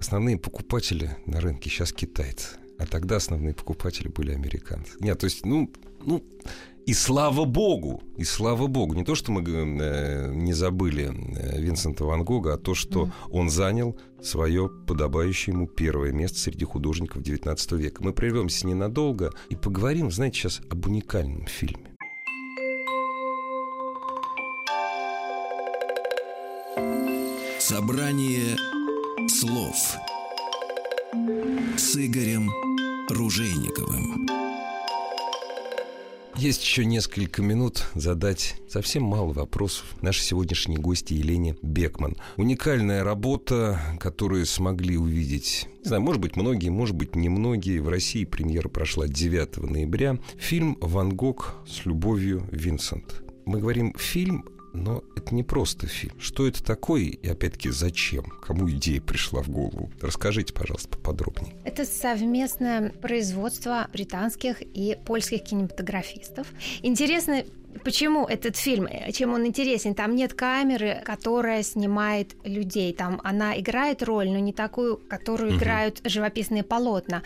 Основные 0.00 0.38
покупатели 0.38 1.16
на 1.26 1.40
рынке 1.40 1.70
сейчас 1.70 1.92
китайцы. 1.92 2.56
А 2.78 2.86
тогда 2.86 3.16
основные 3.16 3.54
покупатели 3.54 4.08
были 4.08 4.32
американцы. 4.32 4.92
Нет, 5.00 5.18
то 5.18 5.24
есть, 5.24 5.46
ну, 5.46 5.70
ну, 6.04 6.22
и 6.86 6.94
слава 6.94 7.44
богу, 7.44 8.00
и 8.16 8.24
слава 8.24 8.68
богу. 8.68 8.94
Не 8.94 9.04
то, 9.04 9.16
что 9.16 9.32
мы 9.32 9.42
э, 9.42 10.32
не 10.32 10.52
забыли 10.52 11.12
э, 11.36 11.60
Винсента 11.60 12.04
Ван 12.04 12.22
Гога, 12.24 12.54
а 12.54 12.58
то, 12.58 12.74
что 12.74 13.06
Мгм. 13.06 13.12
он 13.30 13.50
занял 13.50 13.96
свое 14.22 14.68
подобающее 14.86 15.52
ему 15.52 15.66
первое 15.66 16.12
место 16.12 16.38
среди 16.38 16.64
художников 16.64 17.22
XIX 17.22 17.76
века. 17.76 18.04
Мы 18.04 18.12
прервемся 18.12 18.66
ненадолго 18.68 19.32
и 19.50 19.56
поговорим, 19.56 20.12
знаете, 20.12 20.38
сейчас 20.38 20.60
об 20.70 20.86
уникальном 20.86 21.46
фильме. 21.46 21.90
Собрание 27.58 28.56
слов 29.28 29.96
с 31.76 31.96
Игорем 31.96 32.50
Ружейниковым. 33.08 34.45
Есть 36.38 36.62
еще 36.62 36.84
несколько 36.84 37.40
минут 37.40 37.86
задать 37.94 38.56
совсем 38.68 39.04
мало 39.04 39.32
вопросов 39.32 39.86
нашей 40.02 40.20
сегодняшней 40.20 40.76
гости 40.76 41.14
Елене 41.14 41.56
Бекман. 41.62 42.14
Уникальная 42.36 43.02
работа, 43.04 43.80
которую 43.98 44.44
смогли 44.44 44.98
увидеть, 44.98 45.66
не 45.82 45.88
знаю, 45.88 46.02
может 46.02 46.20
быть, 46.20 46.36
многие, 46.36 46.68
может 46.68 46.94
быть, 46.94 47.16
немногие. 47.16 47.80
В 47.80 47.88
России 47.88 48.26
премьера 48.26 48.68
прошла 48.68 49.08
9 49.08 49.56
ноября. 49.70 50.18
Фильм 50.36 50.76
«Ван 50.82 51.16
Гог 51.16 51.54
с 51.66 51.86
любовью, 51.86 52.46
Винсент». 52.52 53.22
Мы 53.46 53.60
говорим 53.60 53.94
«фильм», 53.96 54.44
но 54.76 55.02
это 55.16 55.34
не 55.34 55.42
просто 55.42 55.86
фильм. 55.86 56.14
Что 56.20 56.46
это 56.46 56.62
такое 56.62 57.02
и, 57.02 57.28
опять-таки, 57.28 57.70
зачем? 57.70 58.24
Кому 58.42 58.70
идея 58.70 59.00
пришла 59.00 59.42
в 59.42 59.48
голову? 59.48 59.90
Расскажите, 60.00 60.52
пожалуйста, 60.52 60.90
поподробнее. 60.90 61.54
Это 61.64 61.84
совместное 61.84 62.90
производство 62.90 63.88
британских 63.92 64.62
и 64.62 64.96
польских 65.04 65.44
кинематографистов. 65.44 66.46
Интересно, 66.82 67.44
почему 67.84 68.26
этот 68.26 68.56
фильм, 68.56 68.86
э, 68.86 69.12
чем 69.12 69.32
он 69.34 69.46
интересен? 69.46 69.94
Там 69.94 70.14
нет 70.14 70.34
камеры, 70.34 71.02
которая 71.04 71.62
снимает 71.62 72.34
людей. 72.44 72.92
Там 72.92 73.20
она 73.24 73.58
играет 73.58 74.02
роль, 74.02 74.28
но 74.30 74.38
не 74.38 74.52
такую, 74.52 74.96
которую 74.96 75.50
Мгм. 75.52 75.58
играют 75.58 76.00
живописные 76.04 76.62
полотна. 76.62 77.22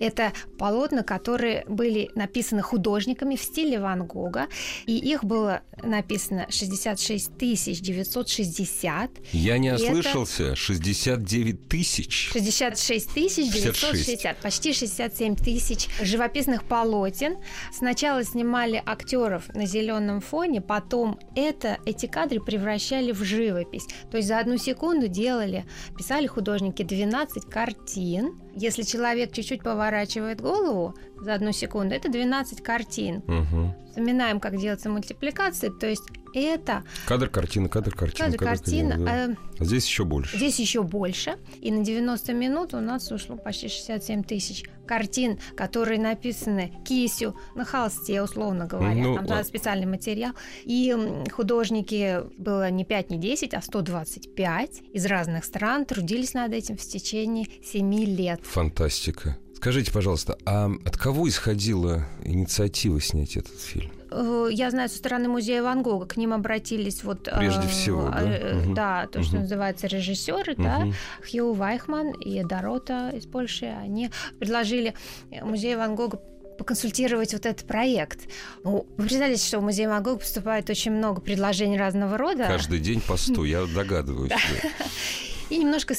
Это 0.00 0.32
полотна, 0.58 1.02
которые 1.02 1.64
были 1.68 2.10
написаны 2.14 2.62
художниками 2.62 3.36
в 3.36 3.42
стиле 3.42 3.78
Ван 3.80 4.06
Гога, 4.06 4.48
и 4.86 4.96
их 4.96 5.24
было 5.24 5.60
написано 5.82 6.46
66 6.50 7.80
960. 7.80 9.10
Я 9.32 9.58
не 9.58 9.68
И 9.68 9.70
это- 9.72 9.84
ослышался. 9.84 10.54
69 10.56 11.68
тысяч. 11.68 12.30
66 12.32 13.12
тысяч 13.14 13.52
960, 13.52 14.36
почти 14.38 14.72
67 14.72 15.36
тысяч 15.36 15.88
живописных 16.00 16.64
полотен. 16.64 17.36
Сначала 17.72 18.24
снимали 18.24 18.82
актеров 18.84 19.48
на 19.54 19.66
зеленом 19.66 19.91
фоне, 20.20 20.60
потом 20.60 21.18
это, 21.34 21.78
эти 21.86 22.06
кадры 22.06 22.40
превращали 22.40 23.12
в 23.12 23.22
живопись. 23.22 23.86
То 24.10 24.16
есть 24.16 24.28
за 24.28 24.38
одну 24.38 24.56
секунду 24.56 25.08
делали, 25.08 25.64
писали 25.96 26.26
художники 26.26 26.82
12 26.82 27.46
картин. 27.46 28.40
Если 28.54 28.82
человек 28.82 29.32
чуть-чуть 29.32 29.62
поворачивает 29.62 30.40
голову 30.40 30.94
за 31.20 31.34
одну 31.34 31.52
секунду, 31.52 31.94
это 31.94 32.08
12 32.10 32.62
картин. 32.62 33.22
Мгм. 33.26 33.74
Вспоминаем, 33.88 34.40
как 34.40 34.58
делается 34.58 34.88
мультипликация, 34.88 35.70
то 35.70 35.86
есть 35.86 36.04
это 36.34 36.82
Кадр, 37.06 37.28
картина, 37.28 37.68
кадр, 37.68 37.94
картина. 37.94 38.30
кадр, 38.30 38.38
картина. 38.44 38.96
да. 38.98 39.26
э, 39.32 39.34
А 39.58 39.64
здесь 39.64 39.86
еще 39.86 40.04
больше. 40.04 40.36
Здесь 40.36 40.58
еще 40.58 40.82
больше. 40.82 41.36
И 41.60 41.70
на 41.70 41.84
90 41.84 42.32
минут 42.32 42.72
у 42.72 42.80
нас 42.80 43.10
ушло 43.12 43.36
почти 43.36 43.68
67 43.68 44.24
тысяч 44.24 44.64
картин, 44.86 45.38
которые 45.56 46.00
написаны 46.00 46.72
кистью 46.86 47.36
на 47.54 47.64
холсте, 47.66 48.22
условно 48.22 48.66
говоря. 48.66 48.94
Ну, 48.94 49.14
Там 49.16 49.26
да, 49.26 49.44
специальный 49.44 49.86
материал. 49.86 50.32
И 50.64 50.96
художники 51.30 52.20
было 52.38 52.70
не 52.70 52.84
5, 52.84 53.10
не 53.10 53.18
10, 53.18 53.54
а 53.54 53.60
125 53.62 54.70
из 54.92 55.06
разных 55.06 55.44
стран 55.44 55.84
трудились 55.84 56.34
над 56.34 56.52
этим 56.52 56.76
в 56.76 56.80
течение 56.80 57.46
7 57.62 57.94
лет. 58.04 58.40
Фантастика. 58.42 59.36
Скажите, 59.56 59.92
пожалуйста, 59.92 60.36
а 60.44 60.70
от 60.84 60.96
кого 60.96 61.28
исходила 61.28 62.04
инициатива 62.24 63.00
снять 63.00 63.36
этот 63.36 63.60
фильм? 63.60 63.92
Э, 64.10 64.48
Я 64.50 64.70
знаю, 64.70 64.88
со 64.88 64.96
стороны 64.98 65.28
музея 65.28 65.62
Ван 65.62 65.82
Гога 65.82 66.06
к 66.06 66.16
ним 66.16 66.32
обратились 66.32 67.04
вот... 67.04 67.28
Прежде 67.38 67.66
э, 67.66 67.68
всего, 67.68 68.08
да? 68.08 68.22
э, 68.22 68.54
Мгм. 68.54 68.74
Да, 68.74 69.06
то, 69.06 69.22
что 69.22 69.34
Мгм. 69.34 69.42
называется 69.42 69.86
режиссеры, 69.86 70.56
да, 70.56 70.80
Мгм. 70.80 70.94
Хью 71.30 71.52
Вайхман 71.52 72.10
и 72.10 72.42
Дорота 72.42 73.10
из 73.14 73.24
Польши, 73.26 73.66
они 73.66 74.10
предложили 74.40 74.94
музею 75.42 75.78
Ван 75.78 75.94
Гога 75.94 76.18
поконсультировать 76.58 77.32
вот 77.32 77.46
этот 77.46 77.66
проект. 77.66 78.28
Ну, 78.64 78.86
вы 78.96 79.04
представляете, 79.04 79.46
что 79.46 79.60
в 79.60 79.62
музей 79.62 79.86
Ван 79.86 80.02
Гога 80.02 80.18
поступает 80.18 80.68
очень 80.70 80.90
много 80.90 81.20
предложений 81.20 81.78
разного 81.78 82.18
рода. 82.18 82.46
Каждый 82.48 82.80
день 82.80 83.00
по 83.00 83.16
сто, 83.16 83.44
я 83.46 83.64
догадываюсь. 83.64 84.28
да. 84.30 84.38
И 85.50 85.58
немножко 85.58 85.94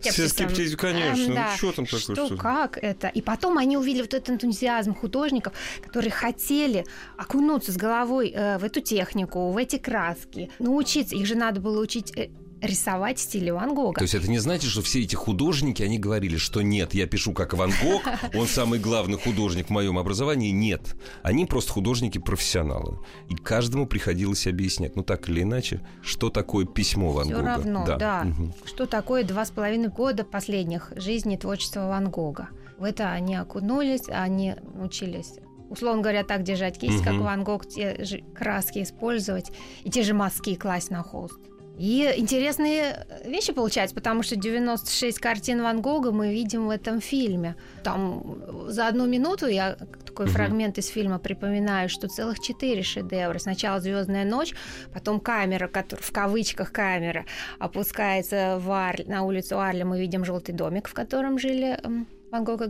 со 0.00 0.12
Все 0.12 0.28
скептики, 0.28 0.76
конечно. 0.76 1.22
Эм, 1.22 1.28
Ну, 1.30 1.34
да. 1.34 1.56
что 1.56 1.72
там 1.72 1.84
такое? 1.86 2.00
Что, 2.00 2.26
что- 2.26 2.36
как 2.36 2.78
это? 2.80 3.08
И 3.08 3.20
потом 3.20 3.58
они 3.58 3.76
увидели 3.76 4.02
вот 4.02 4.14
этот 4.14 4.30
энтузиазм 4.30 4.94
художников, 4.94 5.52
которые 5.82 6.10
хотели 6.12 6.84
окунуться 7.16 7.72
с 7.72 7.76
головой 7.76 8.32
э, 8.34 8.58
в 8.58 8.64
эту 8.64 8.80
технику, 8.80 9.50
в 9.50 9.56
эти 9.56 9.76
краски, 9.76 10.50
научиться. 10.58 11.16
Их 11.16 11.26
же 11.26 11.34
надо 11.34 11.60
было 11.60 11.80
учить 11.82 12.12
э, 12.16 12.28
рисовать 12.60 13.18
в 13.18 13.22
стиле 13.22 13.52
Ван 13.52 13.74
Гога. 13.74 13.98
То 13.98 14.04
есть 14.04 14.14
это 14.14 14.28
не 14.28 14.38
значит, 14.38 14.70
что 14.70 14.82
все 14.82 15.02
эти 15.02 15.14
художники, 15.14 15.82
они 15.82 15.98
говорили, 15.98 16.36
что 16.36 16.62
нет, 16.62 16.94
я 16.94 17.06
пишу 17.06 17.32
как 17.32 17.54
Ван 17.54 17.72
Гог, 17.82 18.02
он 18.34 18.46
самый 18.46 18.78
главный 18.78 19.18
художник 19.18 19.66
в 19.66 19.70
моем 19.70 19.98
образовании. 19.98 20.50
Нет. 20.50 20.96
Они 21.22 21.46
просто 21.46 21.72
художники-профессионалы. 21.72 22.98
И 23.28 23.34
каждому 23.34 23.86
приходилось 23.86 24.46
объяснять, 24.46 24.96
ну 24.96 25.02
так 25.02 25.28
или 25.28 25.42
иначе, 25.42 25.80
что 26.02 26.30
такое 26.30 26.66
письмо 26.66 27.12
Ван 27.12 27.26
Все 27.26 27.36
Гога. 27.36 27.46
равно, 27.46 27.84
да. 27.98 28.24
Мгм. 28.24 28.54
Что 28.64 28.86
такое 28.86 29.24
два 29.24 29.44
с 29.44 29.50
половиной 29.50 29.88
года 29.88 30.24
последних 30.24 30.92
жизни 30.96 31.36
творчества 31.36 31.88
Ван 31.88 32.10
Гога? 32.10 32.48
В 32.78 32.84
это 32.84 33.10
они 33.10 33.34
окунулись, 33.36 34.08
они 34.08 34.54
научились 34.74 35.34
условно 35.70 36.02
говоря, 36.02 36.24
так 36.24 36.42
держать 36.42 36.78
кисть, 36.78 37.04
как 37.04 37.14
Мгм. 37.14 37.24
Ван 37.24 37.44
Гог, 37.44 37.66
те 37.66 38.02
же 38.04 38.22
краски 38.34 38.82
использовать 38.82 39.52
и 39.84 39.90
те 39.90 40.02
же 40.02 40.14
мазки 40.14 40.54
класть 40.54 40.90
на 40.90 41.02
холст. 41.02 41.38
И 41.78 42.12
интересные 42.16 43.06
вещи 43.24 43.52
получаются, 43.52 43.94
потому 43.94 44.22
что 44.24 44.34
96 44.34 45.18
картин 45.20 45.62
Ван 45.62 45.80
Гога 45.80 46.10
мы 46.10 46.32
видим 46.32 46.66
в 46.66 46.70
этом 46.70 47.00
фильме. 47.00 47.54
Там 47.84 48.42
за 48.68 48.88
одну 48.88 49.06
минуту 49.06 49.46
я 49.46 49.76
такой 50.04 50.26
Мгм. 50.26 50.34
фрагмент 50.34 50.78
из 50.78 50.88
фильма 50.88 51.18
припоминаю, 51.20 51.88
что 51.88 52.08
целых 52.08 52.40
четыре 52.40 52.82
шедевра. 52.82 53.38
Сначала 53.38 53.80
Звездная 53.80 54.24
ночь, 54.24 54.54
потом 54.92 55.20
камера, 55.20 55.68
которая, 55.68 56.04
в 56.04 56.10
кавычках 56.10 56.72
камера, 56.72 57.24
опускается 57.60 58.58
в 58.60 58.70
Арль, 58.72 59.04
на 59.06 59.22
улицу 59.22 59.60
Арля. 59.60 59.84
Мы 59.84 60.00
видим 60.00 60.24
желтый 60.24 60.54
домик, 60.54 60.88
в 60.88 60.94
котором 60.94 61.38
жили 61.38 61.78
м, 61.84 62.08
Ван 62.32 62.44
Гога. 62.44 62.68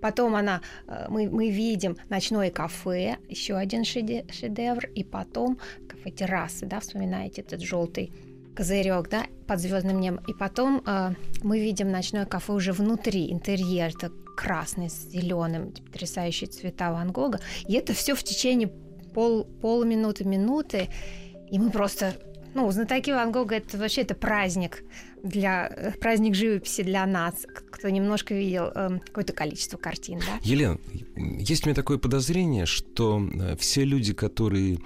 Потом 0.00 0.36
она, 0.36 0.60
э, 0.86 1.06
мы, 1.08 1.28
мы 1.28 1.50
видим 1.50 1.96
ночное 2.08 2.50
кафе, 2.50 3.16
еще 3.28 3.56
один 3.56 3.84
шедевр, 3.84 4.86
и 4.94 5.02
потом 5.02 5.58
кафе 5.88 6.10
террасы, 6.10 6.66
да, 6.66 6.78
вспоминаете 6.78 7.42
этот 7.42 7.60
желтый 7.60 8.12
козырек, 8.54 9.08
да, 9.08 9.26
под 9.46 9.60
звездным 9.60 10.00
небом. 10.00 10.24
И 10.26 10.34
потом 10.34 10.82
э, 10.86 11.14
мы 11.42 11.60
видим 11.60 11.90
ночное 11.90 12.24
кафе 12.24 12.52
уже 12.52 12.72
внутри, 12.72 13.30
интерьер, 13.30 13.92
это 13.94 14.10
красный 14.36 14.90
с 14.90 15.08
зеленым, 15.08 15.72
потрясающие 15.72 16.48
цвета 16.48 16.92
Ван 16.92 17.12
Гога. 17.12 17.40
И 17.66 17.74
это 17.74 17.92
все 17.92 18.14
в 18.14 18.22
течение 18.22 18.68
пол, 19.14 19.44
полминуты, 19.44 20.24
минуты. 20.24 20.88
И 21.50 21.58
мы 21.58 21.70
просто 21.70 22.14
ну, 22.54 22.70
знатоки 22.70 23.10
Ван 23.10 23.32
Гога 23.32 23.56
это 23.56 23.76
вообще 23.78 24.02
это 24.02 24.14
праздник 24.14 24.84
для 25.24 25.94
праздник 26.00 26.34
живописи 26.34 26.82
для 26.82 27.04
нас, 27.06 27.46
кто 27.70 27.88
немножко 27.88 28.34
видел 28.34 28.70
э, 28.74 28.98
какое-то 29.06 29.32
количество 29.32 29.78
картин, 29.78 30.18
да? 30.18 30.38
Елена, 30.42 30.78
есть 31.16 31.64
у 31.64 31.68
меня 31.68 31.74
такое 31.74 31.98
подозрение, 31.98 32.66
что 32.66 33.20
э, 33.20 33.56
все 33.56 33.84
люди, 33.84 34.12
которые 34.12 34.78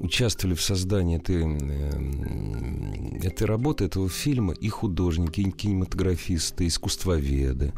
участвовали 0.00 0.54
в 0.54 0.62
создании 0.62 1.16
этой, 1.18 1.42
э, 1.44 3.26
этой 3.26 3.46
работы, 3.46 3.84
этого 3.84 4.08
фильма, 4.08 4.54
и 4.54 4.68
художники, 4.68 5.40
и 5.40 5.50
кинематографисты, 5.50 6.66
искусствоведы, 6.66 7.72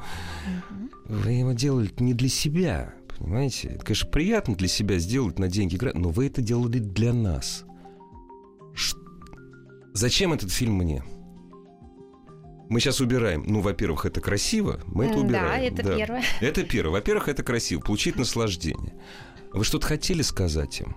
угу. 0.71 0.89
вы 1.23 1.33
его 1.33 1.53
делали 1.53 1.91
не 1.99 2.15
для 2.15 2.29
себя, 2.29 2.95
понимаете? 3.19 3.69
Это, 3.69 3.85
конечно, 3.85 4.09
приятно 4.09 4.55
для 4.55 4.69
себя 4.69 4.99
сделать 4.99 5.39
на 5.39 5.49
деньги, 5.49 5.79
но 5.95 6.11
вы 6.11 6.27
это 6.27 6.43
делали 6.43 6.79
для 6.79 7.13
нас. 7.13 7.65
Зачем 9.93 10.33
этот 10.33 10.51
фильм 10.51 10.75
мне? 10.75 11.05
Мы 12.69 12.81
сейчас 12.81 13.01
убираем. 13.01 13.45
Ну, 13.47 13.61
во-первых, 13.61 14.07
это 14.07 14.21
красиво. 14.21 14.81
Мы 14.87 15.07
это 15.07 15.19
убираем. 15.19 15.75
Да, 15.75 15.81
это 15.81 15.83
да. 15.85 15.97
первое. 15.97 16.25
Это 16.41 16.63
первое. 16.65 16.93
Во-первых, 16.93 17.29
это 17.29 17.43
красиво. 17.43 17.81
Получить 17.81 18.17
наслаждение. 18.17 18.95
Вы 19.53 19.63
что-то 19.63 19.87
хотели 19.87 20.23
сказать 20.23 20.81
им? 20.81 20.97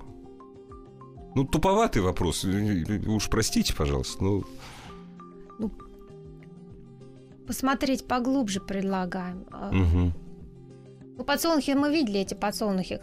Ну, 1.37 1.43
туповатый 1.45 2.01
вопрос. 2.01 2.43
Уж 2.45 3.29
простите, 3.29 3.75
пожалуйста. 3.75 4.23
Ну, 4.23 4.43
ну 5.59 5.71
посмотреть 7.45 8.07
поглубже 8.07 8.59
предлагаем. 8.59 9.45
Угу. 9.51 10.13
Ну, 11.17 11.23
подсолнухи 11.23 11.75
мы 11.75 11.93
видели 11.93 12.21
эти 12.21 12.33
подсолнухи, 12.33 12.99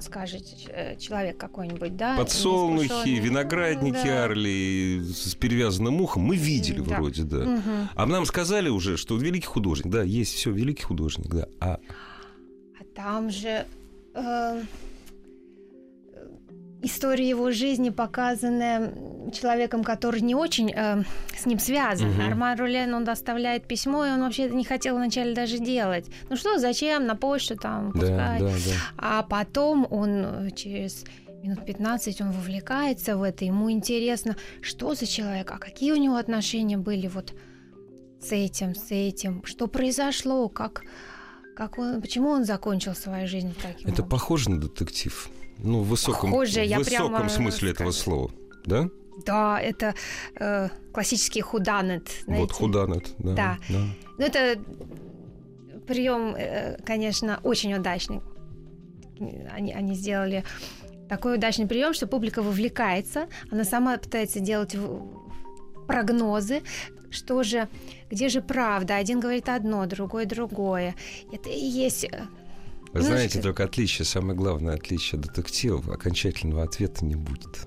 скажете, 0.00 0.56
э, 0.70 0.96
человек 0.96 1.38
какой-нибудь, 1.38 1.96
да? 1.96 2.16
Подсолнухи, 2.16 3.20
виноградники 3.20 4.06
да. 4.06 4.24
Арли 4.24 5.00
с 5.04 5.36
перевязанным 5.36 6.00
ухом 6.00 6.24
мы 6.24 6.34
видели 6.34 6.80
да. 6.80 6.96
вроде, 6.96 7.22
да. 7.22 7.42
Угу. 7.44 7.88
А 7.94 8.06
нам 8.06 8.26
сказали 8.26 8.70
уже, 8.70 8.96
что 8.96 9.16
великий 9.16 9.46
художник, 9.46 9.86
да, 9.86 10.02
есть 10.02 10.34
все, 10.34 10.50
великий 10.50 10.82
художник, 10.82 11.28
да. 11.28 11.46
А, 11.60 11.78
а 12.80 12.84
там 12.96 13.30
же... 13.30 13.66
Э 14.14 14.62
история 16.82 17.28
его 17.28 17.50
жизни, 17.50 17.90
показанная 17.90 18.92
человеком, 19.32 19.84
который 19.84 20.20
не 20.20 20.34
очень 20.34 20.72
э, 20.74 21.02
с 21.36 21.46
ним 21.46 21.58
связан. 21.58 22.10
Угу. 22.10 22.22
Арман 22.22 22.58
Рулен, 22.58 22.94
он 22.94 23.04
доставляет 23.04 23.66
письмо, 23.66 24.04
и 24.04 24.10
он 24.10 24.20
вообще 24.20 24.50
не 24.50 24.64
хотел 24.64 24.96
вначале 24.96 25.34
даже 25.34 25.58
делать. 25.58 26.06
Ну 26.28 26.36
что, 26.36 26.58
зачем, 26.58 27.06
на 27.06 27.14
почту 27.14 27.56
там 27.56 27.92
пускать. 27.92 28.40
Да, 28.40 28.46
да, 28.46 28.46
да. 28.48 28.72
А 28.98 29.22
потом 29.22 29.86
он 29.90 30.46
э, 30.46 30.50
через 30.50 31.04
минут 31.42 31.64
15 31.64 32.20
он 32.20 32.30
вовлекается 32.32 33.16
в 33.16 33.22
это, 33.22 33.44
ему 33.44 33.70
интересно, 33.70 34.36
что 34.60 34.94
за 34.94 35.06
человек, 35.06 35.50
а 35.50 35.58
какие 35.58 35.92
у 35.92 35.96
него 35.96 36.16
отношения 36.16 36.78
были 36.78 37.08
вот 37.08 37.34
с 38.20 38.32
этим, 38.32 38.74
с 38.74 38.90
этим, 38.90 39.44
что 39.44 39.66
произошло, 39.66 40.48
как, 40.48 40.82
как 41.56 41.78
он, 41.78 42.00
почему 42.00 42.28
он 42.28 42.44
закончил 42.44 42.94
свою 42.94 43.26
жизнь 43.26 43.54
таким 43.60 43.88
Это 43.88 44.02
образом. 44.02 44.08
похоже 44.08 44.50
на 44.50 44.60
детектив. 44.60 45.30
Ну, 45.58 45.80
в 45.82 45.88
высоком, 45.88 46.30
Похоже, 46.30 46.64
в 46.64 46.78
высоком 46.78 47.28
смысле 47.28 47.70
этого 47.70 47.90
слова, 47.92 48.30
да? 48.64 48.88
Да, 49.24 49.60
это 49.60 49.94
э, 50.40 50.68
классический 50.92 51.40
худанет. 51.42 52.08
Знаете? 52.24 52.42
Вот 52.42 52.52
худанет, 52.52 53.14
да. 53.18 53.34
Да. 53.34 53.58
да. 53.68 53.78
Ну, 54.18 54.24
это 54.24 54.60
прием, 55.86 56.34
э, 56.36 56.78
конечно, 56.84 57.40
очень 57.42 57.74
удачный. 57.74 58.20
Они, 59.52 59.72
они 59.72 59.94
сделали 59.94 60.44
такой 61.08 61.36
удачный 61.36 61.66
прием, 61.66 61.94
что 61.94 62.06
публика 62.06 62.42
вовлекается, 62.42 63.28
она 63.50 63.64
сама 63.64 63.96
пытается 63.98 64.40
делать 64.40 64.74
прогнозы, 65.86 66.62
что 67.10 67.42
же, 67.42 67.68
где 68.10 68.28
же 68.28 68.40
правда. 68.40 68.96
Один 68.96 69.20
говорит 69.20 69.48
одно, 69.48 69.84
другой 69.86 70.24
другое. 70.24 70.94
Это 71.30 71.50
и 71.50 71.60
есть 71.60 72.04
э, 72.04 72.26
вы 72.92 73.00
ну, 73.00 73.06
знаете, 73.06 73.34
что? 73.34 73.42
только 73.42 73.64
отличие, 73.64 74.04
самое 74.04 74.34
главное 74.34 74.74
отличие 74.74 75.20
детективов, 75.20 75.88
окончательного 75.88 76.62
ответа 76.62 77.04
не 77.04 77.14
будет. 77.14 77.66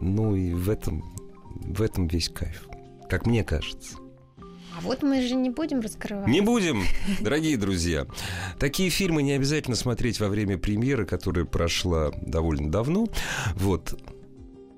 Ну 0.00 0.34
и 0.34 0.52
в 0.52 0.70
этом, 0.70 1.14
в 1.54 1.82
этом 1.82 2.08
весь 2.08 2.30
кайф, 2.30 2.66
как 3.10 3.26
мне 3.26 3.44
кажется. 3.44 3.96
А 4.74 4.80
вот 4.80 5.02
мы 5.02 5.20
же 5.20 5.34
не 5.34 5.50
будем 5.50 5.80
раскрывать. 5.80 6.26
Не 6.28 6.40
будем, 6.40 6.82
дорогие 7.20 7.58
друзья. 7.58 8.06
Такие 8.58 8.88
фильмы 8.88 9.22
не 9.22 9.32
обязательно 9.32 9.76
смотреть 9.76 10.18
во 10.18 10.28
время 10.28 10.56
премьеры, 10.56 11.04
которая 11.04 11.44
прошла 11.44 12.10
довольно 12.22 12.70
давно. 12.70 13.08
Вот, 13.54 14.00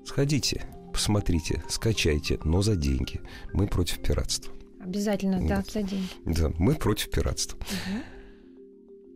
сходите, 0.05 0.65
посмотрите, 0.91 1.63
скачайте, 1.69 2.39
но 2.43 2.61
за 2.61 2.75
деньги. 2.75 3.21
Мы 3.53 3.67
против 3.67 3.99
пиратства. 3.99 4.53
Обязательно, 4.81 5.47
да, 5.47 5.63
за 5.67 5.81
деньги. 5.81 6.09
Да, 6.25 6.51
мы 6.59 6.75
против 6.75 7.09
пиратства. 7.09 7.57
Угу. 7.57 8.14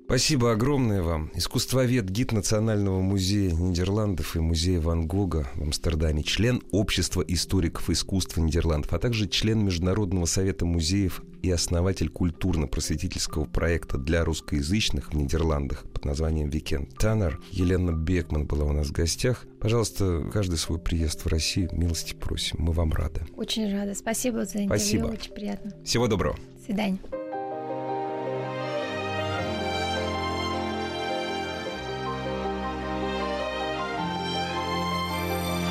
Спасибо 0.10 0.54
огромное 0.54 1.04
вам. 1.04 1.30
Искусствовед, 1.36 2.10
гид 2.10 2.32
Национального 2.32 3.00
музея 3.00 3.52
Нидерландов 3.52 4.36
и 4.36 4.40
музея 4.40 4.80
Ван 4.82 5.06
Гога 5.06 5.48
в 5.54 5.62
Амстердаме, 5.62 6.24
член 6.24 6.64
Общества 6.72 7.22
историков 7.28 7.92
искусства 7.92 8.42
Нидерландов, 8.42 8.92
а 8.92 8.98
также 8.98 9.28
член 9.28 9.64
Международного 9.64 10.26
совета 10.26 10.66
музеев 10.66 11.22
и 11.44 11.52
основатель 11.52 12.10
культурно-просветительского 12.10 13.46
проекта 13.46 14.00
для 14.00 14.26
русскоязычных 14.26 15.14
в 15.14 15.16
Нидерландах 15.16 15.84
под 15.94 16.06
названием 16.06 16.50
«Викенд 16.50 16.92
Таннер». 16.98 17.40
Елена 17.52 17.92
Бекман 17.92 18.48
была 18.48 18.66
у 18.66 18.74
нас 18.74 18.88
в 18.88 18.92
гостях. 18.92 19.46
Пожалуйста, 19.60 20.28
каждый 20.34 20.58
свой 20.58 20.80
приезд 20.80 21.22
в 21.22 21.28
Россию 21.28 21.70
милости 21.74 22.16
просим. 22.16 22.58
Мы 22.62 22.74
вам 22.74 22.94
рады. 22.94 23.22
Очень 23.38 23.72
рада. 23.72 23.94
Спасибо 23.94 24.46
за 24.46 24.64
интервью. 24.64 24.70
Спасибо. 24.70 25.06
Очень 25.06 25.34
приятно. 25.34 25.72
Всего 25.86 26.08
доброго. 26.08 26.36
До 26.58 26.66
свидания. 26.66 26.98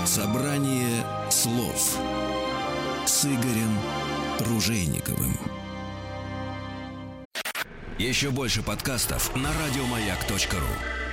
Собрание 0.08 1.04
слов 1.28 1.98
с 3.04 3.26
Игорем 3.26 3.78
Ружейниковым. 4.40 5.36
Еще 7.98 8.30
больше 8.30 8.62
подкастов 8.62 9.36
на 9.36 9.50
радиомаяк.ру. 9.52 11.07